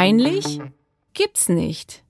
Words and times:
Peinlich? 0.00 0.58
Gibt's 1.12 1.50
nicht. 1.50 2.04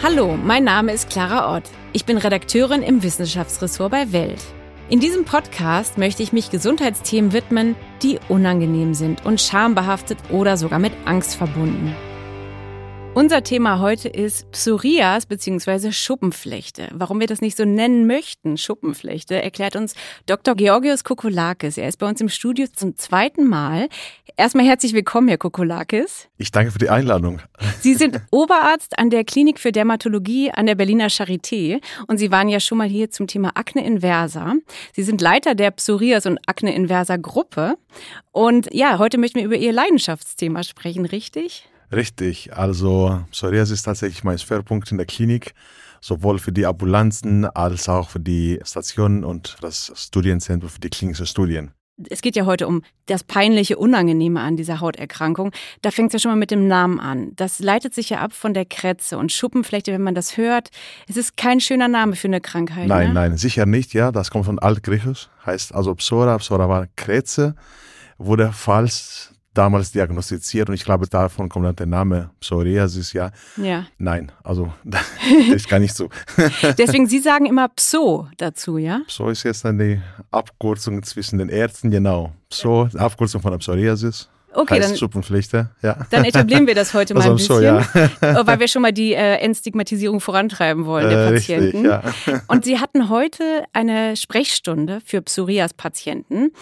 Hallo, 0.00 0.36
mein 0.36 0.62
Name 0.62 0.92
ist 0.92 1.10
Clara 1.10 1.56
Ott. 1.56 1.64
Ich 1.92 2.04
bin 2.04 2.18
Redakteurin 2.18 2.84
im 2.84 3.02
Wissenschaftsressort 3.02 3.90
bei 3.90 4.12
Welt. 4.12 4.40
In 4.88 5.00
diesem 5.00 5.24
Podcast 5.24 5.98
möchte 5.98 6.22
ich 6.22 6.32
mich 6.32 6.52
Gesundheitsthemen 6.52 7.32
widmen, 7.32 7.74
die 8.04 8.20
unangenehm 8.28 8.94
sind 8.94 9.26
und 9.26 9.40
schambehaftet 9.40 10.18
oder 10.30 10.56
sogar 10.56 10.78
mit 10.78 10.92
Angst 11.04 11.34
verbunden. 11.34 11.96
Unser 13.14 13.42
Thema 13.42 13.78
heute 13.80 14.08
ist 14.08 14.50
Psorias 14.52 15.26
bzw. 15.26 15.92
Schuppenflechte. 15.92 16.88
Warum 16.94 17.20
wir 17.20 17.26
das 17.26 17.42
nicht 17.42 17.58
so 17.58 17.66
nennen 17.66 18.06
möchten, 18.06 18.56
Schuppenflechte, 18.56 19.40
erklärt 19.40 19.76
uns 19.76 19.94
Dr. 20.24 20.54
Georgios 20.54 21.04
Kokolakis. 21.04 21.76
Er 21.76 21.88
ist 21.88 21.98
bei 21.98 22.08
uns 22.08 22.22
im 22.22 22.30
Studio 22.30 22.66
zum 22.74 22.96
zweiten 22.96 23.46
Mal. 23.46 23.90
Erstmal 24.38 24.64
herzlich 24.64 24.94
willkommen, 24.94 25.28
Herr 25.28 25.36
Kokolakis. 25.36 26.28
Ich 26.38 26.52
danke 26.52 26.72
für 26.72 26.78
die 26.78 26.88
Einladung. 26.88 27.42
Sie 27.80 27.92
sind 27.92 28.18
Oberarzt 28.30 28.98
an 28.98 29.10
der 29.10 29.24
Klinik 29.24 29.60
für 29.60 29.72
Dermatologie 29.72 30.50
an 30.50 30.64
der 30.64 30.74
Berliner 30.74 31.08
Charité 31.08 31.82
und 32.06 32.16
Sie 32.16 32.30
waren 32.30 32.48
ja 32.48 32.60
schon 32.60 32.78
mal 32.78 32.88
hier 32.88 33.10
zum 33.10 33.26
Thema 33.26 33.50
Akne 33.56 33.84
inversa. 33.84 34.54
Sie 34.94 35.02
sind 35.02 35.20
Leiter 35.20 35.54
der 35.54 35.70
Psorias 35.72 36.24
und 36.24 36.38
Akne 36.46 36.74
inversa 36.74 37.18
Gruppe. 37.18 37.76
Und 38.30 38.72
ja, 38.72 38.98
heute 38.98 39.18
möchten 39.18 39.38
wir 39.38 39.44
über 39.44 39.56
Ihr 39.56 39.74
Leidenschaftsthema 39.74 40.62
sprechen, 40.62 41.04
richtig? 41.04 41.68
Richtig, 41.92 42.54
also 42.56 43.22
Psoriasis 43.30 43.80
ist 43.80 43.82
tatsächlich 43.82 44.24
mein 44.24 44.38
Schwerpunkt 44.38 44.90
in 44.90 44.96
der 44.96 45.06
Klinik, 45.06 45.54
sowohl 46.00 46.38
für 46.38 46.52
die 46.52 46.64
Ambulanzen 46.64 47.44
als 47.44 47.88
auch 47.88 48.08
für 48.08 48.20
die 48.20 48.60
Stationen 48.64 49.24
und 49.24 49.56
das 49.60 49.92
Studienzentrum 49.94 50.70
für 50.70 50.80
die 50.80 50.88
klinischen 50.88 51.26
Studien. 51.26 51.72
Es 52.08 52.22
geht 52.22 52.34
ja 52.34 52.46
heute 52.46 52.66
um 52.66 52.82
das 53.06 53.22
peinliche 53.22 53.76
Unangenehme 53.76 54.40
an 54.40 54.56
dieser 54.56 54.80
Hauterkrankung. 54.80 55.52
Da 55.82 55.90
fängt 55.90 56.08
es 56.08 56.14
ja 56.14 56.18
schon 56.20 56.32
mal 56.32 56.38
mit 56.38 56.50
dem 56.50 56.66
Namen 56.66 56.98
an. 56.98 57.32
Das 57.36 57.58
leitet 57.58 57.94
sich 57.94 58.08
ja 58.08 58.20
ab 58.20 58.32
von 58.32 58.54
der 58.54 58.64
Krätze 58.64 59.18
und 59.18 59.30
Schuppenflechte, 59.30 59.92
wenn 59.92 60.02
man 60.02 60.14
das 60.14 60.38
hört. 60.38 60.70
Es 61.06 61.18
ist 61.18 61.36
kein 61.36 61.60
schöner 61.60 61.88
Name 61.88 62.16
für 62.16 62.28
eine 62.28 62.40
Krankheit. 62.40 62.88
Nein, 62.88 63.08
ne? 63.08 63.14
nein, 63.14 63.36
sicher 63.36 63.66
nicht. 63.66 63.92
Ja, 63.92 64.10
das 64.10 64.30
kommt 64.30 64.46
von 64.46 64.58
Altgriechisch, 64.58 65.28
heißt 65.44 65.74
also 65.74 65.94
Psora. 65.94 66.38
Psora 66.38 66.68
war 66.68 66.86
Krätze, 66.96 67.54
wurde 68.16 68.50
falsch 68.52 69.28
damals 69.54 69.92
diagnostiziert 69.92 70.68
und 70.68 70.74
ich 70.74 70.84
glaube, 70.84 71.06
davon 71.08 71.48
kommt 71.48 71.66
dann 71.66 71.76
der 71.76 71.86
Name 71.86 72.30
Psoriasis, 72.40 73.12
ja. 73.12 73.30
Ja. 73.56 73.86
Nein, 73.98 74.32
also 74.42 74.72
das 74.84 75.02
ist 75.54 75.68
gar 75.68 75.78
nicht 75.78 75.94
so. 75.94 76.08
Deswegen, 76.78 77.06
Sie 77.06 77.18
sagen 77.18 77.46
immer 77.46 77.68
Pso 77.68 78.28
dazu, 78.36 78.78
ja? 78.78 79.02
Pso 79.06 79.28
ist 79.28 79.42
jetzt 79.42 79.66
eine 79.66 80.02
Abkürzung 80.30 81.02
zwischen 81.02 81.38
den 81.38 81.48
Ärzten, 81.48 81.90
genau. 81.90 82.32
Pso, 82.50 82.88
Abkürzung 82.96 83.42
von 83.42 83.52
der 83.52 83.58
Psoriasis. 83.58 84.28
Okay, 84.54 84.74
heißt 84.82 85.02
dann, 85.02 85.70
ja. 85.82 85.96
dann 86.10 86.24
etablieren 86.24 86.66
wir 86.66 86.74
das 86.74 86.92
heute 86.94 87.14
mal 87.14 87.22
ein 87.22 87.30
Also 87.30 87.36
bisschen, 87.36 87.56
so, 87.56 87.98
ja. 88.26 88.46
weil 88.46 88.60
wir 88.60 88.68
schon 88.68 88.82
mal 88.82 88.92
die 88.92 89.14
äh, 89.14 89.36
Entstigmatisierung 89.36 90.20
vorantreiben 90.20 90.84
wollen 90.84 91.08
der 91.08 91.28
Äh, 91.28 91.32
Patienten. 91.32 91.86
Richtig, 91.86 92.26
ja. 92.26 92.42
Und 92.48 92.64
Sie 92.64 92.78
hatten 92.78 93.08
heute 93.08 93.64
eine 93.72 94.16
Sprechstunde 94.16 95.00
für 95.04 95.22
Psorias-Patienten 95.22 96.52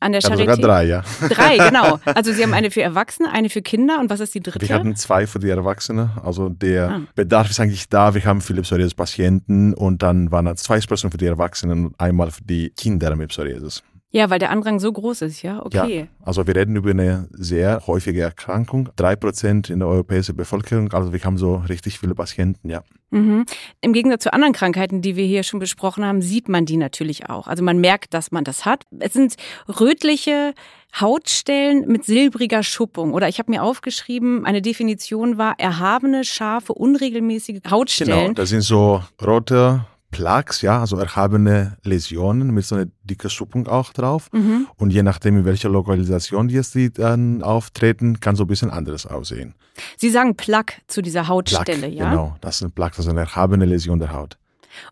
an 0.00 0.12
der 0.12 0.20
Also 0.24 0.34
Charité. 0.34 0.38
sogar 0.40 0.56
drei, 0.56 0.84
ja. 0.84 1.02
Drei, 1.28 1.58
genau. 1.68 1.98
Also 2.04 2.32
Sie 2.32 2.42
haben 2.42 2.54
eine 2.54 2.70
für 2.70 2.82
Erwachsene, 2.82 3.30
eine 3.32 3.50
für 3.50 3.62
Kinder 3.62 3.98
und 4.00 4.10
was 4.10 4.20
ist 4.20 4.34
die 4.34 4.40
dritte? 4.40 4.68
Wir 4.68 4.74
hatten 4.74 4.94
zwei 4.96 5.26
für 5.26 5.38
die 5.38 5.50
Erwachsenen. 5.50 6.10
Also 6.24 6.48
der 6.48 6.88
Ah. 6.90 7.00
Bedarf 7.14 7.50
ist 7.50 7.58
eigentlich 7.60 7.88
da. 7.88 8.14
Wir 8.14 8.24
haben 8.24 8.40
viele 8.40 8.62
Psoriasis-Patienten 8.62 9.74
und 9.74 10.02
dann 10.02 10.30
waren 10.30 10.46
es 10.46 10.62
zwei 10.62 10.80
Sprechen 10.80 11.10
für 11.10 11.18
die 11.18 11.26
Erwachsenen 11.26 11.86
und 11.86 12.00
einmal 12.00 12.30
für 12.30 12.42
die 12.42 12.70
Kinder 12.70 13.14
mit 13.16 13.30
Psoriasis. 13.30 13.82
Ja, 14.10 14.30
weil 14.30 14.38
der 14.38 14.50
Andrang 14.50 14.80
so 14.80 14.90
groß 14.90 15.22
ist, 15.22 15.42
ja? 15.42 15.62
Okay. 15.64 16.00
Ja, 16.00 16.06
also 16.24 16.46
wir 16.46 16.56
reden 16.56 16.76
über 16.76 16.90
eine 16.90 17.28
sehr 17.32 17.86
häufige 17.86 18.22
Erkrankung. 18.22 18.88
Drei 18.96 19.16
Prozent 19.16 19.68
in 19.68 19.80
der 19.80 19.88
europäischen 19.88 20.34
Bevölkerung. 20.34 20.92
Also 20.92 21.12
wir 21.12 21.20
haben 21.20 21.36
so 21.36 21.56
richtig 21.68 21.98
viele 21.98 22.14
Patienten, 22.14 22.70
ja. 22.70 22.82
Mhm. 23.10 23.44
Im 23.80 23.92
Gegensatz 23.92 24.22
zu 24.22 24.32
anderen 24.32 24.52
Krankheiten, 24.54 25.02
die 25.02 25.16
wir 25.16 25.26
hier 25.26 25.42
schon 25.42 25.60
besprochen 25.60 26.04
haben, 26.04 26.22
sieht 26.22 26.48
man 26.48 26.64
die 26.64 26.76
natürlich 26.76 27.28
auch. 27.28 27.46
Also 27.48 27.62
man 27.62 27.78
merkt, 27.80 28.14
dass 28.14 28.30
man 28.30 28.44
das 28.44 28.64
hat. 28.64 28.84
Es 28.98 29.12
sind 29.12 29.36
rötliche 29.80 30.54
Hautstellen 30.98 31.86
mit 31.86 32.04
silbriger 32.04 32.62
Schuppung. 32.62 33.12
Oder 33.12 33.28
ich 33.28 33.38
habe 33.38 33.50
mir 33.50 33.62
aufgeschrieben, 33.62 34.44
eine 34.46 34.62
Definition 34.62 35.36
war 35.38 35.54
erhabene, 35.58 36.24
scharfe, 36.24 36.72
unregelmäßige 36.72 37.60
Genau, 37.62 37.70
Hautstellen. 37.76 38.34
das 38.34 38.50
sind 38.50 38.62
so 38.62 39.02
rote 39.24 39.84
Plaques, 40.10 40.62
ja, 40.62 40.80
also 40.80 40.96
erhabene 40.96 41.76
Läsionen 41.84 42.52
mit 42.52 42.64
so 42.64 42.76
einer 42.76 42.86
dicke 43.04 43.28
Schuppung 43.28 43.68
auch 43.68 43.92
drauf. 43.92 44.28
Mhm. 44.32 44.66
Und 44.76 44.90
je 44.92 45.02
nachdem, 45.02 45.38
in 45.38 45.44
welcher 45.44 45.68
Lokalisation 45.68 46.48
die 46.48 46.54
jetzt 46.54 46.74
die 46.74 46.90
dann 46.90 47.42
auftreten, 47.42 48.20
kann 48.20 48.34
so 48.34 48.44
ein 48.44 48.46
bisschen 48.46 48.70
anderes 48.70 49.06
aussehen. 49.06 49.54
Sie 49.96 50.10
sagen 50.10 50.34
Plaque 50.34 50.74
zu 50.86 51.02
dieser 51.02 51.24
Plaque, 51.24 51.28
Hautstelle, 51.28 51.88
ja? 51.88 52.08
genau, 52.08 52.36
das 52.40 52.56
ist 52.56 52.62
ein 52.62 52.72
Plaque, 52.72 52.96
das 52.96 53.06
ist 53.06 53.10
eine 53.10 53.20
erhabene 53.20 53.66
Läsion 53.66 53.98
der 53.98 54.12
Haut. 54.12 54.38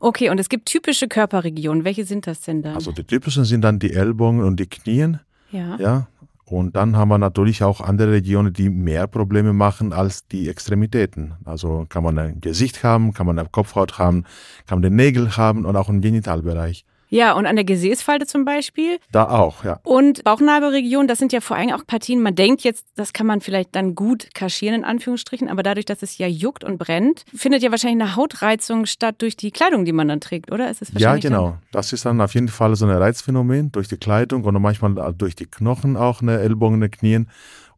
Okay, 0.00 0.30
und 0.30 0.38
es 0.38 0.48
gibt 0.48 0.66
typische 0.66 1.08
Körperregionen. 1.08 1.84
Welche 1.84 2.04
sind 2.04 2.26
das 2.26 2.40
denn 2.40 2.62
dann? 2.62 2.74
Also 2.74 2.92
die 2.92 3.04
typischen 3.04 3.44
sind 3.44 3.62
dann 3.62 3.78
die 3.78 3.92
Ellbogen 3.92 4.42
und 4.42 4.58
die 4.58 4.66
Knien, 4.66 5.20
ja. 5.50 5.76
ja. 5.78 6.08
Und 6.48 6.76
dann 6.76 6.96
haben 6.96 7.08
wir 7.08 7.18
natürlich 7.18 7.64
auch 7.64 7.80
andere 7.80 8.12
Regionen, 8.12 8.52
die 8.52 8.70
mehr 8.70 9.08
Probleme 9.08 9.52
machen 9.52 9.92
als 9.92 10.28
die 10.28 10.48
Extremitäten. 10.48 11.34
Also 11.44 11.86
kann 11.88 12.04
man 12.04 12.16
ein 12.18 12.40
Gesicht 12.40 12.84
haben, 12.84 13.12
kann 13.12 13.26
man 13.26 13.36
eine 13.36 13.48
Kopfhaut 13.48 13.98
haben, 13.98 14.24
kann 14.66 14.78
man 14.78 14.82
den 14.82 14.94
Nägel 14.94 15.36
haben 15.36 15.64
und 15.64 15.74
auch 15.74 15.88
einen 15.88 16.00
Genitalbereich. 16.00 16.84
Ja, 17.08 17.32
und 17.32 17.46
an 17.46 17.56
der 17.56 17.64
Gesäßfalte 17.64 18.26
zum 18.26 18.44
Beispiel. 18.44 18.98
Da 19.12 19.28
auch, 19.28 19.64
ja. 19.64 19.80
Und 19.84 20.24
Bauchnabelregion, 20.24 21.06
das 21.06 21.18
sind 21.18 21.32
ja 21.32 21.40
vor 21.40 21.56
allem 21.56 21.70
auch 21.70 21.86
Partien, 21.86 22.20
man 22.20 22.34
denkt 22.34 22.62
jetzt, 22.62 22.86
das 22.96 23.12
kann 23.12 23.26
man 23.26 23.40
vielleicht 23.40 23.74
dann 23.76 23.94
gut 23.94 24.28
kaschieren, 24.34 24.74
in 24.74 24.84
Anführungsstrichen, 24.84 25.48
aber 25.48 25.62
dadurch, 25.62 25.86
dass 25.86 26.02
es 26.02 26.18
ja 26.18 26.26
juckt 26.26 26.64
und 26.64 26.78
brennt, 26.78 27.24
findet 27.34 27.62
ja 27.62 27.70
wahrscheinlich 27.70 28.02
eine 28.02 28.16
Hautreizung 28.16 28.86
statt 28.86 29.16
durch 29.18 29.36
die 29.36 29.50
Kleidung, 29.50 29.84
die 29.84 29.92
man 29.92 30.08
dann 30.08 30.20
trägt, 30.20 30.52
oder? 30.52 30.70
Ist 30.70 30.82
es 30.82 30.90
Ja, 30.94 31.16
genau. 31.16 31.58
Das 31.72 31.92
ist 31.92 32.04
dann 32.04 32.20
auf 32.20 32.34
jeden 32.34 32.48
Fall 32.48 32.74
so 32.76 32.86
ein 32.86 32.90
Reizphänomen 32.90 33.72
durch 33.72 33.88
die 33.88 33.96
Kleidung 33.96 34.44
und 34.44 34.60
manchmal 34.60 35.14
durch 35.14 35.36
die 35.36 35.46
Knochen 35.46 35.96
auch, 35.96 36.22
eine 36.22 36.38
Ellbogen, 36.38 36.76
eine 36.76 36.88
Knien. 36.88 37.28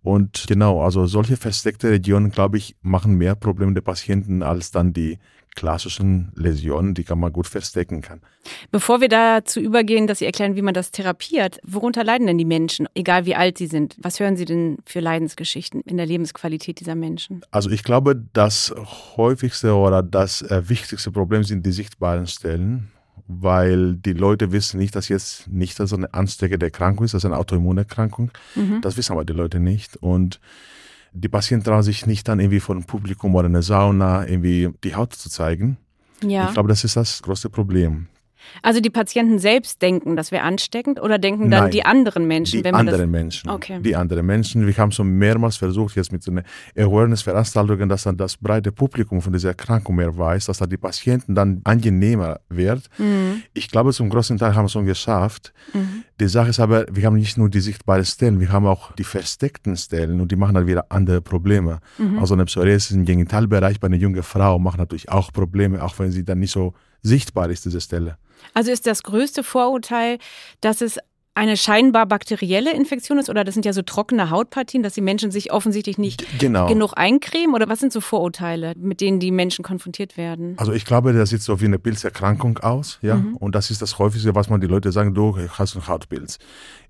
Und 0.03 0.45
genau, 0.49 0.83
also 0.83 1.07
solche 1.07 1.37
versteckte 1.37 1.91
Regionen, 1.91 2.31
glaube 2.31 2.57
ich, 2.57 2.77
machen 2.83 3.17
mehr 3.17 3.35
Probleme 3.35 3.75
der 3.75 3.81
Patienten 3.83 4.43
als 4.43 4.71
dann 4.71 4.93
die 4.93 5.19
klassischen 5.59 6.31
Läsionen, 6.37 6.95
die 6.95 7.03
kann 7.03 7.19
man 7.19 7.33
gut 7.33 7.49
verstecken 7.49 8.01
kann. 8.01 8.21
Bevor 8.71 9.01
wir 9.01 9.09
dazu 9.09 9.59
übergehen, 9.59 10.07
dass 10.07 10.21
Sie 10.21 10.25
erklären, 10.25 10.55
wie 10.55 10.63
man 10.63 10.73
das 10.73 10.93
therapiert, 10.93 11.59
worunter 11.67 12.05
leiden 12.05 12.29
denn 12.29 12.39
die 12.39 12.45
Menschen, 12.45 12.87
egal 12.95 13.27
wie 13.27 13.35
alt 13.35 13.59
sie 13.59 13.67
sind? 13.67 13.97
Was 13.99 14.21
hören 14.21 14.37
Sie 14.37 14.45
denn 14.45 14.79
für 14.85 15.01
Leidensgeschichten 15.01 15.81
in 15.81 15.97
der 15.97 16.07
Lebensqualität 16.07 16.79
dieser 16.79 16.95
Menschen? 16.95 17.41
Also 17.51 17.71
ich 17.71 17.83
glaube, 17.83 18.15
das 18.33 18.73
häufigste 19.17 19.75
oder 19.75 20.05
das 20.05 20.43
äh, 20.43 20.69
wichtigste 20.69 21.11
Problem 21.11 21.43
sind 21.43 21.67
die 21.67 21.73
sichtbaren 21.73 22.29
Stellen, 22.29 22.93
weil 23.27 23.97
die 23.97 24.13
Leute 24.13 24.53
wissen 24.53 24.79
nicht, 24.79 24.95
dass 24.95 25.09
jetzt 25.09 25.49
nicht 25.49 25.77
so 25.77 25.97
eine 25.97 26.15
ansteckende 26.15 26.67
Erkrankung 26.67 27.05
ist, 27.05 27.15
das 27.15 27.25
ist 27.25 27.27
eine 27.27 27.39
Autoimmunerkrankung. 27.39 28.31
Mhm. 28.55 28.81
Das 28.81 28.97
wissen 28.97 29.13
aber 29.13 29.25
die 29.25 29.33
Leute 29.33 29.59
nicht. 29.59 29.97
Und 29.97 30.39
die 31.13 31.29
Patienten 31.29 31.65
trauen 31.65 31.83
sich 31.83 32.07
nicht 32.07 32.29
dann 32.29 32.41
irgendwie 32.41 32.61
vor 32.61 32.75
dem 32.75 32.85
Publikum 32.85 33.35
oder 33.35 33.47
in 33.47 33.53
der 33.53 33.63
Sauna 33.63 34.27
irgendwie 34.27 34.71
die 34.85 34.95
Haut 34.95 35.15
zu 35.15 35.31
zeigen. 35.31 35.79
Ja. 36.23 36.49
Ich 36.49 36.55
glaube, 36.55 36.69
das 36.69 36.85
ist 36.85 36.97
das 36.97 37.23
große 37.23 37.51
Problem. 37.51 38.09
Also 38.63 38.81
die 38.81 38.91
Patienten 38.91 39.39
selbst 39.39 39.83
denken, 39.83 40.17
das 40.17 40.33
wäre 40.33 40.43
ansteckend 40.43 41.01
oder 41.01 41.19
denken 41.19 41.51
dann 41.51 41.65
Nein, 41.65 41.71
die 41.71 41.85
anderen 41.85 42.27
Menschen, 42.27 42.59
Die 42.59 42.65
wenn 42.65 42.73
man 42.73 42.89
anderen 42.89 43.11
Menschen. 43.11 43.51
Okay. 43.51 43.81
Die 43.81 43.97
anderen 43.97 44.27
Menschen. 44.27 44.67
Wir 44.67 44.77
haben 44.77 44.93
schon 44.93 45.09
mehrmals 45.11 45.57
versucht, 45.57 45.97
jetzt 45.97 46.13
mit 46.13 46.23
so 46.23 46.31
einer 46.31 46.43
Awareness-Veranstaltung, 46.77 47.89
dass 47.89 48.05
dann 48.05 48.17
das 48.17 48.37
breite 48.37 48.73
Publikum 48.73 49.21
von 49.21 49.33
dieser 49.33 49.49
Erkrankung 49.49 49.97
mehr 49.97 50.17
weiß, 50.17 50.47
dass 50.47 50.59
dann 50.59 50.71
die 50.71 50.77
Patienten 50.77 51.35
dann 51.35 51.61
angenehmer 51.65 52.41
wird. 52.49 52.89
Mhm. 52.99 53.43
Ich 53.55 53.71
glaube, 53.71 53.93
zum 53.93 54.09
großen 54.11 54.39
Teil 54.39 54.55
haben 54.55 54.63
wir 54.63 54.67
es 54.67 54.73
schon 54.73 54.87
geschafft. 54.87 55.53
Die 56.21 56.29
Sache 56.29 56.51
ist 56.51 56.61
aber, 56.61 56.87
wir 56.91 57.05
haben 57.07 57.17
nicht 57.17 57.39
nur 57.39 57.49
die 57.49 57.61
sichtbaren 57.61 58.05
Stellen, 58.05 58.41
wir 58.41 58.51
haben 58.51 58.67
auch 58.67 58.93
die 58.93 59.05
versteckten 59.05 59.77
Stellen 59.77 60.21
und 60.21 60.33
die 60.33 60.37
machen 60.37 60.55
dann 60.55 60.67
wieder 60.67 60.87
andere 60.89 61.21
Probleme. 61.21 61.79
Mhm. 61.99 62.19
Also 62.19 62.35
eine 62.35 62.45
Psoriasis 62.45 62.93
im 62.93 63.05
Genitalbereich 63.05 63.79
bei 63.81 63.87
einer 63.87 63.97
jungen 63.97 64.23
Frau 64.23 64.59
macht 64.59 64.79
natürlich 64.79 65.11
auch 65.11 65.33
Probleme, 65.33 65.83
auch 65.83 65.99
wenn 65.99 66.11
sie 66.11 66.25
dann 66.25 66.41
nicht 66.41 66.51
so 66.51 66.75
sichtbar 67.03 67.51
ist, 67.51 67.65
diese 67.65 67.81
Stelle. 67.81 68.19
Also 68.55 68.71
ist 68.71 68.87
das 68.87 69.03
größte 69.03 69.43
Vorurteil, 69.43 70.19
dass 70.61 70.81
es 70.81 70.99
eine 71.35 71.57
scheinbar 71.57 72.05
bakterielle 72.07 72.73
Infektion 72.75 73.17
ist 73.19 73.31
oder 73.31 73.45
das 73.45 73.55
sind 73.55 73.65
ja 73.65 73.73
so 73.73 73.83
trockene 73.83 74.31
Hautpartien, 74.31 74.83
dass 74.83 74.95
die 74.95 75.01
Menschen 75.01 75.31
sich 75.31 75.53
offensichtlich 75.53 75.97
nicht 75.97 76.25
Genau. 76.41 76.67
genug 76.67 76.95
eincremen 76.97 77.55
oder 77.55 77.69
was 77.69 77.79
sind 77.79 77.93
so 77.93 78.01
Vorurteile, 78.01 78.73
mit 78.77 79.01
denen 79.01 79.21
die 79.21 79.31
Menschen 79.31 79.63
konfrontiert 79.65 80.17
werden? 80.17 80.55
Also 80.59 80.73
ich 80.73 80.85
glaube, 80.85 81.13
das 81.13 81.31
sieht 81.31 81.43
so 81.43 81.61
wie 81.61 81.67
eine 81.67 81.79
Pilzerkrankung 81.79 82.59
aus, 82.59 82.99
ja. 83.03 83.17
Mhm. 83.17 83.37
Und 83.37 83.55
das 83.55 83.71
ist 83.71 83.81
das 83.81 84.01
häufigste, 84.01 84.35
was 84.35 84.51
man 84.51 84.61
die 84.61 84.67
Leute 84.67 84.91
sagen, 84.91 85.15
du 85.15 85.37
hast 85.51 85.77
einen 85.77 85.87
Hautpilz. 85.87 86.39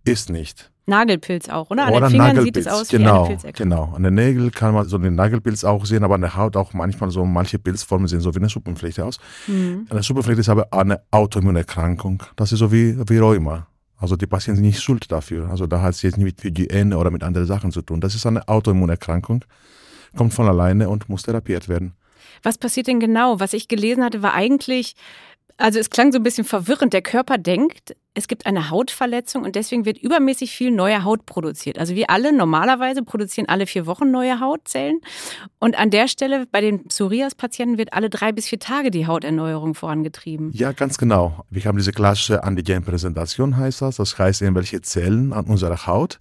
Ist 0.05 0.31
nicht. 0.31 0.71
Nagelpilz 0.89 1.49
auch, 1.49 1.71
oder? 1.71 1.85
An 1.87 1.95
Oder 1.95 2.01
den 2.07 2.11
Fingern 2.11 2.27
Nagelpilz. 2.37 2.57
sieht 2.57 2.67
es 2.67 2.73
aus 2.73 2.89
genau, 2.89 3.05
wie 3.05 3.19
eine 3.19 3.29
Pilzerkrankung. 3.29 3.71
genau. 3.71 3.97
An 3.97 4.03
den 4.03 4.15
Nägeln 4.15 4.51
kann 4.51 4.75
man 4.75 4.87
so 4.89 4.99
den 4.99 5.15
Nagelpilz 5.15 5.65
auch 5.65 5.85
sehen, 5.87 6.03
aber 6.05 6.17
an 6.17 6.23
der 6.23 6.35
Haut 6.37 6.57
auch 6.57 6.73
manchmal 6.73 7.11
so 7.11 7.25
manche 7.25 7.59
Pilzformen 7.59 8.09
sehen 8.09 8.21
so 8.21 8.35
wie 8.35 8.39
eine 8.39 8.51
Schuppenflechte 8.51 9.05
aus. 9.05 9.19
Mhm. 9.47 9.87
Eine 9.91 10.03
Schuppenflechte 10.03 10.41
ist 10.41 10.49
aber 10.49 10.73
eine 10.73 11.01
Autoimmunerkrankung. 11.11 12.23
Das 12.37 12.53
ist 12.53 12.59
so 12.59 12.73
wie, 12.73 12.97
wie 13.09 13.19
Rheuma. 13.19 13.67
Also 13.99 14.17
die 14.17 14.27
Patienten 14.27 14.57
sind 14.57 14.67
nicht 14.67 14.81
schuld 14.81 15.11
dafür. 15.11 15.51
Also 15.51 15.67
da 15.67 15.83
hat 15.83 15.95
es 15.95 16.03
jetzt 16.03 16.17
nicht 16.19 16.25
mit 16.25 16.45
Hygiene 16.45 16.97
oder 16.97 17.11
mit 17.11 17.23
anderen 17.23 17.47
Sachen 17.47 17.73
zu 17.73 17.83
tun. 17.83 18.01
Das 18.01 18.15
ist 18.15 18.27
eine 18.27 18.47
Autoimmunerkrankung. 18.49 19.45
kommt 20.17 20.33
von 20.35 20.47
alleine 20.47 20.89
und 20.89 21.09
muss 21.09 21.23
therapiert 21.23 21.69
werden. 21.69 21.95
Was 22.43 22.59
passiert 22.59 22.87
denn 22.87 23.01
genau? 23.01 23.41
Was 23.41 23.53
ich 23.53 23.67
gelesen 23.69 24.05
hatte, 24.05 24.23
war 24.23 24.35
eigentlich, 24.35 24.95
also 25.59 25.79
es 25.79 25.91
klang 25.91 26.13
so 26.13 26.19
ein 26.19 26.23
bisschen 26.23 26.45
verwirrend. 26.45 26.93
Der 26.93 27.03
Körper 27.03 27.37
denkt, 27.37 27.95
es 28.15 28.29
gibt 28.29 28.47
eine 28.47 28.71
Hautverletzung 28.71 29.43
und 29.45 29.57
deswegen 29.57 29.85
wird 29.85 29.99
übermäßig 29.99 30.53
viel 30.53 30.71
neue 30.71 31.05
Haut 31.05 31.27
produziert. 31.27 31.79
Also 31.79 31.95
wir 31.95 32.11
alle 32.11 32.33
normalerweise 32.33 33.03
produzieren 33.03 33.49
alle 33.49 33.67
vier 33.67 33.87
Wochen 33.87 34.11
neue 34.11 34.41
Hautzellen. 34.41 35.01
Und 35.59 35.79
an 35.79 35.91
der 35.91 36.09
Stelle 36.09 36.47
bei 36.51 36.61
den 36.61 36.85
Psoriasis-Patienten 36.85 37.77
wird 37.77 37.93
alle 37.93 38.09
drei 38.09 38.33
bis 38.33 38.49
vier 38.49 38.59
Tage 38.61 38.91
die 38.91 39.07
Hauterneuerung 39.07 39.75
vorangetrieben. 39.75 40.51
Ja, 40.53 40.73
ganz 40.73 40.97
genau. 40.97 41.45
Wir 41.51 41.65
haben 41.65 41.77
diese 41.77 41.93
klassische 41.93 42.45
Antigenpräsentation, 42.45 43.57
heißt 43.57 43.83
das. 43.83 43.97
Das 43.97 44.19
heißt, 44.19 44.43
irgendwelche 44.43 44.81
Zellen 44.83 45.33
an 45.33 45.47
unserer 45.47 45.87
Haut 45.87 46.21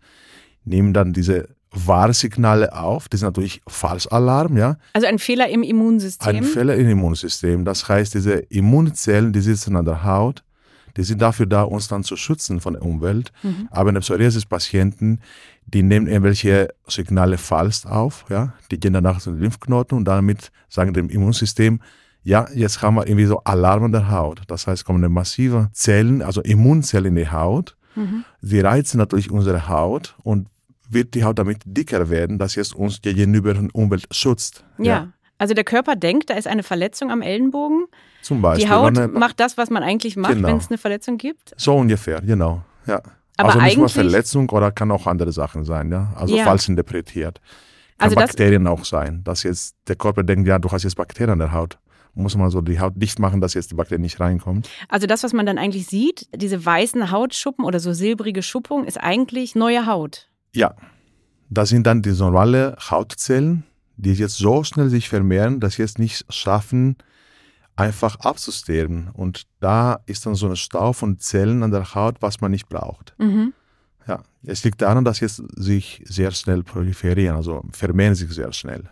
nehmen 0.66 0.94
dann 0.94 1.14
diese 1.14 1.57
Warnsignale 1.86 2.74
auf. 2.74 3.10
Das 3.10 3.20
ist 3.20 3.26
natürlich 3.26 3.62
Falschalarm, 3.68 4.58
ja. 4.58 4.78
Also 4.94 5.08
ein 5.08 5.20
Fehler 5.20 5.50
im 5.50 5.64
Immunsystem. 5.64 6.36
Ein 6.36 6.44
Fehler 6.44 6.76
im 6.76 6.90
Immunsystem. 6.90 7.66
Das 7.66 7.88
heißt, 7.88 8.14
diese 8.14 8.34
Immunzellen, 8.34 9.34
die 9.34 9.42
sitzen 9.42 9.76
an 9.76 9.86
der 9.86 10.04
Haut, 10.04 10.44
die 10.96 11.04
sind 11.04 11.22
dafür 11.22 11.46
da, 11.46 11.62
uns 11.62 11.88
dann 11.88 12.04
zu 12.04 12.16
schützen 12.16 12.60
von 12.60 12.74
der 12.74 12.82
Umwelt. 12.82 13.32
Mhm. 13.44 13.68
Aber 13.70 13.90
in 13.90 13.96
der 13.96 14.02
Psoriasis-Patienten, 14.02 15.20
die 15.68 15.84
nehmen 15.84 16.08
irgendwelche 16.08 16.70
Signale 16.88 17.38
falsch 17.38 17.86
auf, 17.86 18.26
ja. 18.30 18.54
Die 18.72 18.80
gehen 18.80 18.94
danach 18.94 19.20
zu 19.20 19.32
den 19.32 19.42
Lymphknoten 19.42 19.98
und 19.98 20.06
damit 20.06 20.52
sagen 20.70 20.94
dem 20.94 21.10
Immunsystem, 21.10 21.82
ja, 22.24 22.48
jetzt 22.54 22.82
haben 22.82 22.96
wir 22.96 23.08
irgendwie 23.08 23.26
so 23.26 23.42
Alarm 23.44 23.86
an 23.86 23.92
der 23.92 24.12
Haut. 24.12 24.42
Das 24.48 24.68
heißt, 24.68 24.84
kommen 24.84 25.10
massive 25.14 25.70
Zellen, 25.72 26.22
also 26.22 26.42
Immunzellen 26.42 27.16
in 27.16 27.24
die 27.24 27.30
Haut. 27.30 27.78
Mhm. 27.96 28.26
Die 28.42 28.60
reizen 28.60 28.98
natürlich 28.98 29.32
unsere 29.32 29.70
Haut 29.70 30.16
und 30.24 30.48
wird 30.90 31.14
die 31.14 31.24
Haut 31.24 31.40
damit 31.40 31.60
dicker 31.66 32.10
werden, 32.10 32.38
dass 32.38 32.58
es 32.58 32.74
uns 32.74 33.02
gegenüber 33.02 33.54
der 33.54 33.68
Umwelt 33.74 34.08
schützt. 34.12 34.64
Ja. 34.78 34.86
ja. 34.86 35.08
Also 35.38 35.54
der 35.54 35.64
Körper 35.64 35.96
denkt, 35.96 36.30
da 36.30 36.34
ist 36.34 36.48
eine 36.48 36.64
Verletzung 36.64 37.12
am 37.12 37.22
Ellenbogen. 37.22 37.86
Zum 38.22 38.42
Beispiel. 38.42 38.66
Die 38.66 38.72
Haut 38.72 38.98
eine, 38.98 39.08
macht 39.08 39.40
das, 39.40 39.58
was 39.58 39.70
man 39.70 39.84
eigentlich 39.84 40.16
macht, 40.16 40.34
genau. 40.34 40.48
wenn 40.48 40.58
es 40.58 40.70
eine 40.70 40.78
Verletzung 40.78 41.18
gibt. 41.18 41.54
So 41.58 41.76
ungefähr, 41.76 42.22
genau. 42.22 42.64
Ja. 42.88 43.02
Aber 43.38 43.50
also 43.50 43.62
nicht 43.62 43.78
nur 43.78 43.90
Verletzung 43.90 44.50
oder 44.50 44.72
kann 44.72 44.90
auch 44.90 45.06
andere 45.06 45.32
Sachen 45.32 45.64
sein, 45.64 45.92
ja. 45.92 46.12
Also 46.16 46.36
ja. 46.36 46.44
falsch 46.44 46.70
interpretiert. 46.70 47.40
Kann 48.00 48.10
also 48.10 48.16
Bakterien 48.16 48.66
auch 48.66 48.84
sein, 48.84 49.24
dass 49.24 49.44
jetzt 49.44 49.76
der 49.88 49.96
Körper 49.96 50.24
denkt, 50.24 50.48
ja, 50.48 50.58
du 50.58 50.72
hast 50.72 50.84
jetzt 50.84 50.96
Bakterien 50.96 51.34
an 51.34 51.40
der 51.40 51.52
Haut 51.52 51.78
muss 52.18 52.36
man 52.36 52.50
so 52.50 52.62
die 52.62 52.80
Haut 52.80 52.94
dicht 52.96 53.20
machen, 53.20 53.42
dass 53.42 53.54
jetzt 53.54 53.72
die 53.72 53.76
Bakterien 53.76 54.02
nicht 54.02 54.20
reinkommen. 54.20 54.64
Also 54.90 55.08
das, 55.08 55.24
was 55.24 55.34
man 55.34 55.46
dann 55.46 55.58
eigentlich 55.58 55.88
sieht, 55.88 56.28
diese 56.36 56.66
weißen 56.66 57.12
Hautschuppen 57.12 57.64
oder 57.64 57.80
so 57.80 57.94
silbrige 57.94 58.42
Schuppung, 58.42 58.86
ist 58.86 58.98
eigentlich 58.98 59.56
neue 59.56 59.86
Haut. 59.86 60.30
Ja, 60.54 60.76
das 61.50 61.70
sind 61.70 61.88
dann 61.88 62.02
die 62.02 62.12
normale 62.12 62.78
Hautzellen, 62.90 63.64
die 63.96 64.14
jetzt 64.14 64.38
so 64.38 64.64
schnell 64.64 64.90
sich 64.90 65.10
vermehren, 65.10 65.60
dass 65.60 65.76
sie 65.76 65.84
es 65.84 65.98
nicht 65.98 66.26
schaffen, 66.30 66.98
einfach 67.76 68.20
abzusterben. 68.20 69.10
Und 69.14 69.44
da 69.60 70.00
ist 70.06 70.26
dann 70.26 70.36
so 70.36 70.50
ein 70.50 70.56
Stau 70.56 70.94
von 70.94 71.20
Zellen 71.20 71.64
an 71.64 71.72
der 71.72 71.96
Haut, 71.96 72.18
was 72.22 72.42
man 72.42 72.52
nicht 72.52 72.70
braucht. 72.70 73.14
Mhm. 73.18 73.54
Ja, 74.08 74.24
es 74.44 74.64
liegt 74.64 74.82
daran, 74.82 75.04
dass 75.04 75.18
sie 75.18 75.28
sich 75.28 76.02
sehr 76.06 76.32
schnell 76.32 76.64
proliferieren, 76.64 77.36
also 77.36 77.64
vermehren 77.72 78.16
sich 78.16 78.30
sehr 78.32 78.54
schnell. 78.54 78.84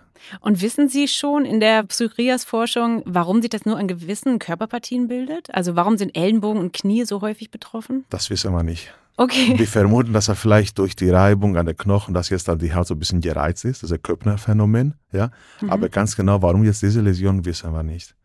Und 0.42 0.62
wissen 0.62 0.90
Sie 0.90 1.08
schon 1.08 1.46
in 1.46 1.60
der 1.60 1.84
Psorias-Forschung, 1.84 3.04
warum 3.06 3.42
sich 3.42 3.50
das 3.50 3.66
nur 3.66 3.78
an 3.78 3.88
gewissen 3.88 4.40
Körperpartien 4.40 5.08
bildet? 5.08 5.54
Also 5.54 5.76
warum 5.76 5.98
sind 5.98 6.16
Ellenbogen 6.18 6.60
und 6.60 6.74
Knie 6.74 7.06
so 7.06 7.22
häufig 7.22 7.52
betroffen? 7.52 8.06
Das 8.10 8.30
wissen 8.30 8.52
wir 8.52 8.64
nicht. 8.64 8.94
Okay. 9.18 9.58
Wir 9.58 9.68
vermuten, 9.68 10.14
dass 10.14 10.28
er 10.28 10.36
vielleicht 10.36 10.78
durch 10.78 10.96
die 10.96 11.10
Reibung 11.10 11.58
an 11.58 11.66
den 11.66 11.78
Knochen, 11.78 12.14
dass 12.14 12.30
jetzt 12.30 12.48
dann 12.48 12.60
die 12.60 12.74
Haut 12.74 12.88
so 12.88 12.96
ein 12.96 13.00
bisschen 13.00 13.22
gereizt 13.22 13.64
ist, 13.64 13.84
das 13.84 13.92
ist 13.92 13.98
ein 13.98 14.04
Köppner-Phänomen. 14.04 14.96
Ja? 15.12 15.32
Mhm. 15.62 15.70
Aber 15.70 15.90
ganz 15.90 16.16
genau, 16.16 16.42
warum 16.42 16.64
jetzt 16.64 16.82
diese 16.82 17.02
Läsion, 17.02 17.46
wissen 17.46 17.72
wir 17.72 17.84
nicht. 17.84 18.16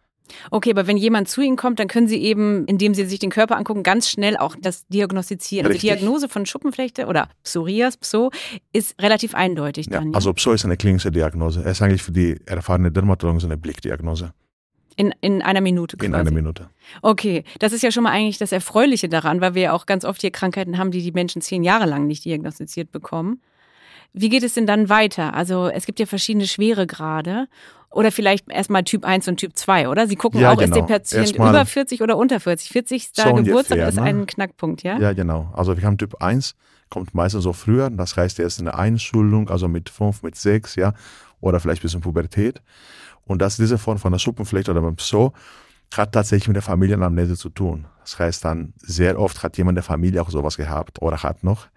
Okay, 0.50 0.70
aber 0.70 0.86
wenn 0.86 0.96
jemand 0.96 1.28
zu 1.28 1.40
Ihnen 1.40 1.56
kommt, 1.56 1.78
dann 1.78 1.88
können 1.88 2.08
Sie 2.08 2.18
eben, 2.22 2.64
indem 2.66 2.94
Sie 2.94 3.04
sich 3.04 3.18
den 3.18 3.30
Körper 3.30 3.56
angucken, 3.56 3.82
ganz 3.82 4.08
schnell 4.08 4.36
auch 4.36 4.56
das 4.60 4.86
diagnostizieren. 4.86 5.66
Also 5.66 5.74
Richtig. 5.74 5.90
Also 5.90 5.98
die 5.98 6.04
Diagnose 6.04 6.28
von 6.28 6.46
Schuppenflechte 6.46 7.06
oder 7.06 7.28
Psorias, 7.42 7.96
Pso, 7.96 8.30
ist 8.72 9.00
relativ 9.00 9.34
eindeutig 9.34 9.88
dann. 9.88 10.10
Ja, 10.10 10.14
also 10.14 10.32
Pso 10.32 10.52
ist 10.52 10.64
eine 10.64 10.76
klinische 10.76 11.10
Diagnose. 11.10 11.60
Es 11.60 11.72
ist 11.72 11.82
eigentlich 11.82 12.02
für 12.02 12.12
die 12.12 12.40
erfahrene 12.46 12.90
Dermatologen 12.90 13.40
so 13.40 13.46
eine 13.46 13.56
Blickdiagnose. 13.56 14.32
In, 15.00 15.14
in 15.22 15.40
einer 15.40 15.62
Minute 15.62 15.96
quasi. 15.96 16.06
In 16.06 16.14
einer 16.14 16.30
Minute. 16.30 16.68
Okay, 17.00 17.44
das 17.58 17.72
ist 17.72 17.82
ja 17.82 17.90
schon 17.90 18.02
mal 18.02 18.10
eigentlich 18.10 18.36
das 18.36 18.52
Erfreuliche 18.52 19.08
daran, 19.08 19.40
weil 19.40 19.54
wir 19.54 19.62
ja 19.62 19.72
auch 19.72 19.86
ganz 19.86 20.04
oft 20.04 20.20
hier 20.20 20.30
Krankheiten 20.30 20.76
haben, 20.76 20.90
die 20.90 21.02
die 21.02 21.12
Menschen 21.12 21.40
zehn 21.40 21.62
Jahre 21.62 21.86
lang 21.86 22.06
nicht 22.06 22.24
diagnostiziert 22.26 22.92
bekommen. 22.92 23.40
Wie 24.12 24.28
geht 24.28 24.42
es 24.42 24.54
denn 24.54 24.66
dann 24.66 24.90
weiter? 24.90 25.32
Also 25.32 25.68
es 25.68 25.86
gibt 25.86 26.00
ja 26.00 26.06
verschiedene 26.06 26.46
Schweregrade 26.46 27.46
oder 27.90 28.12
vielleicht 28.12 28.50
erstmal 28.50 28.84
Typ 28.84 29.06
1 29.06 29.26
und 29.28 29.38
Typ 29.38 29.56
2, 29.56 29.88
oder? 29.88 30.06
Sie 30.06 30.16
gucken 30.16 30.40
ja, 30.40 30.52
auch, 30.52 30.58
genau. 30.58 30.76
ist 30.76 30.80
der 30.80 30.94
Patient 30.94 31.22
erstmal 31.22 31.50
über 31.50 31.64
40 31.64 32.02
oder 32.02 32.18
unter 32.18 32.38
40? 32.38 32.68
40. 32.68 33.10
So 33.14 33.22
Geburtstag 33.22 33.38
ungefähr, 33.38 33.88
ist 33.88 33.96
ne? 33.96 34.02
ein 34.02 34.26
Knackpunkt, 34.26 34.82
ja? 34.82 34.98
Ja, 34.98 35.12
genau. 35.14 35.50
Also 35.54 35.76
wir 35.76 35.84
haben 35.84 35.96
Typ 35.96 36.22
1, 36.22 36.54
kommt 36.90 37.14
meistens 37.14 37.44
so 37.44 37.52
früher, 37.52 37.88
das 37.88 38.16
heißt, 38.16 38.38
er 38.38 38.46
ist 38.46 38.58
in 38.58 38.66
der 38.66 38.78
Einschulung, 38.78 39.48
also 39.48 39.66
mit 39.66 39.88
5, 39.88 40.22
mit 40.22 40.36
6, 40.36 40.76
ja, 40.76 40.92
oder 41.40 41.58
vielleicht 41.58 41.82
bis 41.82 41.94
in 41.94 42.00
Pubertät. 42.00 42.60
Und 43.30 43.40
dass 43.40 43.58
diese 43.58 43.78
Form 43.78 43.98
von 43.98 44.10
der 44.10 44.18
Schuppenflechte 44.18 44.72
oder 44.72 44.80
beim 44.80 44.96
Pso 44.96 45.32
hat 45.94 46.10
tatsächlich 46.10 46.48
mit 46.48 46.56
der 46.56 46.64
Familienamnese 46.64 47.36
zu 47.36 47.48
tun. 47.48 47.86
Das 48.00 48.18
heißt 48.18 48.44
dann, 48.44 48.74
sehr 48.78 49.20
oft 49.20 49.44
hat 49.44 49.56
jemand 49.56 49.76
der 49.76 49.84
Familie 49.84 50.20
auch 50.20 50.30
sowas 50.30 50.56
gehabt 50.56 51.00
oder 51.00 51.22
hat 51.22 51.44
noch. 51.44 51.68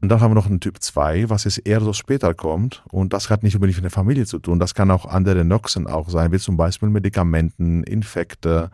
Und 0.00 0.08
dann 0.08 0.22
haben 0.22 0.30
wir 0.30 0.34
noch 0.34 0.46
einen 0.46 0.60
Typ 0.60 0.82
2, 0.82 1.28
was 1.28 1.44
jetzt 1.44 1.66
eher 1.66 1.82
so 1.82 1.92
später 1.92 2.32
kommt. 2.32 2.84
Und 2.90 3.12
das 3.12 3.28
hat 3.28 3.42
nicht 3.42 3.54
unbedingt 3.54 3.76
mit 3.76 3.84
der 3.84 3.90
Familie 3.90 4.24
zu 4.24 4.38
tun. 4.38 4.58
Das 4.58 4.74
kann 4.74 4.90
auch 4.90 5.04
andere 5.04 5.44
Noxen 5.44 5.86
auch 5.86 6.08
sein, 6.08 6.32
wie 6.32 6.38
zum 6.38 6.56
Beispiel 6.56 6.88
Medikamenten, 6.88 7.84
Infekte, 7.84 8.70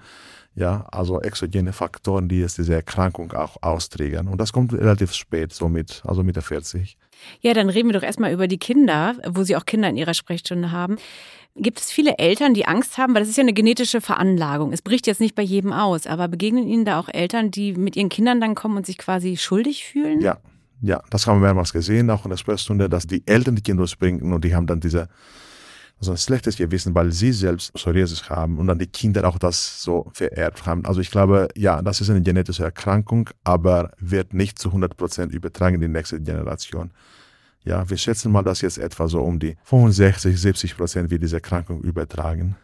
ja, 0.55 0.87
also 0.93 1.21
exogene 1.21 1.73
Faktoren, 1.73 2.29
die 2.29 2.39
jetzt 2.39 2.59
diese 2.59 2.75
Erkrankung 2.75 3.33
auch 3.33 3.61
austriggern. 3.61 4.29
Und 4.29 4.41
das 4.41 4.53
kommt 4.53 4.73
relativ 4.73 5.15
spät, 5.15 5.53
so 5.53 5.69
mit, 5.69 6.03
also 6.07 6.23
mit 6.23 6.37
der 6.37 6.45
40. 6.45 6.97
Ja, 7.41 7.55
dann 7.55 7.69
reden 7.69 7.89
wir 7.89 7.99
doch 7.99 8.07
erstmal 8.07 8.33
über 8.33 8.49
die 8.49 8.59
Kinder, 8.59 9.17
wo 9.29 9.43
Sie 9.43 9.57
auch 9.57 9.67
Kinder 9.67 9.89
in 9.89 9.97
Ihrer 9.97 10.15
Sprechstunde 10.15 10.71
haben. 10.71 10.97
Gibt 11.57 11.81
es 11.81 11.91
viele 11.91 12.19
Eltern, 12.19 12.55
die 12.55 12.67
Angst 12.67 12.97
haben, 12.97 13.15
weil 13.15 13.23
das 13.23 13.29
ist 13.29 13.37
ja 13.37 13.43
eine 13.43 13.53
genetische 13.53 14.01
Veranlagung. 14.01 14.73
Es 14.73 14.83
bricht 14.83 15.07
jetzt 15.07 15.21
nicht 15.21 15.35
bei 15.35 15.43
jedem 15.43 15.73
aus, 15.73 16.07
aber 16.07 16.29
begegnen 16.29 16.69
Ihnen 16.69 16.85
da 16.85 17.01
auch 17.01 17.09
Eltern, 17.09 17.51
die 17.51 17.75
mit 17.75 17.97
ihren 17.97 18.09
Kindern 18.09 18.41
dann 18.41 18.55
kommen 18.55 18.77
und 18.77 18.87
sich 18.87 18.99
quasi 18.99 19.37
schuldig 19.37 19.85
fühlen? 19.85 20.21
Ja, 20.21 20.39
ja, 20.81 21.03
das 21.11 21.27
haben 21.27 21.41
wir 21.41 21.47
mehrmals 21.47 21.73
gesehen, 21.73 22.09
auch 22.11 22.25
in 22.25 22.31
der 22.31 22.37
Sprechstunde, 22.39 22.89
dass 22.89 23.07
die 23.07 23.23
Eltern 23.27 23.57
die 23.57 23.63
Kinder 23.63 23.85
bringen 23.99 24.33
und 24.33 24.45
die 24.45 24.55
haben 24.55 24.67
dann 24.67 24.81
diese 24.81 25.09
so 26.01 26.13
ein 26.13 26.17
schlechtes 26.17 26.57
Gewissen, 26.57 26.95
weil 26.95 27.13
sie 27.13 27.33
selbst 27.33 27.75
Psoriasis 27.75 28.31
haben 28.31 28.59
und 28.59 28.67
dann 28.67 28.79
die 28.79 28.87
Kinder 28.87 29.29
auch 29.29 29.39
das 29.39 29.83
so 29.83 30.11
vererbt 30.15 30.65
haben. 30.65 30.87
Also 30.87 31.01
ich 31.01 31.11
glaube, 31.11 31.49
ja, 31.57 31.83
das 31.83 32.01
ist 32.01 32.09
eine 32.09 32.23
genetische 32.23 32.65
Erkrankung, 32.65 33.29
aber 33.45 33.93
wird 33.99 34.33
nicht 34.33 34.59
zu 34.59 34.69
100 34.69 34.97
Prozent 34.97 35.33
übertragen 35.33 35.75
in 35.75 35.83
die 35.83 35.89
nächste 35.89 36.21
Generation. 36.21 36.91
Ja, 37.65 37.89
wir 37.89 37.99
schätzen 37.99 38.33
mal, 38.33 38.43
dass 38.43 38.63
jetzt 38.63 38.79
etwa 38.79 39.07
so 39.09 39.21
um 39.21 39.39
die 39.39 39.59
65, 39.65 40.41
70 40.41 40.77
Prozent 40.79 41.11
wird 41.11 41.23
diese 41.23 41.37
Erkrankung 41.37 41.83
übertragen. 41.83 42.57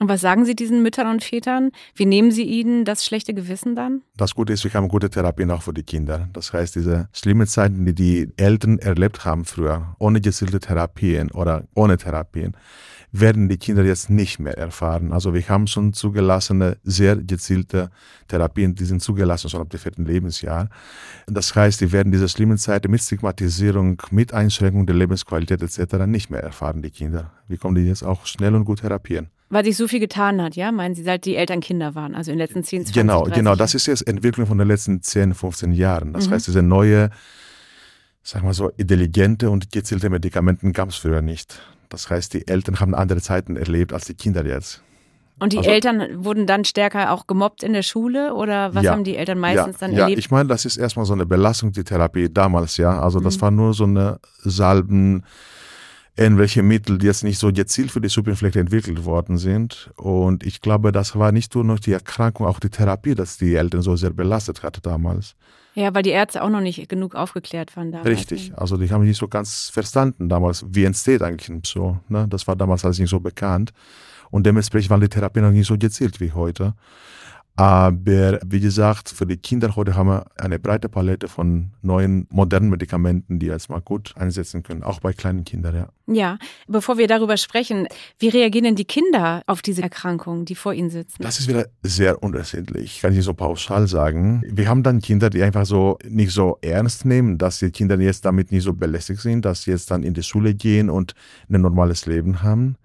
Und 0.00 0.08
was 0.08 0.22
sagen 0.22 0.46
Sie 0.46 0.56
diesen 0.56 0.82
Müttern 0.82 1.08
und 1.08 1.22
Vätern? 1.22 1.72
Wie 1.94 2.06
nehmen 2.06 2.30
Sie 2.32 2.44
ihnen 2.44 2.86
das 2.86 3.04
schlechte 3.04 3.34
Gewissen 3.34 3.76
dann? 3.76 4.00
Das 4.16 4.34
Gute 4.34 4.54
ist, 4.54 4.64
wir 4.64 4.72
haben 4.72 4.88
gute 4.88 5.10
Therapien 5.10 5.50
auch 5.50 5.60
für 5.60 5.74
die 5.74 5.82
Kinder. 5.82 6.26
Das 6.32 6.54
heißt, 6.54 6.74
diese 6.74 7.10
schlimmen 7.12 7.46
Zeiten, 7.46 7.84
die 7.84 7.94
die 7.94 8.28
Eltern 8.38 8.78
erlebt 8.78 9.26
haben 9.26 9.44
früher, 9.44 9.94
ohne 9.98 10.22
gezielte 10.22 10.58
Therapien 10.58 11.30
oder 11.32 11.64
ohne 11.74 11.98
Therapien, 11.98 12.56
werden 13.12 13.50
die 13.50 13.58
Kinder 13.58 13.84
jetzt 13.84 14.08
nicht 14.08 14.38
mehr 14.38 14.56
erfahren. 14.56 15.12
Also 15.12 15.34
wir 15.34 15.46
haben 15.50 15.66
schon 15.66 15.92
zugelassene, 15.92 16.78
sehr 16.82 17.16
gezielte 17.16 17.90
Therapien, 18.28 18.74
die 18.74 18.86
sind 18.86 19.02
zugelassen 19.02 19.50
schon 19.50 19.60
ab 19.60 19.68
dem 19.68 19.80
vierten 19.80 20.06
Lebensjahr. 20.06 20.70
Das 21.26 21.54
heißt, 21.54 21.78
die 21.78 21.92
werden 21.92 22.10
diese 22.10 22.30
schlimmen 22.30 22.56
Zeiten 22.56 22.90
mit 22.90 23.02
Stigmatisierung, 23.02 24.00
mit 24.12 24.32
Einschränkung 24.32 24.86
der 24.86 24.96
Lebensqualität 24.96 25.60
etc. 25.60 26.06
nicht 26.06 26.30
mehr 26.30 26.42
erfahren, 26.42 26.80
die 26.80 26.90
Kinder. 26.90 27.32
Wir 27.48 27.58
können 27.58 27.74
die 27.74 27.82
jetzt 27.82 28.02
auch 28.02 28.24
schnell 28.24 28.54
und 28.54 28.64
gut 28.64 28.80
therapieren. 28.80 29.28
Weil 29.50 29.64
sich 29.64 29.76
so 29.76 29.88
viel 29.88 29.98
getan 29.98 30.40
hat, 30.40 30.54
ja? 30.54 30.70
Meinen 30.70 30.94
Sie, 30.94 31.02
seit 31.02 31.24
die 31.24 31.34
Eltern 31.34 31.60
Kinder 31.60 31.96
waren, 31.96 32.14
also 32.14 32.30
in 32.30 32.38
den 32.38 32.46
letzten 32.46 32.62
10, 32.62 32.86
20, 32.86 32.94
Genau, 32.94 33.22
30 33.22 33.34
genau. 33.34 33.56
Das 33.56 33.74
ist 33.74 33.86
jetzt 33.86 34.06
Entwicklung 34.06 34.46
von 34.46 34.58
den 34.58 34.68
letzten 34.68 35.02
10, 35.02 35.34
15 35.34 35.72
Jahren. 35.72 36.12
Das 36.12 36.28
mhm. 36.28 36.34
heißt, 36.34 36.46
diese 36.46 36.62
neue, 36.62 37.10
sagen 38.22 38.46
wir 38.46 38.54
so, 38.54 38.68
intelligente 38.76 39.50
und 39.50 39.72
gezielte 39.72 40.08
Medikamenten 40.08 40.72
gab 40.72 40.90
es 40.90 40.96
früher 40.96 41.20
nicht. 41.20 41.60
Das 41.88 42.08
heißt, 42.08 42.32
die 42.32 42.46
Eltern 42.46 42.78
haben 42.78 42.94
andere 42.94 43.20
Zeiten 43.20 43.56
erlebt 43.56 43.92
als 43.92 44.04
die 44.04 44.14
Kinder 44.14 44.46
jetzt. 44.46 44.82
Und 45.40 45.54
die 45.54 45.58
also, 45.58 45.70
Eltern 45.70 46.24
wurden 46.24 46.46
dann 46.46 46.64
stärker 46.64 47.12
auch 47.12 47.26
gemobbt 47.26 47.62
in 47.62 47.72
der 47.72 47.82
Schule 47.82 48.34
oder 48.34 48.74
was 48.74 48.84
ja, 48.84 48.92
haben 48.92 49.04
die 49.04 49.16
Eltern 49.16 49.38
meistens 49.38 49.80
ja, 49.80 49.86
dann 49.86 49.92
ja, 49.92 50.02
erlebt? 50.02 50.18
Ja, 50.18 50.24
ich 50.24 50.30
meine, 50.30 50.48
das 50.48 50.66
ist 50.66 50.76
erstmal 50.76 51.06
so 51.06 51.14
eine 51.14 51.26
Belastung, 51.26 51.72
die 51.72 51.82
Therapie 51.82 52.28
damals, 52.32 52.76
ja. 52.76 53.00
Also 53.00 53.20
das 53.20 53.38
mhm. 53.38 53.40
war 53.40 53.50
nur 53.50 53.74
so 53.74 53.84
eine 53.84 54.20
Salben, 54.42 55.24
irgendwelche 56.20 56.62
Mittel, 56.62 56.98
die 56.98 57.06
jetzt 57.06 57.24
nicht 57.24 57.38
so 57.38 57.50
gezielt 57.50 57.90
für 57.90 58.00
die 58.00 58.10
Suppeninfekte 58.10 58.60
entwickelt 58.60 59.06
worden 59.06 59.38
sind. 59.38 59.90
Und 59.96 60.44
ich 60.44 60.60
glaube, 60.60 60.92
das 60.92 61.18
war 61.18 61.32
nicht 61.32 61.54
nur 61.54 61.64
noch 61.64 61.80
die 61.80 61.92
Erkrankung, 61.92 62.46
auch 62.46 62.60
die 62.60 62.68
Therapie, 62.68 63.14
dass 63.14 63.38
die 63.38 63.54
Eltern 63.54 63.80
so 63.80 63.96
sehr 63.96 64.10
belastet 64.10 64.62
hatte 64.62 64.82
damals. 64.82 65.34
Ja, 65.74 65.94
weil 65.94 66.02
die 66.02 66.10
Ärzte 66.10 66.42
auch 66.42 66.50
noch 66.50 66.60
nicht 66.60 66.88
genug 66.90 67.14
aufgeklärt 67.14 67.74
waren 67.74 67.90
damals. 67.90 68.06
Richtig, 68.06 68.52
also 68.54 68.76
die 68.76 68.90
haben 68.90 69.04
nicht 69.04 69.16
so 69.16 69.28
ganz 69.28 69.70
verstanden 69.70 70.28
damals, 70.28 70.64
wie 70.68 70.84
entsteht 70.84 71.22
eigentlich 71.22 71.48
ein 71.48 71.62
so. 71.64 71.98
Ne? 72.08 72.26
Das 72.28 72.46
war 72.46 72.54
damals 72.54 72.84
alles 72.84 72.98
nicht 72.98 73.10
so 73.10 73.20
bekannt. 73.20 73.72
Und 74.30 74.44
dementsprechend 74.44 74.90
waren 74.90 75.00
die 75.00 75.08
Therapien 75.08 75.44
noch 75.44 75.52
nicht 75.52 75.66
so 75.66 75.78
gezielt 75.78 76.20
wie 76.20 76.32
heute. 76.32 76.74
Aber 77.60 78.40
wie 78.46 78.60
gesagt, 78.60 79.10
für 79.10 79.26
die 79.26 79.36
Kinder 79.36 79.76
heute 79.76 79.94
haben 79.94 80.08
wir 80.08 80.24
eine 80.38 80.58
breite 80.58 80.88
Palette 80.88 81.28
von 81.28 81.72
neuen, 81.82 82.26
modernen 82.30 82.70
Medikamenten, 82.70 83.38
die 83.38 83.48
jetzt 83.48 83.68
mal 83.68 83.82
gut 83.82 84.14
einsetzen 84.16 84.62
können, 84.62 84.82
auch 84.82 85.00
bei 85.00 85.12
kleinen 85.12 85.44
Kindern, 85.44 85.76
ja. 85.76 85.88
Ja, 86.06 86.38
bevor 86.68 86.96
wir 86.96 87.06
darüber 87.06 87.36
sprechen, 87.36 87.86
wie 88.18 88.28
reagieren 88.28 88.64
denn 88.64 88.76
die 88.76 88.86
Kinder 88.86 89.42
auf 89.46 89.60
diese 89.60 89.82
Erkrankungen, 89.82 90.46
die 90.46 90.54
vor 90.54 90.72
ihnen 90.72 90.88
sitzen? 90.88 91.22
Das 91.22 91.38
ist 91.38 91.48
wieder 91.48 91.66
sehr 91.82 92.22
unterschiedlich, 92.22 93.02
kann 93.02 93.10
ich 93.10 93.18
nicht 93.18 93.26
so 93.26 93.34
pauschal 93.34 93.86
sagen. 93.86 94.42
Wir 94.46 94.66
haben 94.66 94.82
dann 94.82 95.02
Kinder, 95.02 95.28
die 95.28 95.42
einfach 95.42 95.66
so 95.66 95.98
nicht 96.08 96.32
so 96.32 96.56
ernst 96.62 97.04
nehmen, 97.04 97.36
dass 97.36 97.58
die 97.58 97.70
Kinder 97.70 98.00
jetzt 98.00 98.24
damit 98.24 98.52
nicht 98.52 98.64
so 98.64 98.72
belästigt 98.72 99.20
sind, 99.20 99.44
dass 99.44 99.64
sie 99.64 99.70
jetzt 99.70 99.90
dann 99.90 100.02
in 100.02 100.14
die 100.14 100.22
Schule 100.22 100.54
gehen 100.54 100.88
und 100.88 101.14
ein 101.50 101.60
normales 101.60 102.06
Leben 102.06 102.42
haben. 102.42 102.76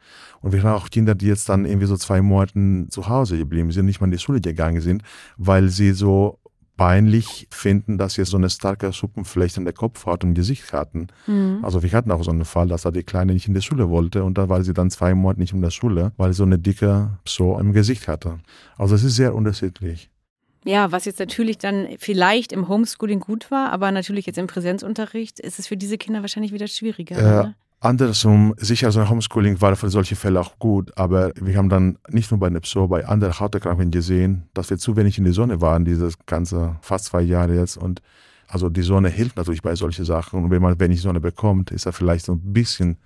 Und 0.45 0.51
wir 0.51 0.61
haben 0.61 0.75
auch 0.75 0.91
Kinder, 0.91 1.15
die 1.15 1.25
jetzt 1.25 1.49
dann 1.49 1.65
irgendwie 1.65 1.87
so 1.87 1.97
zwei 1.97 2.21
Monate 2.21 2.85
zu 2.89 3.09
Hause 3.09 3.35
geblieben 3.35 3.71
sind, 3.71 3.87
nicht 3.87 3.99
mal 3.99 4.05
in 4.05 4.11
die 4.11 4.19
Schule 4.19 4.41
gegangen 4.41 4.79
sind, 4.79 5.01
weil 5.37 5.69
sie 5.69 5.91
so 5.93 6.37
peinlich 6.77 7.47
finden, 7.49 7.97
dass 7.97 8.13
sie 8.13 8.25
so 8.25 8.37
eine 8.37 8.51
starke 8.51 8.91
Suppenfläche 8.91 9.59
in 9.59 9.65
der 9.65 9.73
Kopfhaut 9.73 10.23
und 10.23 10.29
im 10.29 10.35
Gesicht 10.35 10.71
hatten. 10.71 11.07
Mhm. 11.25 11.61
Also 11.63 11.81
wir 11.81 11.91
hatten 11.93 12.11
auch 12.11 12.23
so 12.23 12.29
einen 12.29 12.45
Fall, 12.45 12.67
dass 12.67 12.83
da 12.83 12.91
die 12.91 13.01
Kleine 13.01 13.33
nicht 13.33 13.47
in 13.47 13.55
die 13.55 13.61
Schule 13.63 13.89
wollte 13.89 14.23
und 14.23 14.37
da 14.37 14.47
war 14.47 14.63
sie 14.63 14.73
dann 14.73 14.91
zwei 14.91 15.15
Monate 15.15 15.39
nicht 15.39 15.53
in 15.53 15.63
der 15.63 15.71
Schule, 15.71 16.11
weil 16.17 16.31
sie 16.31 16.37
so 16.37 16.43
eine 16.43 16.59
dicke 16.59 17.17
so 17.27 17.57
im 17.57 17.73
Gesicht 17.73 18.07
hatte. 18.07 18.37
Also 18.77 18.93
es 18.93 19.03
ist 19.03 19.15
sehr 19.15 19.33
unterschiedlich. 19.33 20.11
Ja, 20.63 20.91
was 20.91 21.05
jetzt 21.05 21.19
natürlich 21.19 21.57
dann 21.57 21.87
vielleicht 21.97 22.51
im 22.51 22.67
Homeschooling 22.67 23.19
gut 23.19 23.49
war, 23.49 23.71
aber 23.71 23.91
natürlich 23.91 24.27
jetzt 24.27 24.37
im 24.37 24.45
Präsenzunterricht 24.45 25.39
ist 25.39 25.57
es 25.57 25.65
für 25.65 25.77
diese 25.77 25.97
Kinder 25.97 26.21
wahrscheinlich 26.21 26.53
wieder 26.53 26.67
schwieriger. 26.67 27.45
Äh, 27.45 27.53
Andersrum, 27.85 28.55
sicher, 28.57 28.91
so 28.91 28.99
ein 28.99 29.09
Homeschooling 29.11 29.61
war 29.61 29.75
für 29.75 29.91
solche 29.91 30.15
Fälle 30.15 30.39
auch 30.39 30.57
gut, 30.57 30.91
aber 30.97 31.31
wir 31.39 31.55
haben 31.55 31.69
dann 31.69 31.99
nicht 32.09 32.31
nur 32.31 32.39
bei 32.39 32.49
Nepso, 32.49 32.87
bei 32.87 33.05
anderen 33.05 33.39
Hauterkrankungen 33.39 33.91
gesehen, 33.91 34.49
dass 34.55 34.71
wir 34.71 34.79
zu 34.79 34.95
wenig 34.95 35.19
in 35.19 35.23
die 35.23 35.31
Sonne 35.31 35.61
waren, 35.61 35.85
dieses 35.85 36.17
ganze 36.25 36.77
fast 36.81 37.05
zwei 37.05 37.21
Jahre 37.21 37.53
jetzt. 37.53 37.77
Und 37.77 38.01
also 38.47 38.69
die 38.69 38.81
Sonne 38.81 39.09
hilft 39.09 39.37
natürlich 39.37 39.61
bei 39.61 39.75
solchen 39.75 40.03
Sachen. 40.03 40.45
Und 40.45 40.49
wenn 40.49 40.63
man 40.63 40.79
wenig 40.79 40.99
Sonne 40.99 41.19
bekommt, 41.19 41.69
ist 41.69 41.85
er 41.85 41.93
vielleicht 41.93 42.25
so 42.25 42.31
ein 42.33 42.53
bisschen 42.53 42.97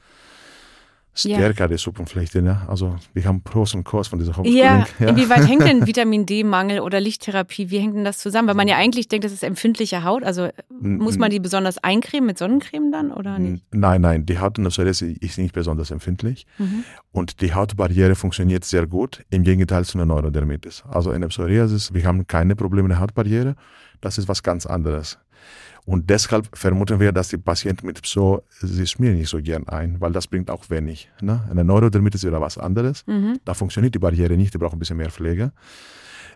stärker, 1.13 1.65
ja. 1.65 1.67
die 1.67 1.77
Suppenflechte. 1.77 2.41
Ne? 2.41 2.61
Also 2.67 2.95
wir 3.13 3.25
haben 3.25 3.41
Pros 3.41 3.73
und 3.73 3.83
Cons 3.83 4.07
von 4.07 4.19
dieser 4.19 4.37
Homeschooling. 4.37 4.63
Ja. 4.63 4.87
ja. 4.99 5.07
Inwieweit 5.09 5.47
hängt 5.47 5.63
denn 5.63 5.87
Vitamin 5.87 6.25
D-Mangel 6.25 6.79
oder 6.79 6.99
Lichttherapie, 6.99 7.69
wie 7.69 7.79
hängt 7.79 7.95
denn 7.95 8.03
das 8.03 8.19
zusammen? 8.19 8.47
Weil 8.47 8.55
man 8.55 8.67
ja 8.67 8.77
eigentlich 8.77 9.07
denkt, 9.07 9.25
das 9.25 9.31
ist 9.31 9.43
empfindliche 9.43 10.03
Haut. 10.03 10.23
Also 10.23 10.49
muss 10.79 11.17
man 11.17 11.29
die 11.29 11.39
besonders 11.39 11.77
eincremen 11.77 12.27
mit 12.27 12.37
Sonnencreme 12.37 12.91
dann 12.91 13.11
oder 13.11 13.39
nicht? 13.39 13.63
Nein, 13.71 14.01
nein, 14.01 14.25
die 14.25 14.39
Haut 14.39 14.57
in 14.57 14.63
der 14.63 14.71
Psoriasis 14.71 15.17
ist 15.19 15.37
nicht 15.37 15.53
besonders 15.53 15.91
empfindlich. 15.91 16.45
Mhm. 16.57 16.83
Und 17.11 17.41
die 17.41 17.53
Hautbarriere 17.53 18.15
funktioniert 18.15 18.63
sehr 18.65 18.87
gut, 18.87 19.23
im 19.29 19.43
Gegenteil 19.43 19.85
zu 19.85 19.97
einer 19.97 20.05
Neurodermitis. 20.05 20.83
Also 20.89 21.11
in 21.11 21.21
der 21.21 21.29
Psoriasis, 21.29 21.93
wir 21.93 22.03
haben 22.05 22.27
keine 22.27 22.55
Probleme 22.55 22.87
mit 22.87 22.95
der 22.95 23.01
Hautbarriere. 23.01 23.55
Das 24.01 24.17
ist 24.17 24.27
was 24.27 24.43
ganz 24.43 24.65
anderes. 24.65 25.17
Und 25.85 26.09
deshalb 26.09 26.47
vermuten 26.55 26.99
wir, 26.99 27.11
dass 27.11 27.29
die 27.29 27.37
Patienten 27.37 27.87
mit 27.87 28.01
Pso, 28.01 28.43
sie 28.61 28.85
schmieren 28.85 29.17
nicht 29.17 29.29
so 29.29 29.41
gern 29.41 29.67
ein, 29.67 29.99
weil 29.99 30.11
das 30.11 30.27
bringt 30.27 30.51
auch 30.51 30.69
wenig. 30.69 31.09
Ne? 31.21 31.43
Eine 31.49 31.63
Neurodermitis 31.63 32.23
ist 32.23 32.27
wieder 32.27 32.41
was 32.41 32.57
anderes. 32.57 33.05
Mhm. 33.07 33.39
Da 33.43 33.53
funktioniert 33.53 33.95
die 33.95 33.99
Barriere 33.99 34.37
nicht, 34.37 34.53
die 34.53 34.59
braucht 34.59 34.73
ein 34.73 34.79
bisschen 34.79 34.97
mehr 34.97 35.09
Pflege. 35.09 35.51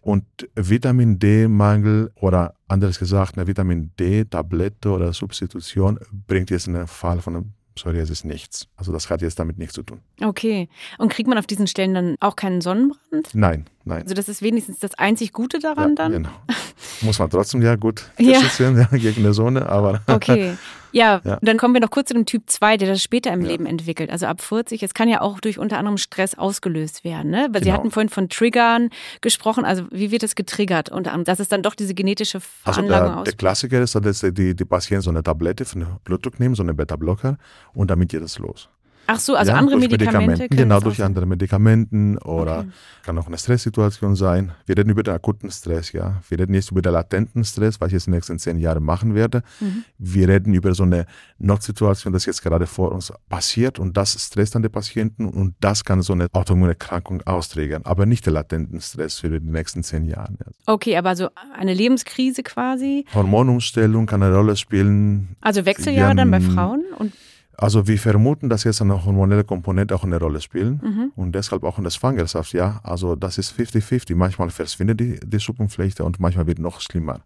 Und 0.02 0.26
Vitamin 0.56 1.20
D-Mangel 1.20 2.12
oder 2.16 2.56
anders 2.68 3.00
gesagt, 3.00 3.38
eine 3.38 3.48
Vitamin 3.48 3.92
D-Tablette 4.00 4.90
oder 4.90 5.14
Substitution 5.14 6.00
bringt 6.28 6.50
jetzt 6.50 6.68
in 6.68 6.74
den 6.74 6.88
Fall 6.88 7.22
von 7.22 7.36
einem 7.36 7.54
Psoriasis 7.76 8.24
nichts. 8.24 8.68
Also 8.76 8.92
das 8.92 9.10
hat 9.10 9.22
jetzt 9.22 9.40
damit 9.40 9.58
nichts 9.58 9.74
zu 9.74 9.84
tun. 9.84 10.00
Okay. 10.22 10.70
Und 10.98 11.12
kriegt 11.12 11.28
man 11.28 11.38
auf 11.38 11.48
diesen 11.48 11.68
Stellen 11.68 11.94
dann 11.94 12.16
auch 12.20 12.36
keinen 12.36 12.62
Sonnenbrand? 12.62 13.34
Nein, 13.34 13.66
nein. 13.84 14.04
Also 14.04 14.14
das 14.14 14.30
ist 14.30 14.42
wenigstens 14.42 14.80
das 14.80 14.94
einzig 14.96 15.32
Gute 15.32 15.60
daran 15.60 15.92
ja, 15.92 15.96
dann? 15.96 16.12
Genau. 16.12 16.30
Muss 17.04 17.20
man 17.20 17.30
trotzdem 17.30 17.62
ja 17.62 17.76
gut 17.76 18.04
schützen 18.18 18.78
ja. 18.92 18.98
gegen 18.98 19.24
die 19.24 19.34
Sonne, 19.34 19.68
aber. 19.68 20.02
Okay. 20.14 20.56
Ja, 20.94 21.22
ja, 21.26 21.40
dann 21.42 21.58
kommen 21.58 21.74
wir 21.74 21.82
noch 21.82 21.90
kurz 21.90 22.10
zu 22.10 22.14
dem 22.14 22.26
Typ 22.26 22.44
2, 22.46 22.78
der 22.78 22.88
das 22.88 23.02
später 23.02 23.34
im 23.34 23.42
ja. 23.42 23.48
Leben 23.48 23.66
entwickelt. 23.66 24.12
Also 24.12 24.28
ab 24.28 24.42
40. 24.42 24.84
Es 24.84 24.94
kann 24.94 25.10
ja 25.10 25.22
auch 25.22 25.40
durch 25.40 25.58
unter 25.58 25.78
anderem 25.78 25.98
Stress 25.98 26.36
ausgelöst 26.36 27.04
werden. 27.04 27.32
Ne? 27.32 27.48
Weil 27.52 27.62
genau. 27.62 27.64
Sie 27.64 27.74
hatten 27.74 27.92
vorhin 27.92 28.10
von 28.10 28.30
Triggern 28.30 28.90
gesprochen. 29.22 29.66
Also 29.66 29.86
wie 29.92 30.12
wird 30.12 30.24
das 30.24 30.36
getriggert? 30.36 30.90
Und 30.90 31.10
dass 31.26 31.40
es 31.40 31.48
dann 31.48 31.64
doch 31.64 31.76
diese 31.76 31.94
genetische 31.94 32.40
Veranlagung 32.40 33.10
also 33.10 33.16
der, 33.16 33.24
der 33.24 33.34
Klassiker 33.34 33.82
ist, 33.82 33.96
dass 33.96 34.22
die, 34.22 34.56
die 34.56 34.66
Patienten 34.66 35.02
so 35.02 35.10
eine 35.10 35.24
Tablette 35.24 35.66
für 35.66 35.80
den 35.80 35.88
Blutdruck 36.04 36.40
nehmen, 36.40 36.56
so 36.56 36.64
eine 36.64 36.74
Beta-Blocker 36.74 37.38
und 37.74 37.90
damit 37.90 38.10
geht 38.10 38.22
es 38.22 38.38
los. 38.38 38.70
Ach 39.06 39.20
so, 39.20 39.36
also 39.36 39.52
ja, 39.52 39.58
andere 39.58 39.78
Medikamente? 39.78 40.48
Genau, 40.48 40.80
durch 40.80 40.98
sein. 40.98 41.08
andere 41.08 41.26
Medikamenten 41.26 42.18
oder 42.20 42.60
okay. 42.60 42.70
kann 43.04 43.18
auch 43.18 43.28
eine 43.28 43.38
Stresssituation 43.38 44.16
sein. 44.16 44.54
Wir 44.66 44.78
reden 44.78 44.90
über 44.90 45.04
den 45.04 45.14
akuten 45.14 45.52
Stress, 45.52 45.92
ja. 45.92 46.22
Wir 46.30 46.40
reden 46.40 46.54
jetzt 46.54 46.72
über 46.72 46.82
den 46.82 46.94
latenten 46.94 47.44
Stress, 47.44 47.82
was 47.82 47.88
ich 47.88 47.94
jetzt 47.94 48.08
in 48.08 48.12
den 48.12 48.18
nächsten 48.18 48.40
zehn 48.40 48.58
Jahren 48.58 48.84
machen 48.84 49.14
werde. 49.14 49.44
Mhm. 49.60 49.84
Wir 49.98 50.30
reden 50.30 50.54
über 50.54 50.74
so 50.74 50.84
eine 50.84 51.06
Notsituation, 51.38 52.14
das 52.14 52.26
jetzt 52.26 52.42
gerade 52.42 52.66
vor 52.66 52.94
uns 52.94 53.12
passiert 53.28 53.78
und 53.78 53.98
das 53.98 54.14
stresst 54.14 54.56
dann 54.56 54.64
die 54.64 54.70
Patienten 54.70 55.26
und 55.26 55.56
das 55.60 55.84
kann 55.84 56.02
so 56.02 56.14
eine 56.14 56.28
Autoimmunerkrankung 56.32 57.22
austriggern, 57.24 57.82
aber 57.84 58.06
nicht 58.06 58.26
der 58.26 58.34
latenten 58.34 58.80
Stress 58.80 59.20
für 59.20 59.30
die 59.30 59.46
nächsten 59.46 59.84
zehn 59.84 60.06
Jahre. 60.06 60.34
Ja. 60.40 60.52
Okay, 60.66 60.96
aber 60.96 61.16
so 61.16 61.30
eine 61.54 61.74
Lebenskrise 61.74 62.42
quasi? 62.44 63.06
Hormonumstellung 63.14 64.06
kann 64.06 64.24
eine 64.24 64.36
Rolle 64.36 64.56
spielen. 64.56 65.36
Also 65.42 65.66
Wechseljahre 65.66 66.16
dann 66.16 66.32
bei 66.32 66.40
Frauen 66.40 66.84
und 66.98 67.12
also 67.58 67.88
wir 67.88 68.00
vermuten, 68.00 68.50
dass 68.50 68.64
jetzt 68.64 68.82
eine 68.82 69.06
hormonelle 69.06 69.44
Komponente 69.44 69.96
auch 69.96 70.04
eine 70.04 70.20
Rolle 70.20 70.42
spielt 70.42 70.82
mhm. 70.82 71.12
und 71.16 71.34
deshalb 71.34 71.64
auch 71.64 71.78
in 71.78 71.84
der 71.84 71.92
Schwangerschaft, 71.92 72.54
ja. 72.54 72.80
Also 72.84 73.16
das 73.16 73.38
ist 73.38 73.54
50-50. 73.58 74.16
Manchmal 74.16 74.50
verschwindet 74.50 75.00
die, 75.00 75.20
die 75.20 75.40
Suppenflechte 75.40 76.04
und 76.04 76.20
manchmal 76.20 76.48
wird 76.48 76.60
noch 76.60 76.82
schlimmer. 76.82 77.22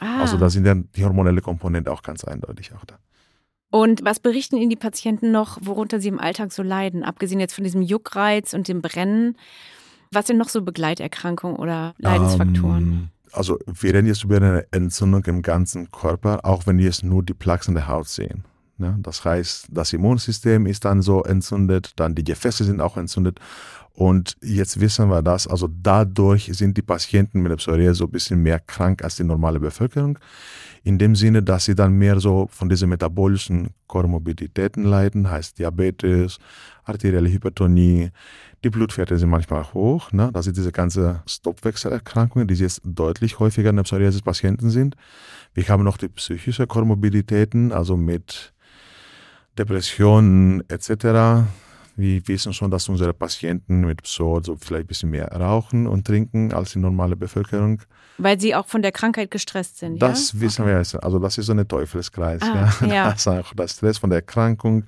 Ah. 0.00 0.20
Also 0.20 0.36
da 0.36 0.50
sind 0.50 0.64
dann 0.64 0.88
die 0.96 1.04
hormonelle 1.04 1.40
Komponente 1.40 1.92
auch 1.92 2.02
ganz 2.02 2.24
eindeutig 2.24 2.72
auch 2.74 2.84
da. 2.84 2.98
Und 3.70 4.04
was 4.04 4.20
berichten 4.20 4.56
Ihnen 4.56 4.68
die 4.68 4.76
Patienten 4.76 5.30
noch, 5.30 5.58
worunter 5.62 5.98
sie 5.98 6.08
im 6.08 6.20
Alltag 6.20 6.52
so 6.52 6.62
leiden? 6.62 7.04
Abgesehen 7.04 7.40
jetzt 7.40 7.54
von 7.54 7.64
diesem 7.64 7.80
Juckreiz 7.80 8.52
und 8.52 8.68
dem 8.68 8.82
Brennen. 8.82 9.38
Was 10.10 10.26
sind 10.26 10.36
noch 10.36 10.50
so 10.50 10.60
Begleiterkrankungen 10.60 11.56
oder 11.56 11.94
Leidensfaktoren? 11.96 12.82
Um, 12.82 12.92
ähm, 12.92 13.08
also 13.32 13.58
wir 13.66 13.94
reden 13.94 14.08
jetzt 14.08 14.24
über 14.24 14.36
eine 14.36 14.66
Entzündung 14.72 15.24
im 15.24 15.40
ganzen 15.40 15.90
Körper, 15.90 16.40
auch 16.44 16.66
wenn 16.66 16.76
wir 16.76 16.84
jetzt 16.84 17.02
nur 17.02 17.22
die 17.22 17.32
Plaques 17.32 17.66
in 17.66 17.74
der 17.74 17.88
Haut 17.88 18.08
sehen. 18.08 18.44
Ne? 18.78 18.98
Das 19.00 19.24
heißt, 19.24 19.66
das 19.70 19.92
Immunsystem 19.92 20.66
ist 20.66 20.84
dann 20.84 21.02
so 21.02 21.22
entzündet, 21.22 21.92
dann 21.96 22.14
die 22.14 22.24
Gefäße 22.24 22.64
sind 22.64 22.80
auch 22.80 22.96
entzündet. 22.96 23.38
Und 23.94 24.36
jetzt 24.40 24.80
wissen 24.80 25.08
wir 25.10 25.22
das, 25.22 25.46
also 25.46 25.68
dadurch 25.68 26.50
sind 26.52 26.76
die 26.78 26.82
Patienten 26.82 27.42
mit 27.42 27.50
der 27.50 27.56
Psoriasis 27.56 27.98
so 27.98 28.04
ein 28.06 28.10
bisschen 28.10 28.42
mehr 28.42 28.58
krank 28.58 29.04
als 29.04 29.16
die 29.16 29.24
normale 29.24 29.60
Bevölkerung. 29.60 30.18
In 30.82 30.98
dem 30.98 31.14
Sinne, 31.14 31.42
dass 31.42 31.66
sie 31.66 31.74
dann 31.74 31.92
mehr 31.92 32.18
so 32.18 32.48
von 32.50 32.68
diesen 32.68 32.88
metabolischen 32.88 33.68
Komorbiditäten 33.86 34.84
leiden, 34.84 35.30
heißt 35.30 35.58
Diabetes, 35.58 36.38
arterielle 36.84 37.30
Hypertonie, 37.30 38.10
die 38.64 38.70
Blutwerte 38.70 39.18
sind 39.18 39.28
manchmal 39.28 39.72
hoch. 39.74 40.10
Ne? 40.12 40.30
Das 40.32 40.46
sind 40.46 40.56
diese 40.56 40.72
ganzen 40.72 41.20
Stoffwechselerkrankungen, 41.26 42.48
die 42.48 42.54
jetzt 42.54 42.80
deutlich 42.84 43.38
häufiger 43.38 43.70
in 43.70 43.76
der 43.76 43.82
Psoriasis-Patienten 43.82 44.70
sind. 44.70 44.96
Wir 45.52 45.68
haben 45.68 45.84
noch 45.84 45.98
die 45.98 46.08
psychische 46.08 46.66
Komorbiditäten, 46.66 47.72
also 47.72 47.96
mit 47.96 48.54
Depressionen 49.58 50.62
etc. 50.68 51.46
Wir 51.96 52.26
wissen 52.26 52.52
schon, 52.52 52.70
dass 52.70 52.88
unsere 52.88 53.12
Patienten 53.12 53.82
mit 53.82 54.02
Psor 54.02 54.42
so 54.42 54.56
vielleicht 54.56 54.84
ein 54.84 54.86
bisschen 54.86 55.10
mehr 55.10 55.28
rauchen 55.28 55.86
und 55.86 56.06
trinken 56.06 56.52
als 56.52 56.72
die 56.72 56.78
normale 56.78 57.16
Bevölkerung. 57.16 57.82
Weil 58.18 58.40
sie 58.40 58.54
auch 58.54 58.66
von 58.66 58.82
der 58.82 58.92
Krankheit 58.92 59.30
gestresst 59.30 59.78
sind. 59.78 60.00
Das 60.00 60.32
ja? 60.32 60.40
wissen 60.40 60.62
okay. 60.62 60.82
wir. 60.92 61.04
Also 61.04 61.18
das 61.18 61.38
ist 61.38 61.46
so 61.46 61.52
ein 61.52 61.66
Teufelskreis. 61.66 62.42
Ah, 62.42 62.72
ja. 62.80 62.86
ja. 62.94 63.10
Das 63.10 63.20
ist 63.20 63.28
auch 63.28 63.52
der 63.54 63.68
Stress 63.68 63.98
von 63.98 64.10
der 64.10 64.20
Erkrankung 64.20 64.84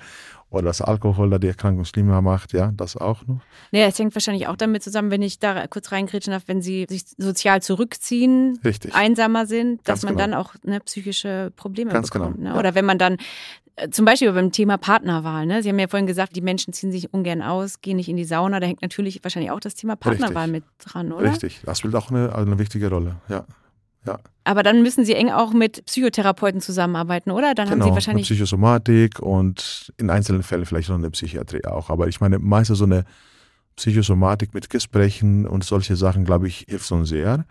oder 0.55 0.67
das 0.67 0.81
Alkohol, 0.81 1.31
der 1.31 1.39
die 1.39 1.49
Erkrankung 1.49 1.85
schlimmer 1.85 2.23
macht, 2.23 2.53
ja, 2.53 2.73
das 2.77 2.97
auch 2.97 3.27
noch. 3.27 3.41
Ja, 3.71 3.87
es 3.87 3.99
hängt 3.99 4.15
wahrscheinlich 4.15 4.49
auch 4.49 4.57
damit 4.57 4.83
zusammen, 4.83 5.11
wenn 5.11 5.23
ich 5.23 5.39
da 5.39 5.67
kurz 5.67 5.93
reingrätschen 5.93 6.33
darf, 6.33 6.45
wenn 6.47 6.63
sie 6.63 6.87
sich 6.89 7.05
sozial 7.19 7.63
zurückziehen, 7.63 8.59
Richtig. 8.65 8.95
einsamer 8.95 9.47
sind, 9.47 9.85
Ganz 9.85 10.01
dass 10.01 10.03
man 10.05 10.17
genau. 10.17 10.27
dann 10.27 10.35
auch 10.35 10.55
ne, 10.63 10.81
psychische 10.81 11.53
Probleme 11.57 11.91
Ganz 11.91 12.11
bekommt. 12.11 12.37
Genau. 12.37 12.53
Ne? 12.53 12.59
Oder 12.59 12.75
wenn 12.75 12.85
man 12.85 12.99
dann 12.99 13.17
äh, 13.77 13.91
zum 13.91 14.05
Beispiel 14.05 14.33
beim 14.33 14.53
Thema 14.53 14.79
Partnerwahl. 14.79 15.47
Ne? 15.47 15.63
Sie 15.63 15.69
haben 15.69 15.79
ja 15.79 15.89
vorhin 15.89 16.07
gesagt, 16.07 16.37
die 16.37 16.41
Menschen 16.41 16.73
ziehen 16.73 16.93
sich 16.93 17.13
ungern 17.13 17.43
aus, 17.43 17.81
gehen 17.81 17.97
nicht 17.97 18.09
in 18.09 18.17
die 18.17 18.25
Sauna. 18.25 18.61
Da 18.61 18.67
hängt 18.67 18.83
natürlich 18.83 19.23
wahrscheinlich 19.25 19.51
auch 19.51 19.61
das 19.61 19.75
Thema 19.75 19.97
Partnerwahl 19.97 20.51
Richtig. 20.51 20.65
mit 20.79 20.93
dran, 20.93 21.13
oder? 21.13 21.31
Richtig, 21.31 21.61
das 21.65 21.79
spielt 21.79 21.95
auch 21.95 22.11
eine, 22.11 22.35
eine 22.35 22.59
wichtige 22.59 22.89
Rolle, 22.89 23.17
ja. 23.29 23.45
Ja. 24.07 24.19
Aber 24.45 24.63
dann 24.63 24.83
müssen 24.83 25.05
Sie 25.05 25.15
eng 25.15 25.31
auch 25.31 25.53
mit 25.53 25.87
Psychotherapeuten 25.87 26.61
zusammenarbeiten, 26.61 27.31
oder? 27.31 27.55
Dann 27.55 27.69
genau, 27.69 27.87
haben 27.87 27.91
Sie 27.91 27.95
wahrscheinlich. 27.95 28.27
Eine 28.29 28.37
Psychosomatik 28.37 29.21
und 29.21 29.93
in 29.97 30.11
einzelnen 30.11 30.43
Fällen 30.43 30.67
vielleicht 30.67 30.91
noch 30.91 30.99
eine 30.99 31.11
Psychiatrie 31.11 31.65
auch. 31.65 31.89
Aber 31.89 32.09
ich 32.09 32.21
meine, 32.21 32.39
meistens 32.39 32.79
so 32.79 32.85
eine 32.85 33.05
Psychosomatik 33.77 34.55
mit 34.55 34.71
Gesprächen 34.71 35.47
und 35.47 35.65
solche 35.65 35.97
Sachen, 35.97 36.25
glaube 36.25 36.47
ich, 36.47 36.67
hilft 36.69 36.87
so 36.87 37.05
sehr. 37.05 37.47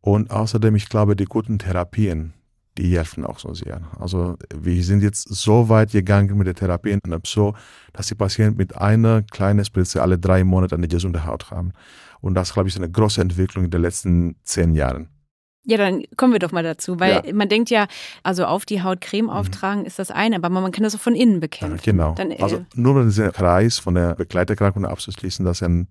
Und 0.00 0.30
außerdem, 0.30 0.74
ich 0.74 0.88
glaube, 0.88 1.16
die 1.16 1.24
guten 1.24 1.58
Therapien, 1.58 2.34
die 2.76 2.96
helfen 2.96 3.24
auch 3.24 3.38
so 3.38 3.54
sehr. 3.54 3.82
Also 3.98 4.36
wir 4.54 4.82
sind 4.82 5.02
jetzt 5.02 5.28
so 5.28 5.68
weit 5.68 5.92
gegangen 5.92 6.36
mit 6.36 6.46
der 6.46 6.54
Therapie 6.54 6.90
in 6.90 7.00
so, 7.24 7.54
dass 7.92 8.08
die 8.08 8.14
Patienten 8.14 8.58
mit 8.58 8.76
einer 8.76 9.22
kleinen 9.22 9.64
Spritze 9.64 10.02
alle 10.02 10.18
drei 10.18 10.44
Monate 10.44 10.74
eine 10.74 10.88
gesunde 10.88 11.24
Haut 11.24 11.50
haben. 11.50 11.72
Und 12.20 12.34
das, 12.34 12.52
glaube 12.52 12.68
ich, 12.68 12.74
ist 12.74 12.80
eine 12.80 12.90
große 12.90 13.20
Entwicklung 13.20 13.64
in 13.64 13.70
den 13.70 13.82
letzten 13.82 14.36
zehn 14.42 14.74
Jahren. 14.74 15.08
Ja, 15.68 15.76
dann 15.78 16.04
kommen 16.16 16.32
wir 16.32 16.38
doch 16.38 16.52
mal 16.52 16.62
dazu, 16.62 17.00
weil 17.00 17.22
ja. 17.26 17.32
man 17.34 17.48
denkt 17.48 17.70
ja, 17.70 17.88
also 18.22 18.44
auf 18.44 18.64
die 18.64 18.82
Haut 18.82 19.00
Creme 19.00 19.24
mhm. 19.24 19.30
auftragen 19.30 19.80
mhm. 19.80 19.86
ist 19.86 19.98
das 19.98 20.10
eine, 20.10 20.36
aber 20.36 20.48
man 20.48 20.70
kann 20.70 20.84
das 20.84 20.94
auch 20.94 21.00
von 21.00 21.14
innen 21.14 21.40
bekämpfen. 21.40 21.76
Ja, 21.76 21.92
genau. 21.92 22.14
Dann, 22.14 22.30
äh, 22.30 22.40
also 22.40 22.64
nur 22.74 22.94
wenn 22.94 23.06
diesen 23.06 23.32
Kreis 23.32 23.78
von 23.78 23.94
der 23.94 24.14
Begleiterkrankung 24.14 24.86
abzuschließen, 24.86 25.44
dass 25.44 25.62
ein 25.62 25.88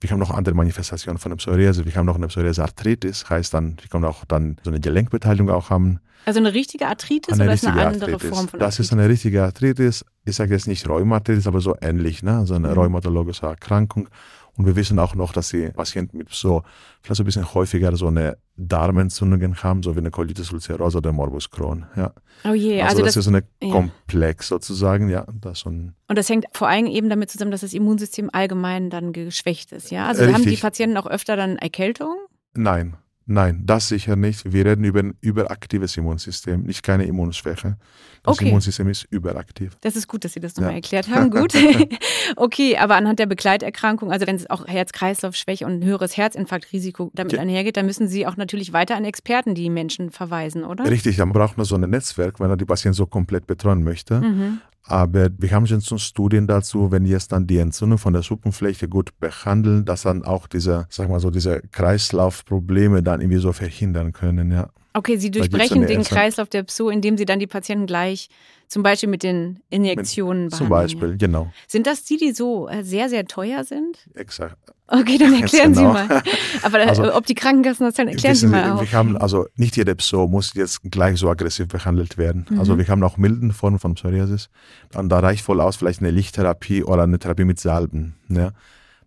wir 0.00 0.10
haben 0.10 0.18
noch 0.18 0.30
andere 0.30 0.54
Manifestationen 0.54 1.18
von 1.18 1.30
der 1.30 1.36
Psoriasis. 1.36 1.86
Wir 1.86 1.94
haben 1.94 2.04
noch 2.04 2.16
eine 2.16 2.26
Psoriasis-Arthritis, 2.26 3.30
heißt 3.30 3.54
dann, 3.54 3.76
wir 3.80 3.88
können 3.88 4.04
auch 4.04 4.24
dann 4.26 4.56
so 4.62 4.70
eine 4.70 4.80
Gelenkbeteiligung 4.80 5.48
auch 5.50 5.70
haben. 5.70 6.00
Also 6.26 6.40
eine 6.40 6.52
richtige 6.52 6.86
Arthritis 6.86 7.32
eine 7.34 7.44
oder 7.44 7.52
richtige 7.52 7.72
ist 7.72 7.78
eine 7.78 7.86
andere 7.86 8.12
Arthritis. 8.12 8.28
Form 8.28 8.48
von 8.48 8.60
Arthritis? 8.60 8.76
Das 8.76 8.80
ist 8.80 8.92
eine 8.92 9.08
richtige 9.08 9.42
Arthritis. 9.44 10.04
Ich 10.24 10.36
sage 10.36 10.52
jetzt 10.52 10.68
nicht 10.68 10.86
Rheumatis, 10.88 11.46
aber 11.46 11.60
so 11.60 11.74
ähnlich, 11.80 12.22
ne? 12.22 12.38
also 12.38 12.54
eine 12.54 12.68
mhm. 12.68 12.74
rheumatologische 12.74 13.46
Erkrankung. 13.46 14.08
Und 14.56 14.66
wir 14.66 14.76
wissen 14.76 14.98
auch 14.98 15.14
noch, 15.14 15.32
dass 15.32 15.48
die 15.48 15.70
Patienten 15.70 16.18
mit 16.18 16.30
so, 16.30 16.62
vielleicht 17.02 17.16
so 17.16 17.22
ein 17.22 17.26
bisschen 17.26 17.54
häufiger 17.54 17.96
so 17.96 18.06
eine 18.06 18.38
Darmentzündungen 18.56 19.62
haben, 19.62 19.82
so 19.82 19.96
wie 19.96 19.98
eine 19.98 20.12
Colitis 20.12 20.52
ulcerosa 20.52 20.98
oder 20.98 21.12
Morbus 21.12 21.50
Crohn. 21.50 21.86
Ja. 21.96 22.12
Oh 22.44 22.52
je, 22.54 22.80
also, 22.80 23.02
also 23.02 23.02
das, 23.02 23.14
das, 23.14 23.16
ist 23.16 23.24
so 23.24 23.30
eine 23.30 23.44
ja. 23.62 23.72
Komplex 23.72 24.48
sozusagen, 24.48 25.08
ja. 25.08 25.26
Das 25.40 25.60
so 25.60 25.70
und 25.70 25.94
das 26.06 26.28
hängt 26.28 26.46
vor 26.52 26.68
allem 26.68 26.86
eben 26.86 27.08
damit 27.08 27.30
zusammen, 27.30 27.50
dass 27.50 27.62
das 27.62 27.72
Immunsystem 27.72 28.30
allgemein 28.32 28.90
dann 28.90 29.12
geschwächt 29.12 29.72
ist, 29.72 29.90
ja. 29.90 30.06
Also 30.06 30.32
haben 30.32 30.44
die 30.44 30.56
Patienten 30.56 30.96
auch 30.96 31.06
öfter 31.06 31.36
dann 31.36 31.56
Erkältung? 31.56 32.14
Nein, 32.54 32.96
Nein, 33.26 33.62
das 33.64 33.88
sicher 33.88 34.16
nicht. 34.16 34.52
Wir 34.52 34.66
reden 34.66 34.84
über 34.84 35.00
ein 35.00 35.14
überaktives 35.22 35.96
Immunsystem, 35.96 36.62
nicht 36.64 36.82
keine 36.82 37.04
Immunschwäche. 37.04 37.78
Das 38.22 38.34
okay. 38.34 38.48
Immunsystem 38.48 38.88
ist 38.88 39.06
überaktiv. 39.10 39.76
Das 39.80 39.96
ist 39.96 40.08
gut, 40.08 40.24
dass 40.24 40.34
Sie 40.34 40.40
das 40.40 40.56
nochmal 40.56 40.72
ja. 40.72 40.76
erklärt 40.76 41.08
haben. 41.08 41.30
Gut. 41.30 41.54
okay, 42.36 42.76
aber 42.76 42.96
anhand 42.96 43.18
der 43.18 43.26
Begleiterkrankung, 43.26 44.12
also 44.12 44.26
wenn 44.26 44.36
es 44.36 44.48
auch 44.50 44.66
Herz-Kreislauf-Schwäche 44.66 45.64
und 45.64 45.80
ein 45.80 45.84
höheres 45.84 46.16
Herzinfarktrisiko 46.16 47.10
damit 47.14 47.34
ja. 47.34 47.40
einhergeht, 47.40 47.78
dann 47.78 47.86
müssen 47.86 48.08
Sie 48.08 48.26
auch 48.26 48.36
natürlich 48.36 48.74
weiter 48.74 48.96
an 48.96 49.04
Experten 49.06 49.54
die 49.54 49.70
Menschen 49.70 50.10
verweisen, 50.10 50.64
oder? 50.64 50.88
Richtig, 50.88 51.16
dann 51.16 51.32
braucht 51.32 51.56
man 51.56 51.64
so 51.64 51.76
ein 51.76 51.88
Netzwerk, 51.88 52.40
wenn 52.40 52.50
er 52.50 52.56
die 52.58 52.66
Patienten 52.66 52.94
so 52.94 53.06
komplett 53.06 53.46
betreuen 53.46 53.82
möchte. 53.84 54.20
Mhm. 54.20 54.60
Aber 54.86 55.30
wir 55.38 55.50
haben 55.50 55.66
schon 55.66 55.98
Studien 55.98 56.46
dazu, 56.46 56.92
wenn 56.92 57.06
jetzt 57.06 57.32
dann 57.32 57.46
die 57.46 57.58
Entzündung 57.58 57.98
von 57.98 58.12
der 58.12 58.22
Suppenfläche 58.22 58.86
gut 58.86 59.18
behandeln, 59.18 59.86
dass 59.86 60.02
dann 60.02 60.24
auch 60.24 60.46
diese, 60.46 60.86
sag 60.90 61.08
mal 61.08 61.20
so, 61.20 61.30
diese 61.30 61.62
Kreislaufprobleme 61.72 63.02
dann 63.02 63.22
irgendwie 63.22 63.40
so 63.40 63.52
verhindern 63.52 64.12
können, 64.12 64.52
ja. 64.52 64.68
Okay, 64.96 65.16
Sie 65.16 65.32
durchbrechen 65.32 65.86
den 65.86 66.04
Kreislauf 66.04 66.48
der 66.48 66.62
Pso, 66.62 66.88
indem 66.88 67.18
Sie 67.18 67.24
dann 67.24 67.40
die 67.40 67.48
Patienten 67.48 67.86
gleich 67.86 68.28
zum 68.68 68.84
Beispiel 68.84 69.08
mit 69.08 69.24
den 69.24 69.60
Injektionen 69.68 70.44
mit, 70.44 70.50
behandeln. 70.52 70.88
Zum 70.88 71.00
Beispiel, 71.00 71.16
genau. 71.18 71.52
Sind 71.66 71.86
das 71.86 72.04
die, 72.04 72.16
die 72.16 72.32
so 72.32 72.68
äh, 72.68 72.84
sehr, 72.84 73.08
sehr 73.08 73.26
teuer 73.26 73.64
sind? 73.64 73.98
Exakt. 74.14 74.56
Okay, 74.86 75.18
dann 75.18 75.34
erklären 75.40 75.72
genau. 75.72 75.94
Sie 75.94 76.08
mal. 76.08 76.22
Aber 76.62 76.80
äh, 76.80 76.84
also, 76.84 77.12
ob 77.12 77.26
die 77.26 77.34
Krankenkassen 77.34 77.86
das 77.86 77.94
dann 77.94 78.06
erklären 78.06 78.36
Sie 78.36 78.46
mal. 78.46 78.72
Auch. 78.72 78.80
Wir 78.82 78.92
haben, 78.92 79.16
also 79.16 79.46
nicht 79.56 79.76
jede 79.76 79.96
Pso 79.96 80.28
muss 80.28 80.54
jetzt 80.54 80.80
gleich 80.90 81.18
so 81.18 81.28
aggressiv 81.28 81.68
behandelt 81.68 82.16
werden. 82.16 82.46
Mhm. 82.48 82.60
Also 82.60 82.78
wir 82.78 82.86
haben 82.86 83.02
auch 83.02 83.16
milden 83.16 83.52
Formen 83.52 83.80
von 83.80 83.94
Psoriasis. 83.94 84.48
Und 84.94 85.08
da 85.08 85.18
reicht 85.18 85.44
voll 85.44 85.60
aus 85.60 85.76
vielleicht 85.76 86.00
eine 86.00 86.10
Lichttherapie 86.10 86.84
oder 86.84 87.02
eine 87.02 87.18
Therapie 87.18 87.44
mit 87.44 87.58
Salben. 87.58 88.14
Ja. 88.28 88.52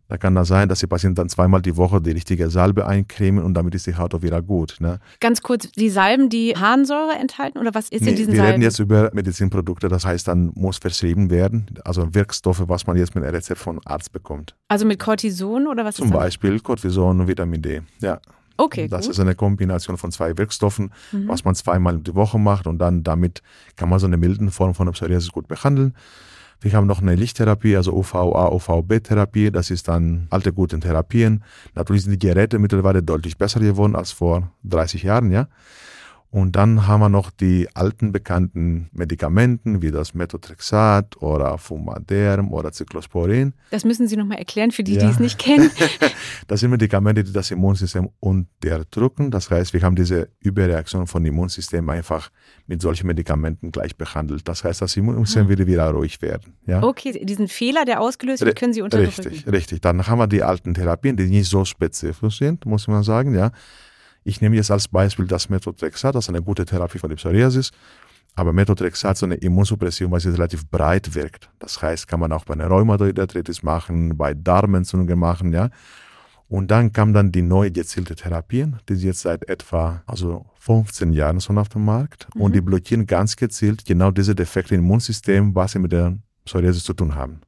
Da 0.09 0.17
kann 0.17 0.35
das 0.35 0.47
sein, 0.47 0.69
dass 0.69 0.79
die 0.79 0.87
Patienten 0.87 1.15
dann 1.15 1.29
zweimal 1.29 1.61
die 1.61 1.75
Woche 1.75 2.01
die 2.01 2.11
richtige 2.11 2.49
Salbe 2.49 2.87
eincremen 2.87 3.43
und 3.43 3.53
damit 3.55 3.75
ist 3.75 3.87
die 3.87 3.95
Haut 3.95 4.13
auch 4.13 4.21
wieder 4.21 4.41
gut. 4.41 4.77
Ne? 4.79 4.99
Ganz 5.19 5.41
kurz, 5.41 5.69
die 5.71 5.89
Salben, 5.89 6.29
die 6.29 6.55
Harnsäure 6.55 7.13
enthalten 7.19 7.57
oder 7.57 7.73
was 7.73 7.89
ist 7.89 8.03
nee, 8.03 8.11
in 8.11 8.15
diesen 8.15 8.33
wir 8.33 8.37
Salben? 8.37 8.47
Wir 8.47 8.53
reden 8.53 8.63
jetzt 8.63 8.79
über 8.79 9.09
Medizinprodukte, 9.13 9.89
das 9.89 10.05
heißt, 10.05 10.27
dann 10.27 10.51
muss 10.55 10.77
verschrieben 10.77 11.29
werden, 11.29 11.65
also 11.83 12.13
Wirkstoffe, 12.13 12.63
was 12.67 12.87
man 12.87 12.95
jetzt 12.95 13.15
mit 13.15 13.23
einem 13.23 13.35
Rezept 13.35 13.59
von 13.59 13.81
Arzt 13.85 14.13
bekommt. 14.13 14.55
Also 14.69 14.85
mit 14.85 14.99
Cortison 14.99 15.67
oder 15.67 15.83
was 15.83 15.95
Zum 15.95 16.09
Beispiel 16.11 16.59
Cortison 16.59 17.19
und 17.19 17.27
Vitamin 17.27 17.61
D, 17.61 17.81
ja. 17.99 18.19
Okay, 18.57 18.87
das 18.87 19.05
gut. 19.05 19.11
ist 19.11 19.19
eine 19.19 19.35
Kombination 19.35 19.97
von 19.97 20.11
zwei 20.11 20.35
Wirkstoffen, 20.37 20.91
mhm. 21.11 21.27
was 21.27 21.45
man 21.45 21.53
zweimal 21.53 21.99
die 21.99 22.15
Woche 22.15 22.39
macht 22.39 22.65
und 22.65 22.79
dann 22.79 23.03
damit 23.03 23.43
kann 23.75 23.87
man 23.87 23.99
so 23.99 24.07
eine 24.07 24.17
milden 24.17 24.51
Form 24.51 24.73
von 24.73 24.91
Psoriasis 24.91 25.31
gut 25.31 25.47
behandeln. 25.47 25.93
Wir 26.59 26.73
haben 26.73 26.87
noch 26.87 27.01
eine 27.01 27.15
Lichttherapie, 27.15 27.75
also 27.77 27.93
UVA, 27.93 28.49
UVB-Therapie. 28.51 29.51
Das 29.51 29.69
ist 29.69 29.87
dann 29.87 30.27
alte 30.31 30.53
gute 30.53 30.79
Therapien. 30.79 31.43
Natürlich 31.75 32.03
sind 32.03 32.11
die 32.11 32.27
Geräte 32.27 32.57
mittlerweile 32.57 33.03
deutlich 33.03 33.37
besser 33.37 33.59
geworden 33.59 33.95
als 33.95 34.11
vor 34.11 34.51
30 34.63 35.03
Jahren, 35.03 35.31
ja. 35.31 35.47
Und 36.29 36.57
dann 36.57 36.87
haben 36.87 36.99
wir 36.99 37.07
noch 37.07 37.31
die 37.31 37.69
alten 37.73 38.11
bekannten 38.11 38.89
Medikamenten 38.91 39.81
wie 39.81 39.91
das 39.91 40.13
Methotrexat 40.13 41.21
oder 41.21 41.57
Fumaderm 41.57 42.51
oder 42.51 42.73
Cyclosporin. 42.73 43.53
Das 43.71 43.85
müssen 43.85 44.09
Sie 44.09 44.17
nochmal 44.17 44.37
erklären 44.37 44.71
für 44.71 44.83
die, 44.83 44.95
ja. 44.95 45.05
die 45.05 45.05
es 45.05 45.19
nicht 45.19 45.39
kennen. 45.39 45.71
das 46.47 46.59
sind 46.59 46.69
Medikamente, 46.69 47.23
die 47.23 47.31
das 47.31 47.49
Immunsystem 47.49 48.09
unterdrücken. 48.19 49.31
Das 49.31 49.49
heißt, 49.49 49.71
wir 49.73 49.81
haben 49.83 49.95
diese 49.95 50.27
Überreaktion 50.41 51.07
von 51.07 51.23
Immunsystem 51.23 51.89
einfach 51.89 52.29
mit 52.67 52.81
solchen 52.81 53.07
Medikamenten 53.07 53.71
gleich 53.71 53.95
behandelt. 53.95 54.45
Das 54.49 54.65
heißt, 54.65 54.81
das 54.81 54.97
Immunsystem 54.97 55.43
hm. 55.43 55.49
würde 55.49 55.65
wieder 55.65 55.89
ruhig 55.91 56.21
werden. 56.21 56.55
Ja? 56.65 56.83
Okay, 56.83 57.23
diesen 57.23 57.47
Fehler, 57.47 57.85
der 57.85 58.01
ausgelöst 58.01 58.43
wird, 58.43 58.59
können 58.59 58.73
Sie 58.73 58.81
unterdrücken. 58.81 59.29
Richtig, 59.29 59.47
richtig. 59.47 59.81
Dann 59.81 60.05
haben 60.05 60.19
wir 60.19 60.27
die 60.27 60.43
alten 60.43 60.73
Therapien, 60.73 61.15
die 61.15 61.27
nicht 61.27 61.49
so 61.49 61.63
spezifisch 61.63 62.39
sind, 62.39 62.65
muss 62.65 62.89
man 62.89 63.03
sagen, 63.03 63.33
ja 63.33 63.51
ich 64.27 64.41
nehme 64.41 64.57
jetzt 64.57 64.71
als 64.71 64.89
Beispiel 64.89 65.25
das 65.25 65.49
Methotrexat, 65.49 66.13
das 66.13 66.25
ist 66.25 66.29
eine 66.29 66.41
gute 66.41 66.65
Therapie 66.65 66.99
für 66.99 67.07
die 67.07 67.15
Psoriasis. 67.15 67.71
Aber 68.35 68.51
Methotrexat 68.51 69.13
ist 69.13 69.19
so 69.19 69.25
eine 69.25 69.35
Immunsuppression, 69.35 70.11
weil 70.11 70.19
sie 70.19 70.29
relativ 70.29 70.69
breit 70.69 71.15
wirkt. 71.15 71.49
Das 71.59 71.81
heißt, 71.81 72.07
kann 72.07 72.19
man 72.19 72.31
auch 72.33 72.43
bei 72.43 72.53
einer 72.53 72.67
Rheumatoid 72.67 73.17
machen, 73.63 74.17
bei 74.17 74.33
Darmentzündungen 74.33 75.17
machen, 75.17 75.53
ja. 75.53 75.69
Und 76.49 76.71
dann 76.71 76.91
kam 76.91 77.13
dann 77.13 77.31
die 77.31 77.41
neue 77.41 77.71
gezielte 77.71 78.15
Therapien, 78.15 78.79
die 78.87 78.95
sind 78.95 79.07
jetzt 79.07 79.21
seit 79.21 79.49
etwa 79.49 80.03
also 80.05 80.45
15 80.59 81.13
Jahren 81.13 81.41
schon 81.41 81.57
auf 81.57 81.69
dem 81.69 81.85
Markt. 81.85 82.27
Mhm. 82.35 82.41
Und 82.41 82.55
die 82.55 82.61
blockieren 82.61 83.05
ganz 83.05 83.37
gezielt 83.37 83.85
genau 83.85 84.11
diese 84.11 84.35
Defekte 84.35 84.75
im 84.75 84.81
Immunsystem, 84.81 85.55
was 85.55 85.71
sie 85.71 85.79
mit 85.79 85.93
der 85.93 86.17
Psoriasis 86.45 86.83
zu 86.83 86.93
tun 86.93 87.15
haben. 87.15 87.41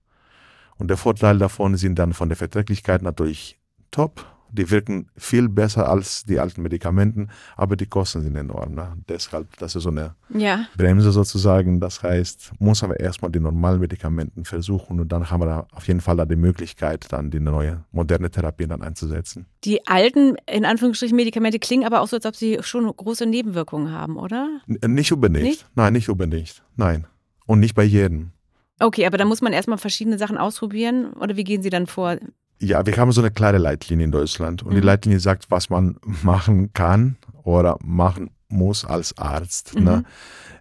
Und 0.78 0.88
der 0.88 0.98
Vorteil 0.98 1.38
davon 1.38 1.76
sind 1.76 2.00
dann 2.00 2.13
von 2.13 2.30
der 2.30 2.38
Verträglichkeit 2.38 3.02
natürlich 3.02 3.60
top 3.92 4.26
die 4.52 4.70
wirken 4.70 5.08
viel 5.16 5.50
besser 5.50 5.90
als 5.90 6.24
die 6.24 6.40
alten 6.40 6.62
Medikamenten, 6.62 7.30
aber 7.56 7.76
die 7.76 7.86
Kosten 7.86 8.22
sind 8.22 8.36
enorm. 8.36 8.76
Ne? 8.76 8.94
Deshalb, 9.08 9.58
das 9.58 9.76
ist 9.76 9.84
so 9.84 9.90
eine 9.90 10.16
ja. 10.30 10.66
Bremse 10.78 11.12
sozusagen. 11.12 11.80
Das 11.80 12.04
heißt, 12.04 12.52
muss 12.60 12.84
aber 12.84 13.00
erstmal 13.00 13.32
die 13.32 13.40
normalen 13.40 13.80
Medikamenten 13.80 14.46
versuchen 14.46 15.00
und 15.00 15.12
dann 15.12 15.30
haben 15.30 15.42
wir 15.42 15.46
da 15.46 15.68
auf 15.74 15.88
jeden 15.88 16.02
Fall 16.02 16.18
da 16.18 16.26
die 16.26 16.36
Möglichkeit, 16.36 17.08
dann 17.10 17.32
die 17.32 17.40
neue, 17.40 17.84
moderne 17.92 18.30
Therapie 18.30 18.68
dann 18.68 18.82
einzusetzen. 18.82 19.46
Die 19.64 19.86
alten, 19.88 20.36
in 20.52 20.66
Anführungsstrichen, 20.66 21.16
Medikamente 21.16 21.60
klingen 21.60 21.86
aber 21.86 22.02
auch 22.02 22.08
so, 22.08 22.18
als 22.18 22.26
ob 22.26 22.36
sie 22.36 22.60
schon 22.62 22.86
große 22.86 23.26
Nebenwirkungen 23.26 23.92
haben, 23.92 24.18
oder? 24.18 24.62
N 24.68 24.94
nicht 24.94 25.12
unbedingt. 25.12 25.46
Nicht? 25.46 25.66
Nein, 25.76 25.94
nicht 25.94 26.10
unbedingt. 26.10 26.64
Nein. 26.76 27.08
Und 27.46 27.60
nicht 27.60 27.76
bei 27.76 27.84
jedem. 27.84 28.32
Okay, 28.80 29.06
aber 29.06 29.18
da 29.18 29.26
muss 29.26 29.42
man 29.42 29.52
erstmal 29.52 29.78
verschiedene 29.78 30.18
Sachen 30.18 30.38
ausprobieren 30.38 31.12
oder 31.14 31.36
wie 31.36 31.44
gehen 31.44 31.62
Sie 31.62 31.70
dann 31.70 31.86
vor? 31.86 32.18
Ja, 32.62 32.86
wir 32.86 32.95
haben 32.98 33.12
so 33.12 33.22
eine 33.22 33.32
kleine 33.32 33.58
Leitlinie 33.58 34.06
in 34.06 34.12
Deutschland 34.12 34.63
und 34.63 34.72
mhm. 34.72 34.76
die 34.76 34.82
Leitlinie 34.82 35.19
sagt, 35.19 35.50
was 35.50 35.69
man 35.69 35.98
machen 36.24 36.74
kann 36.74 37.17
oder 37.43 37.78
machen 37.82 38.32
muss 38.50 38.84
als 38.84 39.17
Arzt. 39.17 39.76
Ne? 39.76 39.82
Mhm. 39.82 39.86
Ne? 39.86 40.04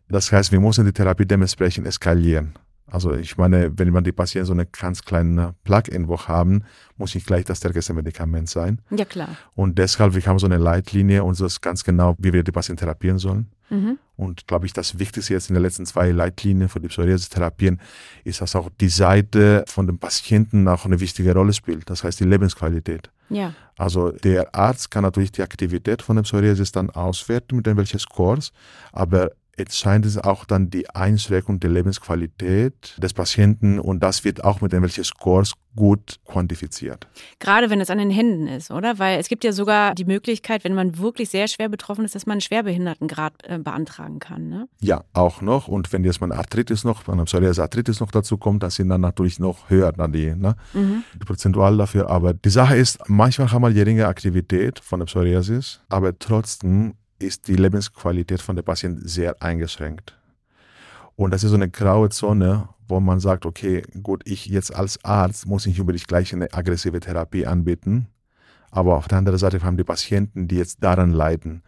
Das 0.08 0.32
heißt, 0.32 0.52
wir 0.52 0.60
müssen 0.60 0.86
die 0.86 0.92
Therapie 0.92 1.26
dementsprechend 1.26 1.86
eskalieren. 1.86 2.54
Also 2.90 3.12
ich 3.12 3.36
meine, 3.36 3.70
wenn 3.78 3.90
man 3.90 4.04
die 4.04 4.12
Patienten 4.12 4.46
so 4.46 4.52
eine 4.52 4.64
ganz 4.64 5.02
kleine 5.04 5.54
Plug-in 5.64 6.08
haben, 6.08 6.64
muss 6.96 7.14
nicht 7.14 7.26
gleich 7.26 7.44
das 7.44 7.58
stärkste 7.58 7.92
Medikament 7.92 8.48
sein. 8.48 8.80
Ja, 8.90 9.04
klar. 9.04 9.36
Und 9.54 9.76
deshalb, 9.78 10.14
wir 10.14 10.24
haben 10.24 10.38
so 10.38 10.46
eine 10.46 10.56
Leitlinie 10.56 11.22
und 11.22 11.38
das 11.38 11.52
ist 11.52 11.60
ganz 11.60 11.84
genau, 11.84 12.14
wie 12.18 12.32
wir 12.32 12.42
die 12.42 12.52
Patienten 12.52 12.80
therapieren 12.80 13.18
sollen. 13.18 13.50
Mhm. 13.70 13.98
Und 14.16 14.46
glaube 14.46 14.66
ich, 14.66 14.72
das 14.72 14.98
Wichtigste 14.98 15.32
jetzt 15.32 15.48
in 15.48 15.54
den 15.54 15.62
letzten 15.62 15.86
zwei 15.86 16.10
Leitlinien 16.10 16.68
für 16.68 16.80
die 16.80 16.88
Psoriasis-Therapien 16.88 17.80
ist, 18.24 18.40
dass 18.40 18.56
auch 18.56 18.68
die 18.80 18.88
Seite 18.88 19.64
von 19.68 19.86
dem 19.86 19.98
Patienten 19.98 20.66
auch 20.68 20.84
eine 20.84 21.00
wichtige 21.00 21.34
Rolle 21.34 21.52
spielt. 21.52 21.88
Das 21.88 22.02
heißt 22.02 22.18
die 22.20 22.24
Lebensqualität. 22.24 23.10
Ja. 23.30 23.54
Also 23.76 24.10
der 24.10 24.54
Arzt 24.54 24.90
kann 24.90 25.04
natürlich 25.04 25.32
die 25.32 25.42
Aktivität 25.42 26.02
von 26.02 26.16
dem 26.16 26.24
Psoriasis 26.24 26.72
dann 26.72 26.90
auswerten 26.90 27.56
mit 27.56 27.66
irgendwelchen 27.66 28.00
Scores, 28.00 28.52
aber 28.92 29.30
entscheidend 29.58 30.06
ist 30.06 30.24
auch 30.24 30.44
dann 30.44 30.70
die 30.70 30.88
Einschränkung 30.90 31.60
der 31.60 31.70
Lebensqualität 31.70 32.96
des 32.98 33.12
Patienten 33.12 33.78
und 33.78 34.00
das 34.00 34.24
wird 34.24 34.44
auch 34.44 34.60
mit 34.60 34.72
irgendwelchen 34.72 35.04
Scores 35.04 35.52
gut 35.78 36.18
quantifiziert. 36.24 37.06
Gerade 37.38 37.70
wenn 37.70 37.80
es 37.80 37.88
an 37.88 37.98
den 37.98 38.10
Händen 38.10 38.48
ist, 38.48 38.72
oder? 38.72 38.98
Weil 38.98 39.20
es 39.20 39.28
gibt 39.28 39.44
ja 39.44 39.52
sogar 39.52 39.94
die 39.94 40.04
Möglichkeit, 40.04 40.64
wenn 40.64 40.74
man 40.74 40.98
wirklich 40.98 41.30
sehr 41.30 41.46
schwer 41.46 41.68
betroffen 41.68 42.04
ist, 42.04 42.16
dass 42.16 42.26
man 42.26 42.34
einen 42.34 42.40
Schwerbehindertengrad 42.40 43.34
äh, 43.44 43.58
beantragen 43.58 44.18
kann. 44.18 44.48
Ne? 44.48 44.68
Ja, 44.80 45.04
auch 45.12 45.40
noch. 45.40 45.68
Und 45.68 45.92
wenn 45.92 46.02
jetzt 46.02 46.20
mal 46.20 46.32
Arthritis 46.32 46.82
noch, 46.82 47.06
wenn 47.06 47.14
eine 47.14 47.24
Psoriasis 47.24 47.60
Arthritis 47.60 48.00
noch 48.00 48.10
dazu 48.10 48.38
kommt, 48.38 48.64
dann 48.64 48.70
sind 48.70 48.88
dann 48.88 49.02
natürlich 49.02 49.38
noch 49.38 49.70
höher 49.70 49.92
dann 49.92 50.12
die, 50.12 50.34
ne? 50.34 50.56
Mhm. 50.72 51.04
die 51.14 51.24
Prozentual 51.24 51.76
dafür. 51.76 52.10
Aber 52.10 52.34
die 52.34 52.50
Sache 52.50 52.76
ist, 52.76 52.98
manchmal 53.06 53.52
haben 53.52 53.62
wir 53.62 53.72
geringe 53.72 54.08
Aktivität 54.08 54.80
von 54.80 54.98
der 54.98 55.06
Psoriasis, 55.06 55.80
aber 55.88 56.18
trotzdem 56.18 56.94
ist 57.18 57.48
die 57.48 57.56
Lebensqualität 57.56 58.40
von 58.40 58.56
der 58.56 58.62
Patienten 58.62 59.06
sehr 59.06 59.42
eingeschränkt. 59.42 60.18
Und 61.16 61.32
das 61.32 61.42
ist 61.42 61.50
so 61.50 61.56
eine 61.56 61.68
graue 61.68 62.10
Zone, 62.10 62.68
wo 62.86 63.00
man 63.00 63.20
sagt, 63.20 63.44
okay, 63.44 63.82
gut, 64.02 64.22
ich 64.24 64.46
jetzt 64.46 64.74
als 64.74 65.04
Arzt 65.04 65.46
muss 65.46 65.66
nicht 65.66 65.80
unbedingt 65.80 66.06
gleich 66.06 66.32
eine 66.32 66.52
aggressive 66.52 67.00
Therapie 67.00 67.46
anbieten, 67.46 68.06
aber 68.70 68.96
auf 68.96 69.08
der 69.08 69.18
anderen 69.18 69.38
Seite 69.38 69.62
haben 69.62 69.76
die 69.76 69.84
Patienten, 69.84 70.48
die 70.48 70.56
jetzt 70.56 70.82
daran 70.82 71.10
leiden. 71.12 71.62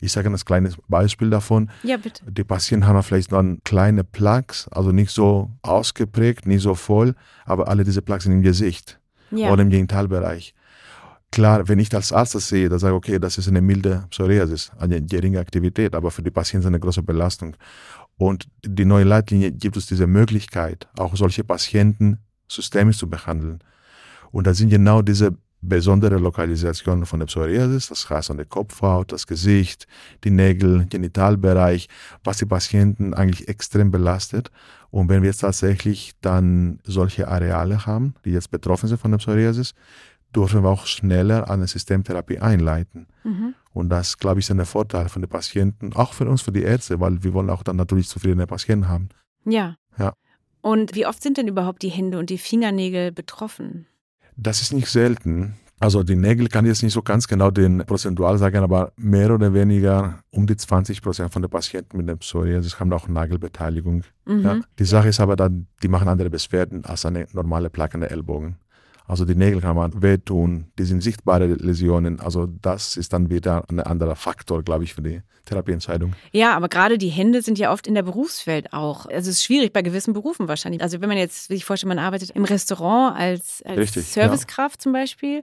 Ich 0.00 0.12
sage 0.12 0.30
ein 0.30 0.36
kleines 0.36 0.76
Beispiel 0.88 1.30
davon. 1.30 1.70
Ja, 1.82 1.96
bitte. 1.96 2.24
Die 2.30 2.44
Patienten 2.44 2.86
haben 2.86 3.02
vielleicht 3.02 3.32
dann 3.32 3.60
kleine 3.64 4.04
Plaques, 4.04 4.68
also 4.68 4.92
nicht 4.92 5.10
so 5.10 5.50
ausgeprägt, 5.62 6.46
nicht 6.46 6.62
so 6.62 6.74
voll, 6.74 7.14
aber 7.44 7.68
alle 7.68 7.84
diese 7.84 8.02
Plaques 8.02 8.24
sind 8.24 8.34
im 8.34 8.42
Gesicht 8.42 9.00
ja. 9.30 9.50
oder 9.50 9.62
im 9.62 9.70
Genitalbereich. 9.70 10.54
Klar, 11.30 11.68
wenn 11.68 11.78
ich 11.78 11.94
als 11.94 12.12
Arzt 12.12 12.34
das 12.34 12.48
sehe, 12.48 12.68
dann 12.68 12.78
sage 12.78 12.94
ich, 12.94 12.96
okay, 12.96 13.18
das 13.18 13.38
ist 13.38 13.48
eine 13.48 13.60
milde 13.60 14.06
Psoriasis, 14.10 14.72
eine 14.78 15.02
geringe 15.02 15.38
Aktivität, 15.38 15.94
aber 15.94 16.10
für 16.10 16.22
die 16.22 16.30
Patienten 16.30 16.68
eine 16.68 16.80
große 16.80 17.02
Belastung. 17.02 17.56
Und 18.16 18.48
die 18.64 18.84
neue 18.84 19.04
Leitlinie 19.04 19.52
gibt 19.52 19.76
uns 19.76 19.86
diese 19.86 20.06
Möglichkeit, 20.06 20.88
auch 20.96 21.14
solche 21.16 21.44
Patienten 21.44 22.18
systemisch 22.48 22.98
zu 22.98 23.08
behandeln. 23.08 23.60
Und 24.32 24.46
da 24.46 24.54
sind 24.54 24.70
genau 24.70 25.02
diese 25.02 25.36
besondere 25.60 26.18
Lokalisationen 26.18 27.04
von 27.04 27.18
der 27.18 27.26
Psoriasis, 27.26 27.88
das 27.88 28.08
heißt 28.08 28.30
an 28.30 28.36
der 28.36 28.46
Kopfhaut, 28.46 29.12
das 29.12 29.26
Gesicht, 29.26 29.86
die 30.24 30.30
Nägel, 30.30 30.86
Genitalbereich, 30.86 31.88
was 32.22 32.38
die 32.38 32.46
Patienten 32.46 33.12
eigentlich 33.12 33.48
extrem 33.48 33.90
belastet. 33.90 34.50
Und 34.90 35.08
wenn 35.08 35.22
wir 35.22 35.30
jetzt 35.30 35.40
tatsächlich 35.40 36.12
dann 36.20 36.80
solche 36.84 37.28
Areale 37.28 37.86
haben, 37.86 38.14
die 38.24 38.30
jetzt 38.30 38.50
betroffen 38.50 38.88
sind 38.88 39.00
von 39.00 39.10
der 39.10 39.18
Psoriasis, 39.18 39.74
dürfen 40.34 40.62
wir 40.62 40.70
auch 40.70 40.86
schneller 40.86 41.50
eine 41.50 41.66
Systemtherapie 41.66 42.38
einleiten. 42.38 43.06
Mhm. 43.24 43.54
Und 43.72 43.90
das, 43.90 44.18
glaube 44.18 44.40
ich, 44.40 44.46
ist 44.46 44.50
ein 44.50 44.64
Vorteil 44.64 45.08
von 45.08 45.22
den 45.22 45.28
Patienten, 45.28 45.92
auch 45.94 46.12
für 46.12 46.28
uns, 46.28 46.42
für 46.42 46.52
die 46.52 46.62
Ärzte, 46.62 47.00
weil 47.00 47.22
wir 47.22 47.32
wollen 47.32 47.50
auch 47.50 47.62
dann 47.62 47.76
natürlich 47.76 48.08
zufriedene 48.08 48.46
Patienten 48.46 48.88
haben. 48.88 49.08
Ja. 49.44 49.76
ja. 49.98 50.12
Und 50.60 50.94
wie 50.94 51.06
oft 51.06 51.22
sind 51.22 51.38
denn 51.38 51.48
überhaupt 51.48 51.82
die 51.82 51.88
Hände 51.88 52.18
und 52.18 52.30
die 52.30 52.38
Fingernägel 52.38 53.12
betroffen? 53.12 53.86
Das 54.36 54.60
ist 54.60 54.72
nicht 54.72 54.88
selten. 54.88 55.54
Also 55.80 56.02
die 56.02 56.16
Nägel 56.16 56.48
kann 56.48 56.64
ich 56.64 56.70
jetzt 56.70 56.82
nicht 56.82 56.92
so 56.92 57.02
ganz 57.02 57.28
genau 57.28 57.52
den 57.52 57.84
prozentual 57.86 58.36
sagen, 58.36 58.64
aber 58.64 58.92
mehr 58.96 59.32
oder 59.32 59.54
weniger 59.54 60.20
um 60.30 60.46
die 60.46 60.56
20 60.56 61.02
Prozent 61.02 61.32
von 61.32 61.42
den 61.42 61.50
Patienten 61.50 61.96
mit 61.98 62.08
der 62.08 62.16
Psoriasis 62.16 62.80
haben 62.80 62.92
auch 62.92 63.06
Nagelbeteiligung. 63.06 64.02
Mhm. 64.26 64.42
Ja. 64.42 64.60
Die 64.78 64.84
Sache 64.84 65.08
ist 65.08 65.20
aber 65.20 65.36
dann, 65.36 65.68
die 65.82 65.88
machen 65.88 66.08
andere 66.08 66.30
Beschwerden 66.30 66.84
als 66.84 67.06
eine 67.06 67.28
normale 67.32 67.70
Plage 67.70 67.94
an 67.94 68.00
der 68.00 68.10
Ellbogen. 68.10 68.56
Also 69.08 69.24
die 69.24 69.34
Nägel 69.34 69.62
kann 69.62 69.74
man 69.74 70.02
wehtun, 70.02 70.66
die 70.78 70.84
sind 70.84 71.02
sichtbare 71.02 71.46
Läsionen. 71.46 72.20
Also 72.20 72.46
das 72.46 72.98
ist 72.98 73.14
dann 73.14 73.30
wieder 73.30 73.64
ein 73.68 73.80
anderer 73.80 74.16
Faktor, 74.16 74.62
glaube 74.62 74.84
ich, 74.84 74.92
für 74.92 75.00
die 75.00 75.22
Therapieentscheidung. 75.46 76.12
Ja, 76.30 76.54
aber 76.54 76.68
gerade 76.68 76.98
die 76.98 77.08
Hände 77.08 77.40
sind 77.40 77.58
ja 77.58 77.72
oft 77.72 77.86
in 77.86 77.94
der 77.94 78.02
Berufswelt 78.02 78.74
auch. 78.74 79.06
Also 79.06 79.30
es 79.30 79.38
ist 79.38 79.44
schwierig 79.44 79.72
bei 79.72 79.80
gewissen 79.80 80.12
Berufen 80.12 80.46
wahrscheinlich. 80.46 80.82
Also 80.82 81.00
wenn 81.00 81.08
man 81.08 81.16
jetzt, 81.16 81.48
wie 81.48 81.54
ich 81.54 81.64
vorstelle, 81.64 81.88
man 81.88 82.04
arbeitet 82.04 82.30
im 82.30 82.44
Restaurant 82.44 83.16
als, 83.18 83.62
als 83.62 83.78
Richtig, 83.78 84.04
Servicekraft 84.06 84.76
ja. 84.76 84.80
zum 84.80 84.92
Beispiel 84.92 85.42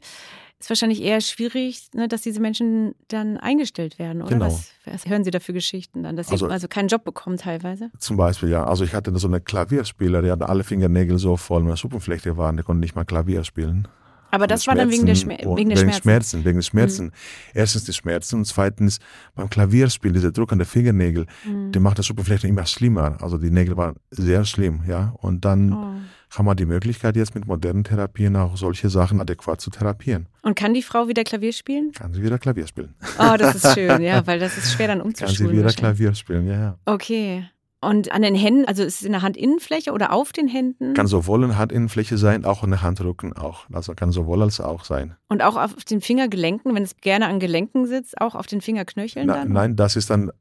ist 0.66 0.70
wahrscheinlich 0.72 1.04
eher 1.04 1.22
schwierig, 1.22 1.90
ne, 1.94 2.08
dass 2.08 2.24
diese 2.24 2.40
Menschen 2.40 2.96
dann 3.08 3.38
eingestellt 3.38 4.00
werden, 4.00 4.24
oder? 4.24 4.32
Genau. 4.32 4.46
Was, 4.48 4.72
was 4.86 5.06
hören 5.06 5.24
Sie 5.24 5.30
da 5.30 5.40
für 5.40 5.54
Geschichten 5.54 6.02
dann, 6.02 6.16
dass 6.16 6.28
sie 6.28 6.34
also, 6.34 6.48
also 6.48 6.68
keinen 6.68 6.88
Job 6.88 7.04
bekommen 7.04 7.38
teilweise? 7.38 7.92
Zum 8.00 8.18
Beispiel, 8.18 8.50
ja. 8.50 8.64
Also 8.64 8.84
ich 8.84 8.96
hatte 8.96 9.16
so 9.20 9.28
eine 9.28 9.42
Klavierspieler, 9.42 10.24
die 10.24 10.32
hatte 10.32 10.50
alle 10.50 10.64
Fingernägel 10.64 11.20
so 11.20 11.38
voll 11.38 11.62
mit 11.62 11.78
Suppenflechte 11.78 12.36
waren, 12.38 12.56
der 12.56 12.66
konnte 12.66 12.80
nicht 12.80 12.96
mal 12.96 13.06
Klavier 13.06 13.44
spielen. 13.44 13.88
Aber 14.32 14.48
das 14.48 14.66
war 14.66 14.74
dann 14.74 14.90
wegen 14.90 15.06
der, 15.06 15.14
Schmer 15.14 15.38
wegen 15.38 15.70
der 15.70 15.78
wegen 15.78 15.92
Schmerzen. 15.92 16.02
Schmerzen. 16.02 16.46
Wegen 16.46 16.58
der 16.58 16.64
Schmerzen. 16.64 17.06
Mhm. 17.06 17.12
Erstens 17.54 17.84
die 17.84 17.94
Schmerzen 17.94 18.36
und 18.38 18.46
zweitens 18.46 19.00
beim 19.36 19.50
Klavierspielen, 19.52 20.16
dieser 20.16 20.32
Druck 20.32 20.52
an 20.52 20.58
den 20.58 20.66
Fingernägel, 20.66 21.28
mhm. 21.46 21.72
der 21.74 21.82
macht 21.82 22.00
das 22.00 22.08
Suppenflechte 22.08 22.48
immer 22.48 22.66
schlimmer. 22.66 23.18
Also 23.22 23.38
die 23.38 23.52
Nägel 23.52 23.78
waren 23.78 23.98
sehr 24.10 24.46
schlimm, 24.46 24.84
ja. 24.88 25.14
Und 25.20 25.46
dann 25.46 25.74
oh. 25.74 25.94
Haben 26.38 26.46
wir 26.46 26.56
die 26.56 26.66
Möglichkeit, 26.66 27.16
jetzt 27.16 27.36
mit 27.36 27.48
modernen 27.48 27.84
Therapien 27.84 28.36
auch 28.36 28.58
solche 28.58 28.90
Sachen 28.90 29.22
adäquat 29.22 29.62
zu 29.62 29.70
therapieren. 29.70 30.28
Und 30.42 30.56
kann 30.56 30.74
die 30.74 30.82
Frau 30.82 31.08
wieder 31.08 31.24
Klavier 31.24 31.54
spielen? 31.54 31.92
Kann 31.94 32.14
sie 32.14 32.22
wieder 32.22 32.38
Klavier 32.38 32.68
spielen. 32.68 32.94
Oh, 33.20 33.36
das 33.38 33.56
ist 33.56 33.74
schön, 33.74 34.02
ja, 34.02 34.26
weil 34.28 34.40
das 34.40 34.58
ist 34.58 34.74
schwer 34.74 34.88
dann 34.88 35.02
umzuschulen. 35.02 35.38
Kann 35.38 35.56
sie 35.56 35.64
wieder 35.64 35.74
Klavier 35.74 36.14
spielen, 36.14 36.48
ja, 36.48 36.54
ja. 36.54 36.78
Okay. 36.86 37.46
Und 37.82 38.12
an 38.12 38.24
den 38.24 38.34
Händen, 38.34 38.66
also 38.66 38.84
ist 38.84 39.02
es 39.02 39.04
in 39.04 39.12
der 39.12 39.22
Handinnenfläche 39.22 39.92
oder 39.92 40.12
auf 40.12 40.32
den 40.32 40.48
Händen? 40.48 40.96
Kann 40.96 41.08
sowohl 41.08 41.44
eine 41.44 41.58
Handinnenfläche 41.58 42.18
sein, 42.18 42.44
auch 42.44 42.64
in 42.64 42.72
der 42.72 42.82
Handrücken 42.82 43.34
auch. 43.34 43.70
Also 43.72 43.94
kann 43.94 44.12
sowohl 44.12 44.42
als 44.42 44.60
auch 44.60 44.86
sein. 44.86 45.16
Und 45.28 45.44
auch 45.44 45.56
auf 45.56 45.76
den 45.86 46.02
Fingergelenken, 46.02 46.74
wenn 46.74 46.84
es 46.84 46.98
gerne 46.98 47.28
an 47.28 47.40
Gelenken 47.40 47.86
sitzt, 47.86 48.20
auch 48.20 48.34
auf 48.34 48.48
den 48.48 48.62
Fingerknöcheln 48.62 49.28
Na, 49.28 49.36
dann? 49.36 49.52
Nein, 49.52 49.76
das 49.76 49.96
ist 49.96 50.10
dann, 50.10 50.32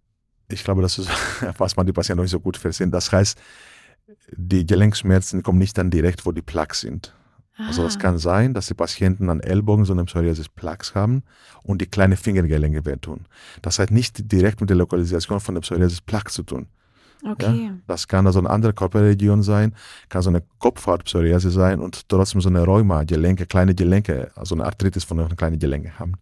ich 0.48 0.64
glaube, 0.64 0.80
das 0.80 0.98
ist, 0.98 1.10
was 1.58 1.76
man 1.76 1.86
die 1.86 1.92
Patienten 1.92 2.18
noch 2.18 2.24
nicht 2.24 2.30
so 2.30 2.40
gut 2.40 2.56
verstehen. 2.56 2.90
Das 2.90 3.12
heißt, 3.12 3.38
die 4.36 4.66
Gelenkschmerzen 4.66 5.42
kommen 5.42 5.58
nicht 5.58 5.76
dann 5.78 5.90
direkt, 5.90 6.26
wo 6.26 6.32
die 6.32 6.42
Plaques 6.42 6.80
sind. 6.80 7.14
Ah. 7.56 7.68
Also 7.68 7.84
es 7.84 7.98
kann 7.98 8.18
sein, 8.18 8.54
dass 8.54 8.66
die 8.66 8.74
Patienten 8.74 9.30
an 9.30 9.40
Ellbogen 9.40 9.84
so 9.84 9.92
eine 9.92 10.04
Psoriasis 10.04 10.48
Plaques 10.48 10.94
haben 10.94 11.22
und 11.62 11.80
die 11.80 11.86
kleine 11.86 12.16
Fingergelenke 12.16 12.84
wehtun. 12.84 13.26
Das 13.62 13.78
hat 13.78 13.90
nicht 13.90 14.32
direkt 14.32 14.60
mit 14.60 14.70
der 14.70 14.76
Lokalisation 14.76 15.40
von 15.40 15.54
der 15.54 15.62
Psoriasis 15.62 16.00
Plaques 16.00 16.34
zu 16.34 16.42
tun. 16.42 16.66
Okay. 17.26 17.66
Ja, 17.66 17.70
das 17.86 18.06
kann 18.06 18.26
also 18.26 18.38
eine 18.38 18.50
andere 18.50 18.74
Körperregion 18.74 19.42
sein, 19.42 19.74
kann 20.10 20.20
so 20.20 20.28
eine 20.28 20.42
Kopfhautpsoriase 20.58 21.50
sein 21.50 21.80
und 21.80 22.08
trotzdem 22.08 22.42
so 22.42 22.50
eine 22.50 22.64
Rheuma, 22.64 23.04
Gelenke, 23.04 23.46
kleine 23.46 23.74
Gelenke, 23.74 24.30
also 24.34 24.54
eine 24.54 24.64
Arthritis 24.64 25.04
von 25.04 25.18
einer 25.18 25.34
kleinen 25.34 25.58
Gelenke 25.58 25.98
haben. 25.98 26.14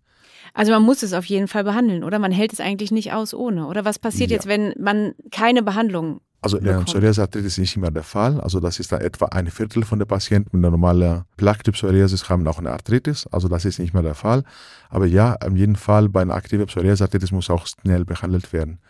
Also 0.54 0.70
man 0.70 0.82
muss 0.82 1.02
es 1.02 1.12
auf 1.12 1.24
jeden 1.24 1.48
Fall 1.48 1.64
behandeln, 1.64 2.04
oder? 2.04 2.18
Man 2.18 2.30
hält 2.30 2.52
es 2.52 2.60
eigentlich 2.60 2.92
nicht 2.92 3.12
aus 3.12 3.34
ohne. 3.34 3.66
Oder 3.66 3.84
was 3.84 3.98
passiert 3.98 4.30
ja. 4.30 4.36
jetzt, 4.36 4.46
wenn 4.46 4.74
man 4.78 5.14
keine 5.30 5.62
Behandlung 5.62 6.20
also 6.42 6.56
in 6.58 6.64
der 6.64 6.80
Psoriasis-Arthritis 6.80 7.52
ist 7.52 7.58
nicht 7.58 7.76
immer 7.76 7.92
der 7.92 8.02
Fall. 8.02 8.40
Also 8.40 8.58
das 8.58 8.80
ist 8.80 8.90
dann 8.90 9.00
etwa 9.00 9.26
ein 9.26 9.46
Viertel 9.48 9.84
von 9.84 10.00
den 10.00 10.08
Patienten 10.08 10.56
mit 10.56 10.66
einer 10.66 10.72
normalen 10.72 11.22
Plaque-Psoriasis 11.36 12.28
haben 12.28 12.46
auch 12.48 12.58
eine 12.58 12.72
Arthritis. 12.72 13.28
Also 13.28 13.46
das 13.46 13.64
ist 13.64 13.78
nicht 13.78 13.94
mehr 13.94 14.02
der 14.02 14.16
Fall. 14.16 14.42
Aber 14.90 15.06
ja, 15.06 15.34
in 15.46 15.56
jedem 15.56 15.76
Fall 15.76 16.08
bei 16.08 16.20
einer 16.20 16.34
aktiven 16.34 16.66
Psoriasis-Arthritis 16.66 17.30
muss 17.30 17.48
auch 17.48 17.66
schnell 17.66 18.04
behandelt 18.04 18.52
werden. 18.52 18.80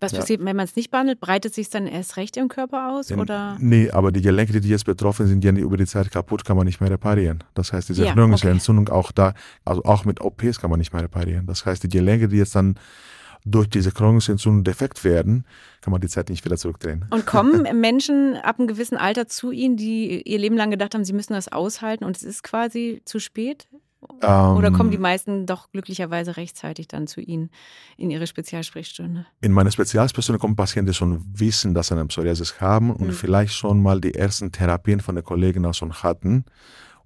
Was 0.00 0.12
ja. 0.12 0.18
passiert, 0.18 0.44
wenn 0.44 0.56
man 0.56 0.64
es 0.64 0.74
nicht 0.74 0.90
behandelt? 0.90 1.20
Breitet 1.20 1.54
sich 1.54 1.70
dann 1.70 1.86
erst 1.86 2.16
recht 2.16 2.36
im 2.36 2.48
Körper 2.48 2.92
aus? 2.92 3.08
Ja, 3.08 3.16
oder? 3.16 3.56
Nee, 3.60 3.90
aber 3.90 4.10
die 4.10 4.20
Gelenke, 4.20 4.60
die 4.60 4.68
jetzt 4.68 4.84
betroffen 4.84 5.26
sind, 5.28 5.42
die 5.42 5.48
über 5.48 5.76
die 5.76 5.86
Zeit 5.86 6.10
kaputt, 6.10 6.44
kann 6.44 6.56
man 6.56 6.66
nicht 6.66 6.80
mehr 6.80 6.90
reparieren. 6.90 7.44
Das 7.54 7.72
heißt, 7.72 7.88
diese 7.88 8.04
ja, 8.04 8.12
Knochenentzündung 8.12 8.88
okay. 8.88 8.96
auch 8.96 9.12
da, 9.12 9.34
also 9.64 9.84
auch 9.84 10.04
mit 10.04 10.20
OPs 10.20 10.60
kann 10.60 10.70
man 10.70 10.78
nicht 10.78 10.92
mehr 10.92 11.02
reparieren. 11.02 11.46
Das 11.46 11.64
heißt, 11.64 11.84
die 11.84 11.88
Gelenke, 11.88 12.28
die 12.28 12.36
jetzt 12.36 12.56
dann 12.56 12.74
durch 13.44 13.68
diese 13.68 13.92
Knochenentzündung 13.92 14.64
defekt 14.64 15.04
werden, 15.04 15.44
kann 15.82 15.90
man 15.90 16.00
die 16.00 16.08
Zeit 16.08 16.30
nicht 16.30 16.44
wieder 16.44 16.56
zurückdrehen. 16.56 17.04
Und 17.10 17.26
kommen 17.26 17.62
Menschen 17.80 18.36
ab 18.36 18.58
einem 18.58 18.68
gewissen 18.68 18.96
Alter 18.96 19.28
zu 19.28 19.50
Ihnen, 19.50 19.76
die 19.76 20.22
ihr 20.22 20.38
Leben 20.38 20.56
lang 20.56 20.70
gedacht 20.70 20.94
haben, 20.94 21.04
sie 21.04 21.12
müssen 21.12 21.34
das 21.34 21.52
aushalten 21.52 22.04
und 22.04 22.16
es 22.16 22.22
ist 22.22 22.42
quasi 22.42 23.02
zu 23.04 23.18
spät? 23.18 23.68
Ähm, 24.22 24.56
Oder 24.56 24.70
kommen 24.70 24.90
die 24.90 24.98
meisten 24.98 25.46
doch 25.46 25.70
glücklicherweise 25.70 26.36
rechtzeitig 26.36 26.88
dann 26.88 27.06
zu 27.06 27.20
Ihnen 27.20 27.50
in 27.96 28.10
Ihre 28.10 28.26
Spezialsprechstunde? 28.26 29.26
In 29.40 29.52
meine 29.52 29.72
Spezialsprechstunde 29.72 30.38
kommen 30.38 30.56
Patienten, 30.56 30.90
die 30.90 30.94
schon 30.94 31.24
wissen, 31.32 31.74
dass 31.74 31.88
sie 31.88 31.94
eine 31.94 32.06
Psoriasis 32.06 32.60
haben 32.60 32.90
und 32.90 33.08
mhm. 33.08 33.12
vielleicht 33.12 33.54
schon 33.54 33.82
mal 33.82 34.00
die 34.00 34.14
ersten 34.14 34.52
Therapien 34.52 35.00
von 35.00 35.14
den 35.14 35.24
Kollegen 35.24 35.64
auch 35.66 35.74
schon 35.74 35.92
hatten. 36.02 36.44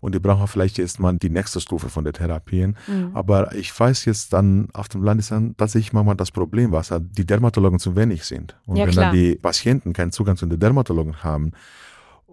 Und 0.01 0.15
die 0.15 0.21
brauchen 0.21 0.47
vielleicht 0.47 0.79
jetzt 0.79 1.01
mal 1.01 1.17
die 1.17 1.31
nächste 1.31 1.61
Stufe 1.61 1.89
von 1.89 2.05
den 2.05 2.13
Therapien. 2.13 2.77
Mhm. 2.87 3.11
Aber 3.15 3.55
ich 3.55 3.79
weiß 3.79 4.05
jetzt 4.05 4.33
dann, 4.33 4.69
auf 4.73 4.89
dem 4.89 5.03
Land 5.03 5.21
ist 5.21 5.33
dann 5.33 5.57
tatsächlich 5.57 5.93
manchmal 5.93 6.15
das 6.15 6.31
Problem, 6.31 6.71
was 6.73 6.95
die 7.01 7.27
Dermatologen 7.27 7.81
zu 7.81 7.97
wenig 7.97 8.25
sind. 8.25 8.57
Und 8.67 8.77
ja, 8.77 8.87
wenn 8.87 8.93
klar. 8.93 9.07
dann 9.07 9.15
die 9.15 9.35
Patienten 9.35 9.93
keinen 9.93 10.13
Zugang 10.13 10.37
zu 10.37 10.47
den 10.47 10.61
Dermatologen 10.61 11.23
haben, 11.25 11.53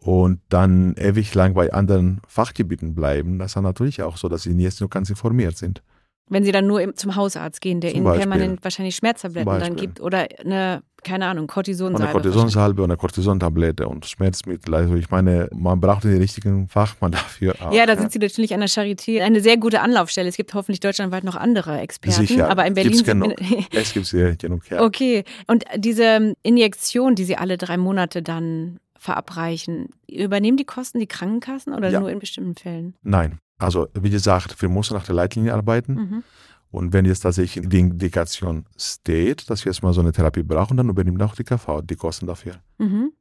und 0.06 0.40
dann 0.50 0.94
ewig 0.98 1.34
lang 1.34 1.56
bei 1.56 1.74
anderen 1.74 2.22
Fachgebieten 2.28 2.94
bleiben, 2.94 3.40
das 3.40 3.56
ist 3.56 3.62
natürlich 3.62 4.04
auch 4.04 4.18
so, 4.18 4.30
dass 4.30 4.44
sie 4.44 4.52
jetzt 4.52 4.80
nur 4.80 4.90
ganz 4.90 5.10
informiert 5.10 5.58
sind. 5.58 5.82
Wenn 6.28 6.44
sie 6.44 6.52
dann 6.52 6.66
nur 6.66 6.96
zum 6.96 7.16
Hausarzt 7.16 7.62
gehen, 7.62 7.82
der 7.82 7.92
zum 7.92 7.98
ihnen 7.98 8.06
Beispiel. 8.06 8.28
permanent 8.28 8.64
wahrscheinlich 8.64 8.96
Schmerztabletten 8.96 9.60
dann 9.60 9.76
gibt 9.76 10.02
oder 10.02 10.28
eine 10.44 10.82
keine 11.06 11.28
Ahnung, 11.28 11.46
Cortisonsalbe. 11.48 11.96
Und 11.98 12.02
eine 12.02 12.12
Cortisonsalbe 12.14 12.82
und 12.84 12.90
eine 12.90 12.98
Cortisontablette 12.98 13.88
und 13.88 14.06
Schmerzmittel. 14.08 14.74
Also 14.74 14.96
ich 14.96 15.10
meine, 15.12 15.48
man 15.54 15.80
braucht 15.80 16.04
den 16.04 16.18
richtigen 16.18 16.68
Fachmann 16.68 17.12
dafür. 17.12 17.56
Auch. 17.62 17.72
Ja, 17.72 17.86
da 17.86 17.96
sind 17.96 18.12
Sie 18.12 18.20
natürlich 18.20 18.54
an 18.56 18.60
der 18.60 18.70
Charité 18.70 19.22
eine 19.22 19.40
sehr 19.40 19.58
gute 19.58 19.82
Anlaufstelle. 19.82 20.28
Es 20.28 20.36
gibt 20.36 20.54
hoffentlich 20.56 20.80
deutschlandweit 20.80 21.24
noch 21.24 21.36
andere 21.36 21.80
Experten, 21.80 22.26
Sicher. 22.26 22.50
aber 22.50 22.66
in 22.66 22.74
Berlin 22.74 22.94
Gibt's 22.94 23.08
genug. 23.08 23.36
es 23.72 23.94
gibt 23.94 24.08
sehr 24.08 24.36
genug. 24.36 24.68
Ja. 24.70 24.82
Okay, 24.82 25.24
und 25.48 25.64
diese 25.78 26.34
Injektion, 26.42 27.14
die 27.14 27.24
Sie 27.24 27.38
alle 27.38 27.58
drei 27.58 27.78
Monate 27.78 28.24
dann 28.24 28.80
verabreichen, 28.98 29.90
übernehmen 30.10 30.58
die 30.58 30.66
Kosten 30.66 31.00
die 31.00 31.08
Krankenkassen 31.08 31.74
oder 31.76 31.90
Ja. 31.92 32.00
nur 32.00 32.10
in 32.10 32.18
bestimmten 32.18 32.56
Fällen? 32.56 32.96
Nein, 33.04 33.38
also 33.58 33.88
wie 33.94 34.10
gesagt, 34.10 34.62
wir 34.62 34.70
müssen 34.70 34.94
nach 34.96 35.06
der 35.06 35.16
Leitlinie 35.16 35.54
arbeiten. 35.54 35.94
Mhm. 35.94 36.24
Und 36.72 36.92
wenn 36.92 37.06
jetzt 37.06 37.22
tatsächlich 37.22 37.68
die 37.70 37.80
Indikation 37.80 38.66
steht, 38.78 39.50
dass 39.50 39.64
wir 39.64 39.72
jetzt 39.72 39.82
mal 39.82 39.94
so 39.94 40.02
eine 40.02 40.12
Therapie 40.12 40.44
brauchen, 40.44 40.76
dann 40.76 40.90
übernimmt 40.90 41.22
auch 41.22 41.36
die 41.36 41.44
KV 41.44 41.82
die 41.82 41.96
Kosten 41.96 42.28
dafür. 42.28 42.56
Mhm. 42.80 43.14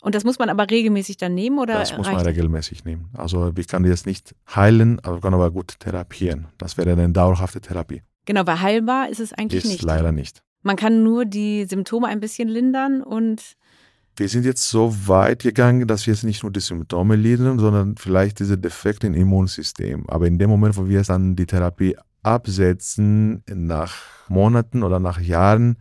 Und 0.00 0.14
das 0.14 0.24
muss 0.24 0.38
man 0.38 0.48
aber 0.48 0.70
regelmäßig 0.70 1.16
dann 1.16 1.34
nehmen 1.34 1.58
oder 1.58 1.74
Das 1.74 1.96
muss 1.96 2.06
man 2.06 2.20
regelmäßig 2.20 2.84
nehmen. 2.84 3.08
Also 3.14 3.56
wir 3.56 3.64
können 3.64 3.86
jetzt 3.86 4.06
nicht 4.06 4.34
heilen, 4.54 5.00
aber 5.00 5.16
wir 5.16 5.20
können 5.22 5.34
aber 5.34 5.50
gut 5.50 5.80
therapieren. 5.80 6.48
Das 6.58 6.76
wäre 6.76 6.92
eine 6.92 7.08
dauerhafte 7.10 7.60
Therapie. 7.60 8.02
Genau, 8.26 8.46
weil 8.46 8.60
heilbar 8.60 9.08
ist 9.08 9.20
es 9.20 9.32
eigentlich 9.32 9.64
Ist 9.64 9.70
nicht. 9.70 9.82
leider 9.82 10.12
nicht. 10.12 10.42
Man 10.62 10.76
kann 10.76 11.02
nur 11.02 11.24
die 11.24 11.64
Symptome 11.64 12.08
ein 12.08 12.20
bisschen 12.20 12.48
lindern 12.48 13.02
und 13.02 13.56
Wir 14.18 14.28
sind 14.28 14.44
jetzt 14.44 14.68
so 14.68 14.92
weit 15.06 15.42
gegangen, 15.44 15.86
dass 15.86 16.06
wir 16.06 16.12
jetzt 16.12 16.24
nicht 16.24 16.42
nur 16.42 16.50
die 16.50 16.58
Symptome 16.58 17.14
lindern, 17.14 17.60
sondern 17.60 17.96
vielleicht 17.96 18.40
diese 18.40 18.58
Defekte 18.58 19.06
im 19.06 19.14
Immunsystem. 19.14 20.10
Aber 20.10 20.26
in 20.26 20.38
dem 20.38 20.50
Moment, 20.50 20.76
wo 20.76 20.88
wir 20.88 20.98
jetzt 20.98 21.10
dann 21.10 21.36
die 21.36 21.46
Therapie 21.46 21.96
absetzen, 22.24 23.44
nach 23.48 23.94
Monaten 24.28 24.82
oder 24.82 24.98
nach 24.98 25.20
Jahren, 25.20 25.76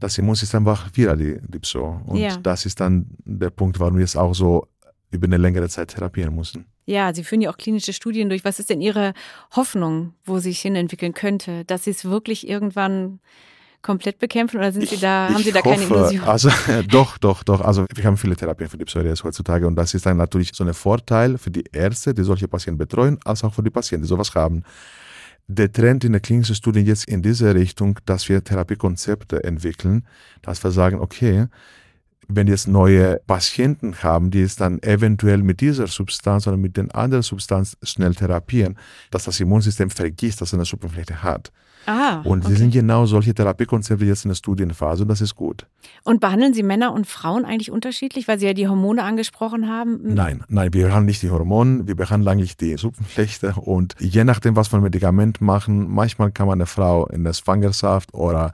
das 0.00 0.16
Immunsystem 0.16 0.64
war 0.64 0.78
wieder 0.94 1.14
die, 1.14 1.38
die 1.46 1.58
Pso. 1.58 2.00
Und 2.06 2.18
Ja. 2.18 2.36
das 2.38 2.64
ist 2.64 2.80
dann 2.80 3.06
der 3.24 3.50
Punkt, 3.50 3.78
warum 3.78 3.98
wir 3.98 4.04
es 4.04 4.16
auch 4.16 4.34
so 4.34 4.66
über 5.10 5.26
eine 5.26 5.36
längere 5.36 5.68
Zeit 5.68 5.88
therapieren 5.88 6.34
mussten. 6.34 6.64
ja, 6.86 7.14
Sie 7.14 7.22
führen 7.22 7.42
ja 7.42 7.50
auch 7.50 7.58
klinische 7.58 7.92
Studien 7.92 8.28
durch. 8.30 8.44
Was 8.44 8.58
ist 8.58 8.70
denn 8.70 8.80
Ihre 8.80 9.12
Hoffnung, 9.54 10.14
wo 10.24 10.38
sich 10.38 10.60
hin 10.60 10.74
entwickeln 10.74 11.12
könnte? 11.12 11.64
Dass 11.66 11.84
Sie 11.84 11.90
es 11.90 12.04
wirklich 12.06 12.48
irgendwann 12.48 13.20
komplett 13.82 14.18
bekämpfen 14.18 14.58
oder 14.58 14.72
sind 14.72 14.88
Sie 14.88 14.98
da, 14.98 15.28
haben 15.28 15.42
Sie 15.42 15.52
da 15.52 15.60
keine 15.60 15.82
hoffe, 15.82 15.94
Illusion? 15.94 16.24
Also 16.24 16.50
doch, 16.88 17.18
doch, 17.18 17.42
doch. 17.42 17.60
Also 17.60 17.84
wir 17.94 18.04
haben 18.04 18.16
viele 18.16 18.36
Therapien 18.36 18.70
für 18.70 18.78
die 18.78 18.84
Psoriasis 18.84 19.24
heutzutage 19.24 19.66
und 19.66 19.76
das 19.76 19.94
ist 19.94 20.06
dann 20.06 20.16
natürlich 20.16 20.52
so 20.54 20.64
ein 20.64 20.72
Vorteil 20.72 21.38
für 21.38 21.50
die 21.50 21.64
Ärzte, 21.72 22.14
die 22.14 22.22
solche 22.22 22.48
Patienten 22.48 22.78
betreuen, 22.78 23.18
als 23.24 23.44
auch 23.44 23.52
für 23.52 23.62
die 23.62 23.70
Patienten, 23.70 24.04
die 24.04 24.08
sowas 24.08 24.34
haben. 24.34 24.62
Der 25.48 25.70
Trend 25.70 26.04
in 26.04 26.12
der 26.12 26.20
klinischen 26.20 26.54
Studie 26.54 26.80
jetzt 26.80 27.08
in 27.08 27.20
diese 27.20 27.54
Richtung, 27.54 27.98
dass 28.06 28.28
wir 28.28 28.42
Therapiekonzepte 28.42 29.42
entwickeln, 29.42 30.06
dass 30.40 30.62
wir 30.62 30.70
sagen, 30.70 31.00
okay, 31.00 31.48
wenn 32.28 32.46
wir 32.46 32.54
jetzt 32.54 32.68
neue 32.68 33.20
Patienten 33.26 34.02
haben, 34.02 34.30
die 34.30 34.42
es 34.42 34.56
dann 34.56 34.80
eventuell 34.82 35.38
mit 35.38 35.60
dieser 35.60 35.88
Substanz 35.88 36.46
oder 36.46 36.56
mit 36.56 36.76
den 36.76 36.90
anderen 36.92 37.22
Substanz 37.22 37.76
schnell 37.82 38.14
therapieren, 38.14 38.78
dass 39.10 39.24
das 39.24 39.40
Immunsystem 39.40 39.90
vergisst, 39.90 40.40
dass 40.40 40.50
es 40.50 40.54
eine 40.54 40.64
Suppenfläche 40.64 41.22
hat. 41.22 41.52
Ah, 41.86 42.20
Und 42.24 42.40
okay. 42.40 42.50
wir 42.50 42.56
sind 42.56 42.72
genau 42.72 43.06
solche 43.06 43.34
Therapiekonzepte 43.34 44.04
jetzt 44.04 44.24
in 44.24 44.28
der 44.30 44.36
Studienphase 44.36 45.02
und 45.02 45.08
das 45.08 45.20
ist 45.20 45.34
gut. 45.34 45.66
Und 46.04 46.20
behandeln 46.20 46.54
Sie 46.54 46.62
Männer 46.62 46.92
und 46.92 47.06
Frauen 47.06 47.44
eigentlich 47.44 47.70
unterschiedlich, 47.70 48.28
weil 48.28 48.38
Sie 48.38 48.46
ja 48.46 48.54
die 48.54 48.68
Hormone 48.68 49.02
angesprochen 49.02 49.68
haben? 49.68 50.00
Nein, 50.14 50.44
nein, 50.48 50.72
wir 50.72 50.86
behandeln 50.86 51.06
nicht 51.06 51.22
die 51.22 51.30
Hormone, 51.30 51.86
wir 51.86 51.96
behandeln 51.96 52.28
eigentlich 52.28 52.56
die 52.56 52.76
Suppenflechte 52.76 53.54
und 53.56 53.94
je 53.98 54.24
nachdem, 54.24 54.56
was 54.56 54.72
wir 54.72 54.78
mit 54.78 54.92
Medikament 54.92 55.40
machen, 55.40 55.88
manchmal 55.90 56.30
kann 56.30 56.46
man 56.46 56.58
eine 56.58 56.66
Frau 56.66 57.06
in 57.06 57.24
der 57.24 57.32
Schwangerschaft 57.32 58.14
oder 58.14 58.52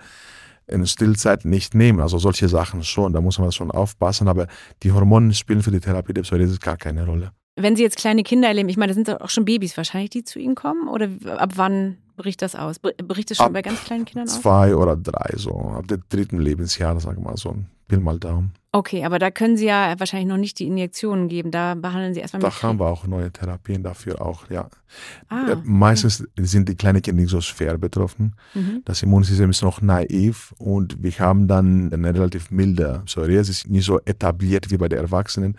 in 0.66 0.86
Stillzeit 0.86 1.44
nicht 1.44 1.74
nehmen. 1.74 2.00
Also 2.00 2.18
solche 2.18 2.48
Sachen 2.48 2.84
schon, 2.84 3.12
da 3.12 3.20
muss 3.20 3.38
man 3.38 3.52
schon 3.52 3.70
aufpassen, 3.70 4.28
aber 4.28 4.46
die 4.82 4.92
Hormone 4.92 5.32
spielen 5.34 5.62
für 5.62 5.70
die 5.70 5.80
Therapie 5.80 6.12
der 6.12 6.22
Psoriasis 6.22 6.60
gar 6.60 6.76
keine 6.76 7.06
Rolle. 7.06 7.32
Wenn 7.56 7.74
Sie 7.74 7.82
jetzt 7.82 7.96
kleine 7.96 8.22
Kinder 8.22 8.48
erleben, 8.48 8.68
ich 8.68 8.76
meine, 8.76 8.90
das 8.90 8.94
sind 8.94 9.08
doch 9.08 9.20
auch 9.20 9.30
schon 9.30 9.44
Babys 9.44 9.76
wahrscheinlich, 9.76 10.10
die 10.10 10.22
zu 10.22 10.38
Ihnen 10.38 10.54
kommen? 10.54 10.88
Oder 10.88 11.08
ab 11.38 11.52
wann 11.56 11.96
bricht 12.18 12.42
das 12.42 12.54
aus? 12.54 12.78
Br- 12.78 12.92
Bricht 13.02 13.30
es 13.30 13.38
schon 13.38 13.46
Ab 13.46 13.52
bei 13.54 13.62
ganz 13.62 13.82
kleinen 13.84 14.04
Kindern 14.04 14.28
aus? 14.28 14.40
Zwei 14.42 14.76
oder 14.76 14.96
drei, 14.96 15.32
so 15.36 15.52
ab 15.58 15.88
dem 15.88 16.02
dritten 16.10 16.38
Lebensjahr, 16.38 16.98
sagen 17.00 17.18
wir 17.22 17.30
mal 17.30 17.36
so, 17.38 17.56
Pi 17.88 17.96
mal 17.96 18.18
Daumen. 18.18 18.52
Okay, 18.70 19.02
aber 19.06 19.18
da 19.18 19.30
können 19.30 19.56
Sie 19.56 19.64
ja 19.64 19.94
wahrscheinlich 19.98 20.28
noch 20.28 20.36
nicht 20.36 20.58
die 20.58 20.66
Injektionen 20.66 21.28
geben. 21.28 21.50
Da 21.50 21.74
behandeln 21.74 22.12
Sie 22.12 22.20
erstmal 22.20 22.42
Da 22.42 22.48
mit. 22.48 22.62
haben 22.62 22.78
wir 22.78 22.86
auch 22.86 23.06
neue 23.06 23.32
Therapien 23.32 23.82
dafür 23.82 24.20
auch, 24.20 24.50
ja. 24.50 24.68
Ah, 25.30 25.52
Äh, 25.52 25.56
Meistens 25.64 26.22
sind 26.36 26.68
die 26.68 26.74
kleinen 26.74 27.00
Kinder 27.00 27.22
nicht 27.22 27.30
so 27.30 27.40
schwer 27.40 27.78
betroffen. 27.78 28.34
mhm. 28.52 28.82
Das 28.84 29.02
Immunsystem 29.02 29.48
ist 29.48 29.62
noch 29.62 29.80
naiv 29.80 30.54
und 30.58 31.02
wir 31.02 31.12
haben 31.18 31.48
dann 31.48 31.90
eine 31.94 32.12
relativ 32.14 32.50
milde 32.50 33.00
Psoriasis, 33.06 33.66
nicht 33.66 33.86
so 33.86 34.00
etabliert 34.04 34.70
wie 34.70 34.76
bei 34.76 34.90
den 34.90 34.98
Erwachsenen. 34.98 35.56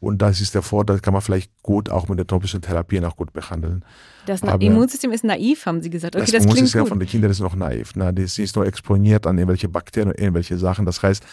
Und 0.00 0.22
das 0.22 0.40
ist 0.40 0.54
der 0.54 0.62
Vorteil, 0.62 1.00
kann 1.00 1.12
man 1.12 1.22
vielleicht 1.22 1.50
gut 1.62 1.90
auch 1.90 2.08
mit 2.08 2.18
den 2.18 2.26
tropischen 2.26 2.62
Therapien 2.62 3.04
auch 3.04 3.16
gut 3.16 3.32
behandeln. 3.32 3.84
Das 4.26 4.42
aber- 4.42 4.62
Immunsystem 4.62 5.10
ist 5.10 5.24
naiv, 5.24 5.66
haben 5.66 5.82
Sie 5.82 5.90
gesagt. 5.90 6.14
Okay, 6.14 6.24
das 6.24 6.32
das, 6.32 6.44
Immunsystem 6.44 6.86
von 6.86 7.00
den 7.00 7.08
Kindern 7.08 7.30
ist 7.30 7.40
noch 7.40 7.56
naiv. 7.56 7.96
Ne? 7.96 8.12
Das 8.14 8.38
ist 8.38 8.54
noch 8.54 8.64
exponiert 8.64 9.26
an 9.26 9.38
irgendwelche 9.38 9.68
Bakterien 9.68 10.10
und 10.12 10.20
irgendwelche 10.20 10.56
Sachen. 10.56 10.84
Das 10.86 11.02
heißt, 11.02 11.24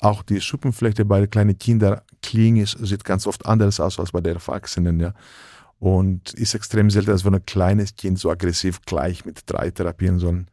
auch 0.00 0.22
die 0.22 0.40
Schuppenflechte 0.40 1.04
bei 1.04 1.20
den 1.20 1.30
kleinen 1.30 1.58
Kindern 1.58 2.00
klinisch 2.22 2.76
sieht 2.80 3.04
ganz 3.04 3.26
oft 3.26 3.46
anders 3.46 3.78
aus 3.78 4.00
als 4.00 4.10
bei 4.10 4.20
den 4.20 4.34
Erwachsenen. 4.34 4.98
Ja? 4.98 5.12
Und 5.78 6.34
ist 6.34 6.54
extrem 6.54 6.90
selten, 6.90 7.10
dass 7.10 7.24
wir 7.24 7.32
ein 7.32 7.46
kleines 7.46 7.94
Kind 7.94 8.18
so 8.18 8.30
aggressiv 8.30 8.80
gleich 8.82 9.24
mit 9.24 9.42
drei 9.46 9.70
therapieren 9.70 10.18
sollen. 10.18 10.48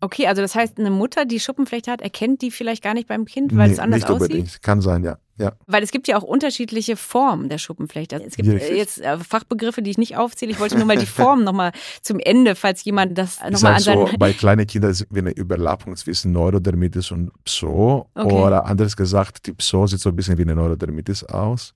Okay, 0.00 0.28
also 0.28 0.42
das 0.42 0.54
heißt, 0.54 0.78
eine 0.78 0.90
Mutter, 0.90 1.24
die 1.24 1.40
Schuppenflechte 1.40 1.90
hat, 1.90 2.00
erkennt 2.00 2.40
die 2.42 2.52
vielleicht 2.52 2.84
gar 2.84 2.94
nicht 2.94 3.08
beim 3.08 3.24
Kind, 3.24 3.56
weil 3.56 3.66
Nee, 3.66 3.72
es 3.72 3.78
anders 3.80 4.02
nicht 4.02 4.10
aussieht? 4.10 4.30
unbedingt. 4.30 4.62
Kann 4.62 4.80
sein, 4.80 5.02
ja. 5.02 5.18
ja. 5.38 5.52
Weil 5.66 5.82
es 5.82 5.90
gibt 5.90 6.06
ja 6.06 6.16
auch 6.16 6.22
unterschiedliche 6.22 6.96
Formen 6.96 7.48
der 7.48 7.58
Schuppenflechte. 7.58 8.22
Es 8.24 8.36
gibt 8.36 8.48
Richtig. 8.48 8.70
äh, 8.70 8.76
jetzt 8.76 9.00
äh, 9.00 9.18
Fachbegriffe, 9.18 9.82
die 9.82 9.90
ich 9.90 9.98
nicht 9.98 10.16
aufzähle. 10.16 10.52
Ich 10.52 10.60
wollte 10.60 10.76
nur 10.76 10.86
mal 10.86 10.96
die 10.96 11.06
Form 11.20 11.42
nochmal 11.42 11.72
zum 12.00 12.20
Ende, 12.20 12.54
falls 12.54 12.84
jemand 12.84 13.18
das 13.18 13.40
nochmal 13.50 13.74
an 13.74 13.80
so, 13.80 14.08
bei 14.18 14.32
kleinen 14.32 14.68
Kindern 14.68 14.92
ist 14.92 15.06
wie 15.10 15.18
eine 15.18 15.32
Überlappung 15.32 15.96
zwischen 15.96 16.30
Neurodermitis 16.30 17.10
und 17.10 17.32
Pso. 17.42 18.08
Okay. 18.14 18.32
Oder 18.32 18.66
anders 18.66 18.96
gesagt, 18.96 19.46
die 19.46 19.52
Pso 19.52 19.88
sieht 19.88 20.00
so 20.00 20.10
ein 20.10 20.16
bisschen 20.16 20.38
wie 20.38 20.42
eine 20.42 20.54
Neurodermitis 20.54 21.24
aus 21.24 21.74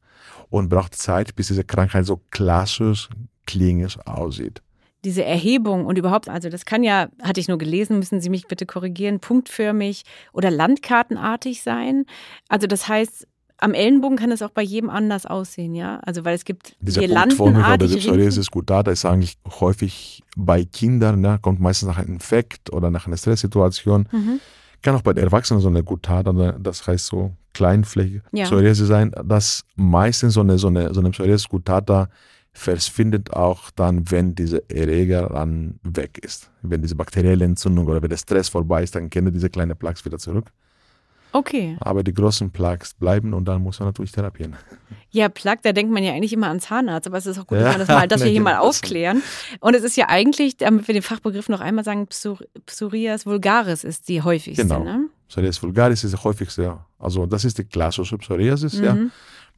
und 0.49 0.69
braucht 0.69 0.95
Zeit, 0.95 1.35
bis 1.35 1.49
diese 1.49 1.65
Krankheit 1.65 2.07
so 2.07 2.21
klassisch 2.31 3.09
klinisch 3.47 3.99
aussieht. 4.07 4.63
Diese 5.05 5.25
Erhebung 5.25 5.85
und 5.87 5.99
überhaupt, 5.99 6.29
also 6.29 6.49
das 6.49 6.65
kann 6.65 6.83
ja, 6.85 7.09
hatte 7.23 7.41
ich 7.41 7.49
nur 7.49 7.59
gelesen, 7.59 7.99
müssen 7.99 8.21
Sie 8.21 8.31
mich 8.31 8.47
bitte 8.47 8.67
korrigieren, 8.67 9.21
punktförmig 9.21 10.05
oder 10.33 10.51
landkartenartig 10.51 11.63
sein. 11.63 12.05
Also 12.49 12.67
das 12.67 12.89
heißt, 12.89 13.27
am 13.59 13.75
Ellenbogen 13.75 14.17
kann 14.19 14.33
es 14.33 14.43
auch 14.43 14.51
bei 14.51 14.63
jedem 14.63 14.91
anders 14.91 15.25
aussehen, 15.25 15.75
ja? 15.75 16.01
Also 16.01 16.25
weil 16.25 16.35
es 16.35 16.45
gibt 16.45 16.75
Diese 16.81 17.01
hier 17.01 17.09
Punktform 17.09 17.51
oder 17.51 17.61
landenartige 17.61 17.95
diese 17.95 18.09
Psoriasis 18.09 18.51
Gutata 18.51 18.91
ist 18.91 19.05
eigentlich 19.05 19.39
häufig 19.61 20.23
bei 20.37 20.65
Kindern, 20.65 21.21
ne, 21.21 21.39
kommt 21.41 21.61
meistens 21.61 21.89
nach 21.89 21.99
einem 21.99 22.15
Infekt 22.15 22.73
oder 22.73 22.91
nach 22.91 23.07
einer 23.07 23.17
Stresssituation. 23.17 24.09
Mhm. 24.11 24.41
Kann 24.83 24.97
auch 24.97 25.03
bei 25.03 25.13
den 25.13 25.23
Erwachsenen 25.23 25.61
so 25.61 25.69
eine 25.69 25.85
Gutata, 25.85 26.33
ne, 26.33 26.57
das 26.61 26.87
heißt 26.87 27.07
so 27.07 27.33
kleinflächige 27.55 28.23
Ja. 28.33 28.47
Psoriasis 28.47 28.89
sein, 28.89 29.13
dass 29.25 29.65
meistens 29.77 30.35
so 30.35 30.41
eine, 30.41 30.59
so 30.59 30.67
eine, 30.67 30.93
so 30.93 31.01
eine 31.01 31.11
Psoriasis 31.11 31.49
Gutata 31.49 32.09
verschwindet 32.53 33.33
auch 33.33 33.71
dann, 33.71 34.11
wenn 34.11 34.35
dieser 34.35 34.61
Erreger 34.71 35.29
dann 35.33 35.79
weg 35.83 36.19
ist. 36.23 36.51
Wenn 36.63 36.83
diese 36.83 36.95
bakterielle 36.95 37.45
Entzündung 37.45 37.87
oder 37.87 38.03
wenn 38.03 38.11
der 38.11 38.17
Stress 38.19 38.49
vorbei 38.49 38.83
ist, 38.83 38.95
dann 38.95 39.09
kennen 39.11 39.33
diese 39.33 39.49
kleinen 39.51 39.77
Plaques 39.77 40.05
wieder 40.05 40.19
zurück. 40.19 40.53
Okay. 41.35 41.79
Aber 41.81 42.03
die 42.05 42.13
großen 42.13 42.51
Plaques 42.51 42.93
bleiben 42.93 43.33
und 43.33 43.47
dann 43.47 43.63
muss 43.63 43.81
man 43.81 43.89
natürlich 43.89 44.13
therapieren. 44.13 44.55
Ja, 45.11 45.31
Plaque, 45.31 45.61
da 45.63 45.73
denkt 45.73 45.91
man 45.91 46.05
ja 46.05 46.13
eigentlich 46.13 46.35
immer 46.35 46.49
an 46.49 46.61
Zahnarzt, 46.61 47.07
aber 47.07 47.17
es 47.17 47.25
ist 47.25 47.39
auch 47.39 47.47
gut, 47.47 47.57
Ja, 47.59 47.65
dass 47.65 47.73
wir 47.75 47.79
das, 47.79 47.89
mal, 47.89 48.09
dass 48.09 48.23
wir 48.25 48.31
hier 48.31 48.41
mal 48.43 48.57
aufklären. 48.57 49.23
Und 49.61 49.75
es 49.75 49.83
ist 49.83 49.97
ja 49.97 50.11
eigentlich, 50.11 50.59
damit 50.59 50.87
wir 50.89 50.93
den 50.93 51.03
Fachbegriff 51.03 51.49
noch 51.49 51.61
einmal 51.61 51.85
sagen, 51.85 52.07
Psor 52.07 52.39
Psorias 52.67 53.25
vulgaris 53.25 53.83
ist 53.83 54.09
die 54.11 54.21
häufigste, 54.21 54.63
Genau. 54.65 54.85
ne? 54.85 55.09
Psoriasis 55.29 55.63
vulgaris 55.63 56.05
ist 56.05 56.13
das 56.13 56.23
häufigste. 56.25 56.79
Also 56.99 57.25
das 57.25 57.47
ist 57.47 57.57
die 57.57 57.65
klassische 57.65 58.19
Psoriasis, 58.19 58.79
ja. 58.79 58.97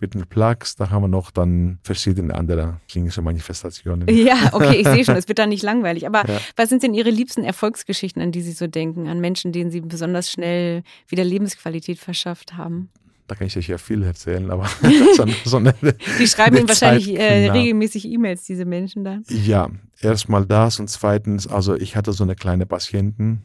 Mit 0.01 0.15
den 0.15 0.27
Plaques, 0.27 0.75
da 0.77 0.91
haben 0.91 1.03
wir 1.05 1.09
noch 1.09 1.31
dann 1.31 1.79
verschiedene 1.83 2.35
andere 2.35 2.81
klinische 2.89 3.23
Manifestationen. 3.23 4.07
Ja, 4.11 4.51
okay, 4.53 4.77
ich 4.77 4.87
sehe 4.89 5.05
schon, 5.05 5.17
es 5.17 5.29
wird 5.29 5.39
dann 5.39 5.49
nicht 5.49 5.63
langweilig. 5.63 6.07
Aber 6.07 6.29
Ja. 6.29 6.41
was 6.57 6.69
sind 6.69 6.83
denn 6.83 6.95
Ihre 6.95 7.11
liebsten 7.11 7.45
Erfolgsgeschichten, 7.45 8.21
an 8.21 8.33
die 8.33 8.43
Sie 8.43 8.53
so 8.53 8.67
denken? 8.67 9.07
An 9.09 9.21
Menschen, 9.21 9.53
denen 9.53 9.71
Sie 9.71 9.81
besonders 9.81 10.31
schnell 10.31 10.83
wieder 11.09 11.25
Lebensqualität 11.25 11.99
verschafft 11.99 12.55
haben? 12.57 12.91
Da 13.27 13.35
kann 13.37 13.47
ich 13.47 13.57
euch 13.57 13.69
ja 13.69 13.79
viel 13.79 14.03
erzählen, 14.03 14.51
aber 14.51 14.69
so, 15.17 15.27
so 15.45 15.57
eine, 15.57 15.75
Die 16.19 16.27
schreiben 16.27 16.57
Ihnen 16.59 16.69
wahrscheinlich 16.69 17.09
äh, 17.19 17.51
regelmäßig 17.51 18.05
E-Mails, 18.07 18.45
diese 18.45 18.67
Menschen 18.67 19.05
dann. 19.05 19.25
Ja, 19.29 19.71
erstmal 20.01 20.45
das 20.45 20.79
und 20.81 20.91
zweitens, 20.91 21.47
also 21.47 21.75
ich 21.75 21.97
hatte 21.97 22.13
so 22.13 22.25
eine 22.25 22.35
kleine 22.35 22.67
Patientin. 22.67 23.43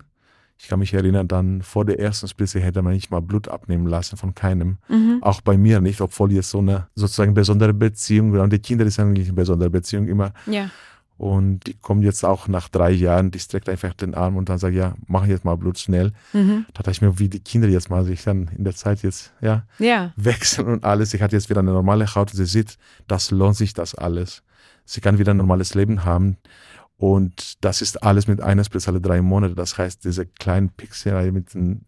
Ich 0.61 0.67
kann 0.67 0.79
mich 0.79 0.93
erinnern, 0.93 1.27
dann 1.29 1.61
vor 1.61 1.85
der 1.85 1.99
ersten 1.99 2.27
Spritze 2.27 2.59
hätte 2.59 2.81
man 2.81 2.91
nicht 2.91 3.11
mal 3.11 3.21
Blut 3.21 3.47
abnehmen 3.47 3.87
lassen 3.87 4.17
von 4.17 4.35
keinem. 4.35 4.77
Mhm. 4.89 5.19
Auch 5.21 5.39
bei 5.39 5.57
mir 5.57 5.79
nicht, 5.79 6.01
obwohl 6.01 6.33
jetzt 6.33 6.49
so 6.49 6.59
eine 6.59 6.87
sozusagen 6.95 7.33
besondere 7.33 7.73
Beziehung, 7.73 8.33
und 8.33 8.51
die 8.51 8.59
Kinder 8.59 8.85
ist 8.85 8.99
eigentlich 8.99 9.29
eine 9.29 9.35
besondere 9.35 9.69
Beziehung 9.69 10.07
immer. 10.09 10.33
Ja. 10.47 10.69
Und 11.17 11.67
die 11.67 11.73
kommt 11.75 12.03
jetzt 12.03 12.25
auch 12.25 12.49
nach 12.49 12.67
drei 12.67 12.91
Jahren, 12.91 13.31
die 13.31 13.39
streckt 13.39 13.69
einfach 13.69 13.93
den 13.93 14.15
Arm 14.15 14.35
und 14.35 14.49
dann 14.49 14.57
sagt, 14.57 14.75
ja, 14.75 14.95
mach 15.07 15.25
jetzt 15.25 15.45
mal 15.45 15.55
Blut 15.55 15.79
schnell. 15.79 16.11
Mhm. 16.33 16.65
Da 16.73 16.83
dachte 16.83 16.91
ich 16.91 17.01
mir, 17.01 17.19
wie 17.19 17.29
die 17.29 17.39
Kinder 17.39 17.69
jetzt 17.69 17.89
mal 17.89 18.03
sich 18.03 18.23
dann 18.23 18.49
in 18.57 18.65
der 18.65 18.75
Zeit 18.75 19.01
jetzt, 19.01 19.33
ja, 19.41 19.63
ja. 19.79 20.11
wechseln 20.17 20.67
und 20.67 20.83
alles. 20.83 21.11
Sie 21.11 21.21
hat 21.21 21.31
jetzt 21.31 21.49
wieder 21.49 21.59
eine 21.59 21.71
normale 21.71 22.05
Haut 22.15 22.31
und 22.31 22.37
sie 22.37 22.45
sieht, 22.45 22.77
das 23.07 23.31
lohnt 23.31 23.55
sich 23.55 23.73
das 23.73 23.95
alles. 23.95 24.43
Sie 24.83 25.01
kann 25.01 25.19
wieder 25.19 25.33
ein 25.33 25.37
normales 25.37 25.73
Leben 25.75 26.03
haben. 26.03 26.37
Und 26.99 27.63
das 27.63 27.81
ist 27.81 28.03
alles 28.03 28.27
mit 28.27 28.41
einer 28.41 28.65
Spritze 28.65 28.89
alle 28.89 28.99
drei 28.99 29.21
Monate. 29.21 29.55
Das 29.55 29.77
heißt, 29.77 30.03
diese 30.03 30.25
kleinen 30.25 30.67
Pixel 30.69 31.31
mit 31.31 31.45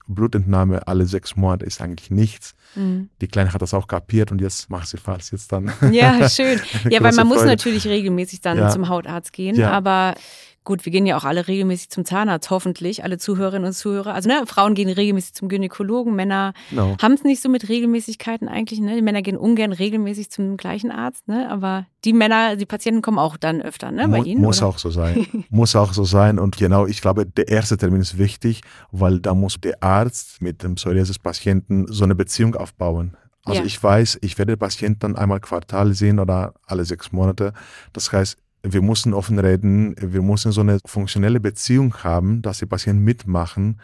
Blutentnahme 0.08 0.88
alle 0.88 1.06
sechs 1.06 1.36
Monate 1.36 1.66
ist 1.66 1.82
eigentlich 1.82 2.12
nichts. 2.12 2.56
Mhm. 2.76 3.10
Die 3.20 3.28
Kleine 3.28 3.52
hat 3.52 3.62
das 3.62 3.74
auch 3.74 3.88
kapiert 3.88 4.32
und 4.32 4.40
jetzt 4.40 4.70
macht 4.70 4.88
sie 4.88 4.96
falls 4.96 5.32
jetzt 5.32 5.52
dann. 5.52 5.70
Ja, 5.92 6.30
schön. 6.30 6.62
ja, 6.86 7.04
weil 7.04 7.12
man 7.12 7.14
Freude. 7.14 7.26
muss 7.26 7.44
natürlich 7.44 7.88
regelmäßig 7.88 8.40
dann 8.40 8.58
ja. 8.58 8.70
zum 8.70 8.88
Hautarzt 8.88 9.34
gehen. 9.34 9.58
Ja. 9.58 9.72
Aber 9.72 10.16
Gut, 10.64 10.86
wir 10.86 10.92
gehen 10.92 11.08
ja 11.08 11.18
auch 11.18 11.24
alle 11.24 11.48
regelmäßig 11.48 11.90
zum 11.90 12.06
Zahnarzt, 12.06 12.52
hoffentlich, 12.52 13.04
alle 13.04 13.18
Zuhörerinnen 13.18 13.66
und 13.66 13.74
Zuhörer. 13.74 14.14
Also 14.14 14.30
ne, 14.30 14.44
Frauen 14.46 14.76
gehen 14.76 14.90
regelmäßig 14.90 15.34
zum 15.34 15.50
Gynäkologen, 15.50 16.16
Männer 16.16 16.54
no. 16.70 16.96
haben 17.02 17.14
es 17.14 17.24
nicht 17.24 17.42
so 17.42 17.50
mit 17.50 17.68
Regelmäßigkeiten 17.68 18.48
eigentlich. 18.48 18.80
Ne? 18.80 18.94
Die 18.96 19.02
Männer 19.02 19.24
gehen 19.24 19.38
ungern 19.38 19.74
regelmäßig 19.74 20.30
zum 20.30 20.58
gleichen 20.58 20.92
Arzt, 20.92 21.28
ne? 21.28 21.50
aber 21.50 21.88
die 22.06 22.14
Männer, 22.14 22.58
die 22.58 22.68
Patienten 22.68 23.02
kommen 23.02 23.18
auch 23.18 23.38
dann 23.38 23.62
öfter 23.64 23.90
ne? 23.90 24.08
bei 24.08 24.20
Ihnen. 24.20 24.42
Muss 24.42 24.60
oder? 24.60 24.68
auch 24.68 24.78
so 24.78 24.92
sein. 24.92 25.26
muss 25.50 25.76
auch 25.76 25.94
so 25.94 26.04
sein. 26.04 26.38
Und 26.38 26.58
genau, 26.58 26.86
ich 26.86 27.02
glaube, 27.02 27.26
der 27.26 27.48
erste 27.48 27.78
Termin 27.78 28.02
ist 28.02 28.20
wichtig, 28.20 28.62
weil 28.92 29.20
da 29.20 29.34
muss 29.34 29.60
der 29.60 29.82
Arzt 29.82 30.44
mit 30.44 30.62
dem 30.62 30.76
Psoriasis-Patienten 30.76 31.88
so 31.88 32.04
eine 32.04 32.14
Beziehung 32.14 32.54
aufbauen. 32.54 33.18
Also 33.46 33.62
ja. 33.62 33.66
ich 33.66 33.82
weiß, 33.82 34.20
ich 34.22 34.38
werde 34.38 34.54
den 34.54 34.60
Patienten 34.60 35.00
dann 35.00 35.16
einmal 35.16 35.40
Quartal 35.40 35.94
sehen 35.94 36.20
oder 36.20 36.54
alle 36.68 36.86
sechs 36.86 37.12
Monate. 37.12 37.54
Das 37.94 38.12
heißt, 38.12 38.38
wir 38.64 38.82
mussten 38.82 39.14
offen 39.14 39.40
reden, 39.40 39.96
wir 40.00 40.22
mussten 40.22 40.52
so 40.52 40.62
eine 40.62 40.80
funktionelle 40.86 41.40
Beziehung 41.40 41.96
haben, 42.04 42.42
dass 42.42 42.60
die 42.60 42.66
Patienten 42.66 43.04
mitmachen 43.04 43.80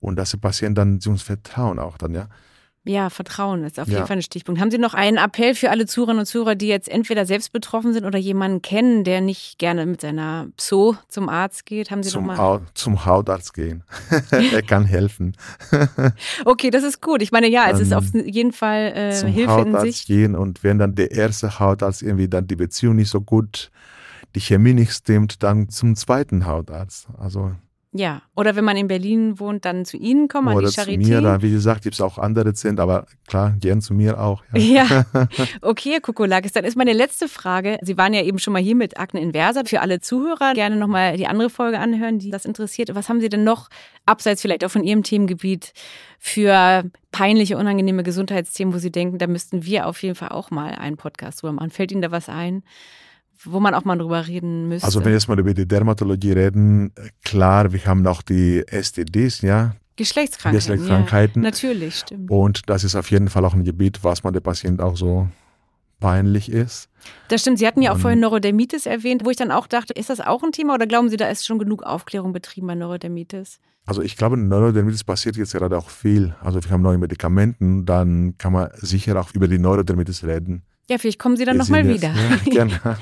und 0.00 0.16
dass 0.16 0.30
die 0.30 0.36
Patienten 0.36 0.74
dann 0.74 1.00
uns 1.06 1.22
vertrauen 1.22 1.78
auch 1.78 1.98
dann, 1.98 2.14
ja. 2.14 2.28
Ja, 2.84 3.10
Vertrauen 3.10 3.62
ist 3.64 3.78
auf 3.78 3.88
jeden 3.88 4.06
Fall 4.06 4.16
ein 4.16 4.22
Stichpunkt. 4.22 4.58
Haben 4.58 4.70
Sie 4.70 4.78
noch 4.78 4.94
einen 4.94 5.18
Appell 5.18 5.54
für 5.54 5.70
alle 5.70 5.84
Zuhörerinnen 5.84 6.20
und 6.20 6.26
Zuhörer, 6.26 6.54
die 6.54 6.66
jetzt 6.66 6.88
entweder 6.88 7.26
selbst 7.26 7.52
betroffen 7.52 7.92
sind 7.92 8.06
oder 8.06 8.18
jemanden 8.18 8.62
kennen, 8.62 9.04
der 9.04 9.20
nicht 9.20 9.58
gerne 9.58 9.84
mit 9.84 10.00
seiner 10.00 10.48
Pso 10.56 10.96
zum 11.08 11.28
Arzt 11.28 11.66
geht? 11.66 11.90
Haben 11.90 12.02
Sie 12.02 12.08
zum, 12.08 12.26
noch 12.26 12.36
mal? 12.38 12.62
zum 12.72 13.04
Hautarzt 13.04 13.52
gehen. 13.52 13.84
er 14.30 14.62
kann 14.62 14.86
helfen. 14.86 15.36
okay, 16.46 16.70
das 16.70 16.82
ist 16.82 17.02
gut. 17.02 17.20
Ich 17.20 17.32
meine, 17.32 17.48
ja, 17.48 17.68
es 17.70 17.80
ist 17.80 17.92
auf 17.92 18.14
jeden 18.14 18.52
Fall 18.52 18.92
äh, 18.96 19.12
zum 19.12 19.28
Hilfe 19.28 19.50
Hautarzt 19.52 19.84
in 19.84 19.92
sich. 19.92 20.06
gehen 20.06 20.34
und 20.34 20.64
wenn 20.64 20.78
dann 20.78 20.94
der 20.94 21.10
erste 21.10 21.60
Hautarzt 21.60 22.02
irgendwie 22.02 22.28
dann 22.28 22.46
die 22.46 22.56
Beziehung 22.56 22.96
nicht 22.96 23.10
so 23.10 23.20
gut 23.20 23.70
die 24.34 24.40
Chemie 24.40 24.74
nicht 24.74 24.92
stimmt, 24.92 25.42
dann 25.42 25.68
zum 25.68 25.96
zweiten 25.96 26.46
Hautarzt. 26.46 27.08
Also 27.18 27.52
ja, 27.92 28.22
oder 28.36 28.54
wenn 28.54 28.64
man 28.64 28.76
in 28.76 28.86
Berlin 28.86 29.40
wohnt, 29.40 29.64
dann 29.64 29.84
zu 29.84 29.96
Ihnen 29.96 30.28
kommen, 30.28 30.46
an 30.46 30.58
die 30.58 30.66
Charité. 30.66 31.02
Zu 31.02 31.08
mir, 31.08 31.20
dann, 31.20 31.42
wie 31.42 31.50
gesagt, 31.50 31.82
gibt 31.82 31.94
es 31.94 32.00
auch 32.00 32.18
andere 32.18 32.54
Zentren, 32.54 32.80
aber 32.84 33.06
klar, 33.26 33.56
gern 33.58 33.80
zu 33.80 33.94
mir 33.94 34.20
auch. 34.20 34.44
Ja, 34.54 34.84
ja. 34.84 35.06
okay, 35.60 35.94
Herr 35.94 36.00
Kukulakis, 36.00 36.52
dann 36.52 36.64
ist 36.64 36.76
meine 36.76 36.92
letzte 36.92 37.26
Frage. 37.26 37.80
Sie 37.82 37.98
waren 37.98 38.14
ja 38.14 38.22
eben 38.22 38.38
schon 38.38 38.52
mal 38.52 38.62
hier 38.62 38.76
mit 38.76 39.00
Akne 39.00 39.20
Inversa. 39.20 39.64
Für 39.64 39.80
alle 39.80 40.00
Zuhörer 40.00 40.54
gerne 40.54 40.76
nochmal 40.76 41.16
die 41.16 41.26
andere 41.26 41.50
Folge 41.50 41.80
anhören, 41.80 42.20
die 42.20 42.30
das 42.30 42.44
interessiert. 42.44 42.94
Was 42.94 43.08
haben 43.08 43.20
Sie 43.20 43.28
denn 43.28 43.42
noch, 43.42 43.68
abseits 44.06 44.40
vielleicht 44.40 44.64
auch 44.64 44.70
von 44.70 44.84
Ihrem 44.84 45.02
Themengebiet, 45.02 45.72
für 46.20 46.84
peinliche, 47.10 47.58
unangenehme 47.58 48.04
Gesundheitsthemen, 48.04 48.72
wo 48.72 48.78
Sie 48.78 48.92
denken, 48.92 49.18
da 49.18 49.26
müssten 49.26 49.64
wir 49.64 49.88
auf 49.88 50.00
jeden 50.04 50.14
Fall 50.14 50.28
auch 50.28 50.52
mal 50.52 50.76
einen 50.76 50.96
Podcast 50.96 51.42
drüber 51.42 51.54
machen? 51.54 51.70
Fällt 51.70 51.90
Ihnen 51.90 52.02
da 52.02 52.12
was 52.12 52.28
ein? 52.28 52.62
Wo 53.44 53.60
man 53.60 53.74
auch 53.74 53.84
mal 53.84 53.96
drüber 53.96 54.26
reden 54.26 54.68
müsste. 54.68 54.86
Also 54.86 55.00
wenn 55.00 55.06
wir 55.06 55.12
jetzt 55.12 55.28
mal 55.28 55.38
über 55.38 55.54
die 55.54 55.66
Dermatologie 55.66 56.32
reden, 56.32 56.92
klar, 57.24 57.72
wir 57.72 57.84
haben 57.84 58.06
auch 58.06 58.22
die 58.22 58.64
STDs, 58.70 59.42
ja. 59.42 59.74
Geschlechtskrankheiten. 59.96 60.58
Geschlechtskrankheiten. 60.58 61.42
Ja, 61.42 61.50
natürlich, 61.50 61.96
stimmt. 61.98 62.30
Und 62.30 62.68
das 62.68 62.84
ist 62.84 62.94
auf 62.94 63.10
jeden 63.10 63.28
Fall 63.28 63.44
auch 63.44 63.54
ein 63.54 63.64
Gebiet, 63.64 64.02
was 64.02 64.22
man 64.24 64.32
der 64.32 64.40
Patient 64.40 64.80
auch 64.80 64.96
so 64.96 65.28
peinlich 66.00 66.50
ist. 66.50 66.88
Das 67.28 67.42
stimmt. 67.42 67.58
Sie 67.58 67.66
hatten 67.66 67.82
ja 67.82 67.92
auch 67.92 67.98
vorhin 67.98 68.20
Neurodermitis 68.20 68.86
erwähnt, 68.86 69.24
wo 69.24 69.30
ich 69.30 69.36
dann 69.36 69.50
auch 69.50 69.66
dachte, 69.66 69.92
ist 69.92 70.10
das 70.10 70.20
auch 70.20 70.42
ein 70.42 70.52
Thema 70.52 70.74
oder 70.74 70.86
glauben 70.86 71.10
Sie, 71.10 71.16
da 71.16 71.28
ist 71.28 71.46
schon 71.46 71.58
genug 71.58 71.82
Aufklärung 71.82 72.32
betrieben 72.32 72.66
bei 72.66 72.74
Neurodermitis? 72.74 73.60
Also 73.86 74.02
ich 74.02 74.16
glaube, 74.16 74.36
Neurodermitis 74.36 75.04
passiert 75.04 75.36
jetzt 75.36 75.52
gerade 75.52 75.76
auch 75.76 75.90
viel. 75.90 76.34
Also 76.42 76.62
wir 76.62 76.70
haben 76.70 76.82
neue 76.82 76.98
Medikamenten, 76.98 77.86
dann 77.86 78.36
kann 78.38 78.52
man 78.52 78.70
sicher 78.74 79.18
auch 79.20 79.34
über 79.34 79.48
die 79.48 79.58
Neurodermitis 79.58 80.24
reden. 80.24 80.62
Ja, 80.90 80.98
vielleicht 80.98 81.20
kommen 81.20 81.36
Sie 81.36 81.44
dann 81.44 81.56
nochmal 81.56 81.86
wieder. 81.86 82.12
Ja, 82.44 82.50
gerne. 82.50 82.80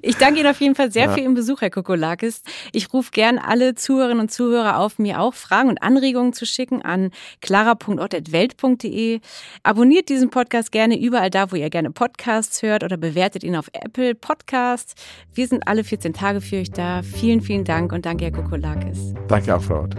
Ich 0.00 0.16
danke 0.16 0.40
Ihnen 0.40 0.48
auf 0.48 0.58
jeden 0.58 0.74
Fall 0.74 0.90
sehr 0.90 1.04
ja. 1.04 1.12
für 1.12 1.20
Ihren 1.20 1.34
Besuch, 1.34 1.60
Herr 1.60 1.68
Kokolakis. 1.68 2.42
Ich 2.72 2.90
rufe 2.94 3.10
gern 3.10 3.38
alle 3.38 3.74
Zuhörerinnen 3.74 4.20
und 4.20 4.30
Zuhörer 4.30 4.78
auf, 4.78 4.98
mir 4.98 5.20
auch 5.20 5.34
Fragen 5.34 5.68
und 5.68 5.82
Anregungen 5.82 6.32
zu 6.32 6.46
schicken 6.46 6.80
an 6.80 7.10
clara.ort.welt.de. 7.42 9.20
Abonniert 9.62 10.08
diesen 10.08 10.30
Podcast 10.30 10.72
gerne 10.72 10.98
überall 10.98 11.28
da, 11.28 11.52
wo 11.52 11.56
ihr 11.56 11.68
gerne 11.68 11.90
Podcasts 11.90 12.62
hört 12.62 12.84
oder 12.84 12.96
bewertet 12.96 13.44
ihn 13.44 13.54
auf 13.54 13.68
Apple 13.74 14.14
Podcasts. 14.14 14.94
Wir 15.34 15.46
sind 15.46 15.68
alle 15.68 15.84
14 15.84 16.14
Tage 16.14 16.40
für 16.40 16.56
euch 16.56 16.70
da. 16.70 17.02
Vielen, 17.02 17.42
vielen 17.42 17.64
Dank 17.64 17.92
und 17.92 18.06
danke, 18.06 18.24
Herr 18.24 18.32
Kokolakis. 18.32 19.12
Danke 19.28 19.54
auch, 19.54 19.62
Frau 19.62 19.82
Ott. 19.82 19.94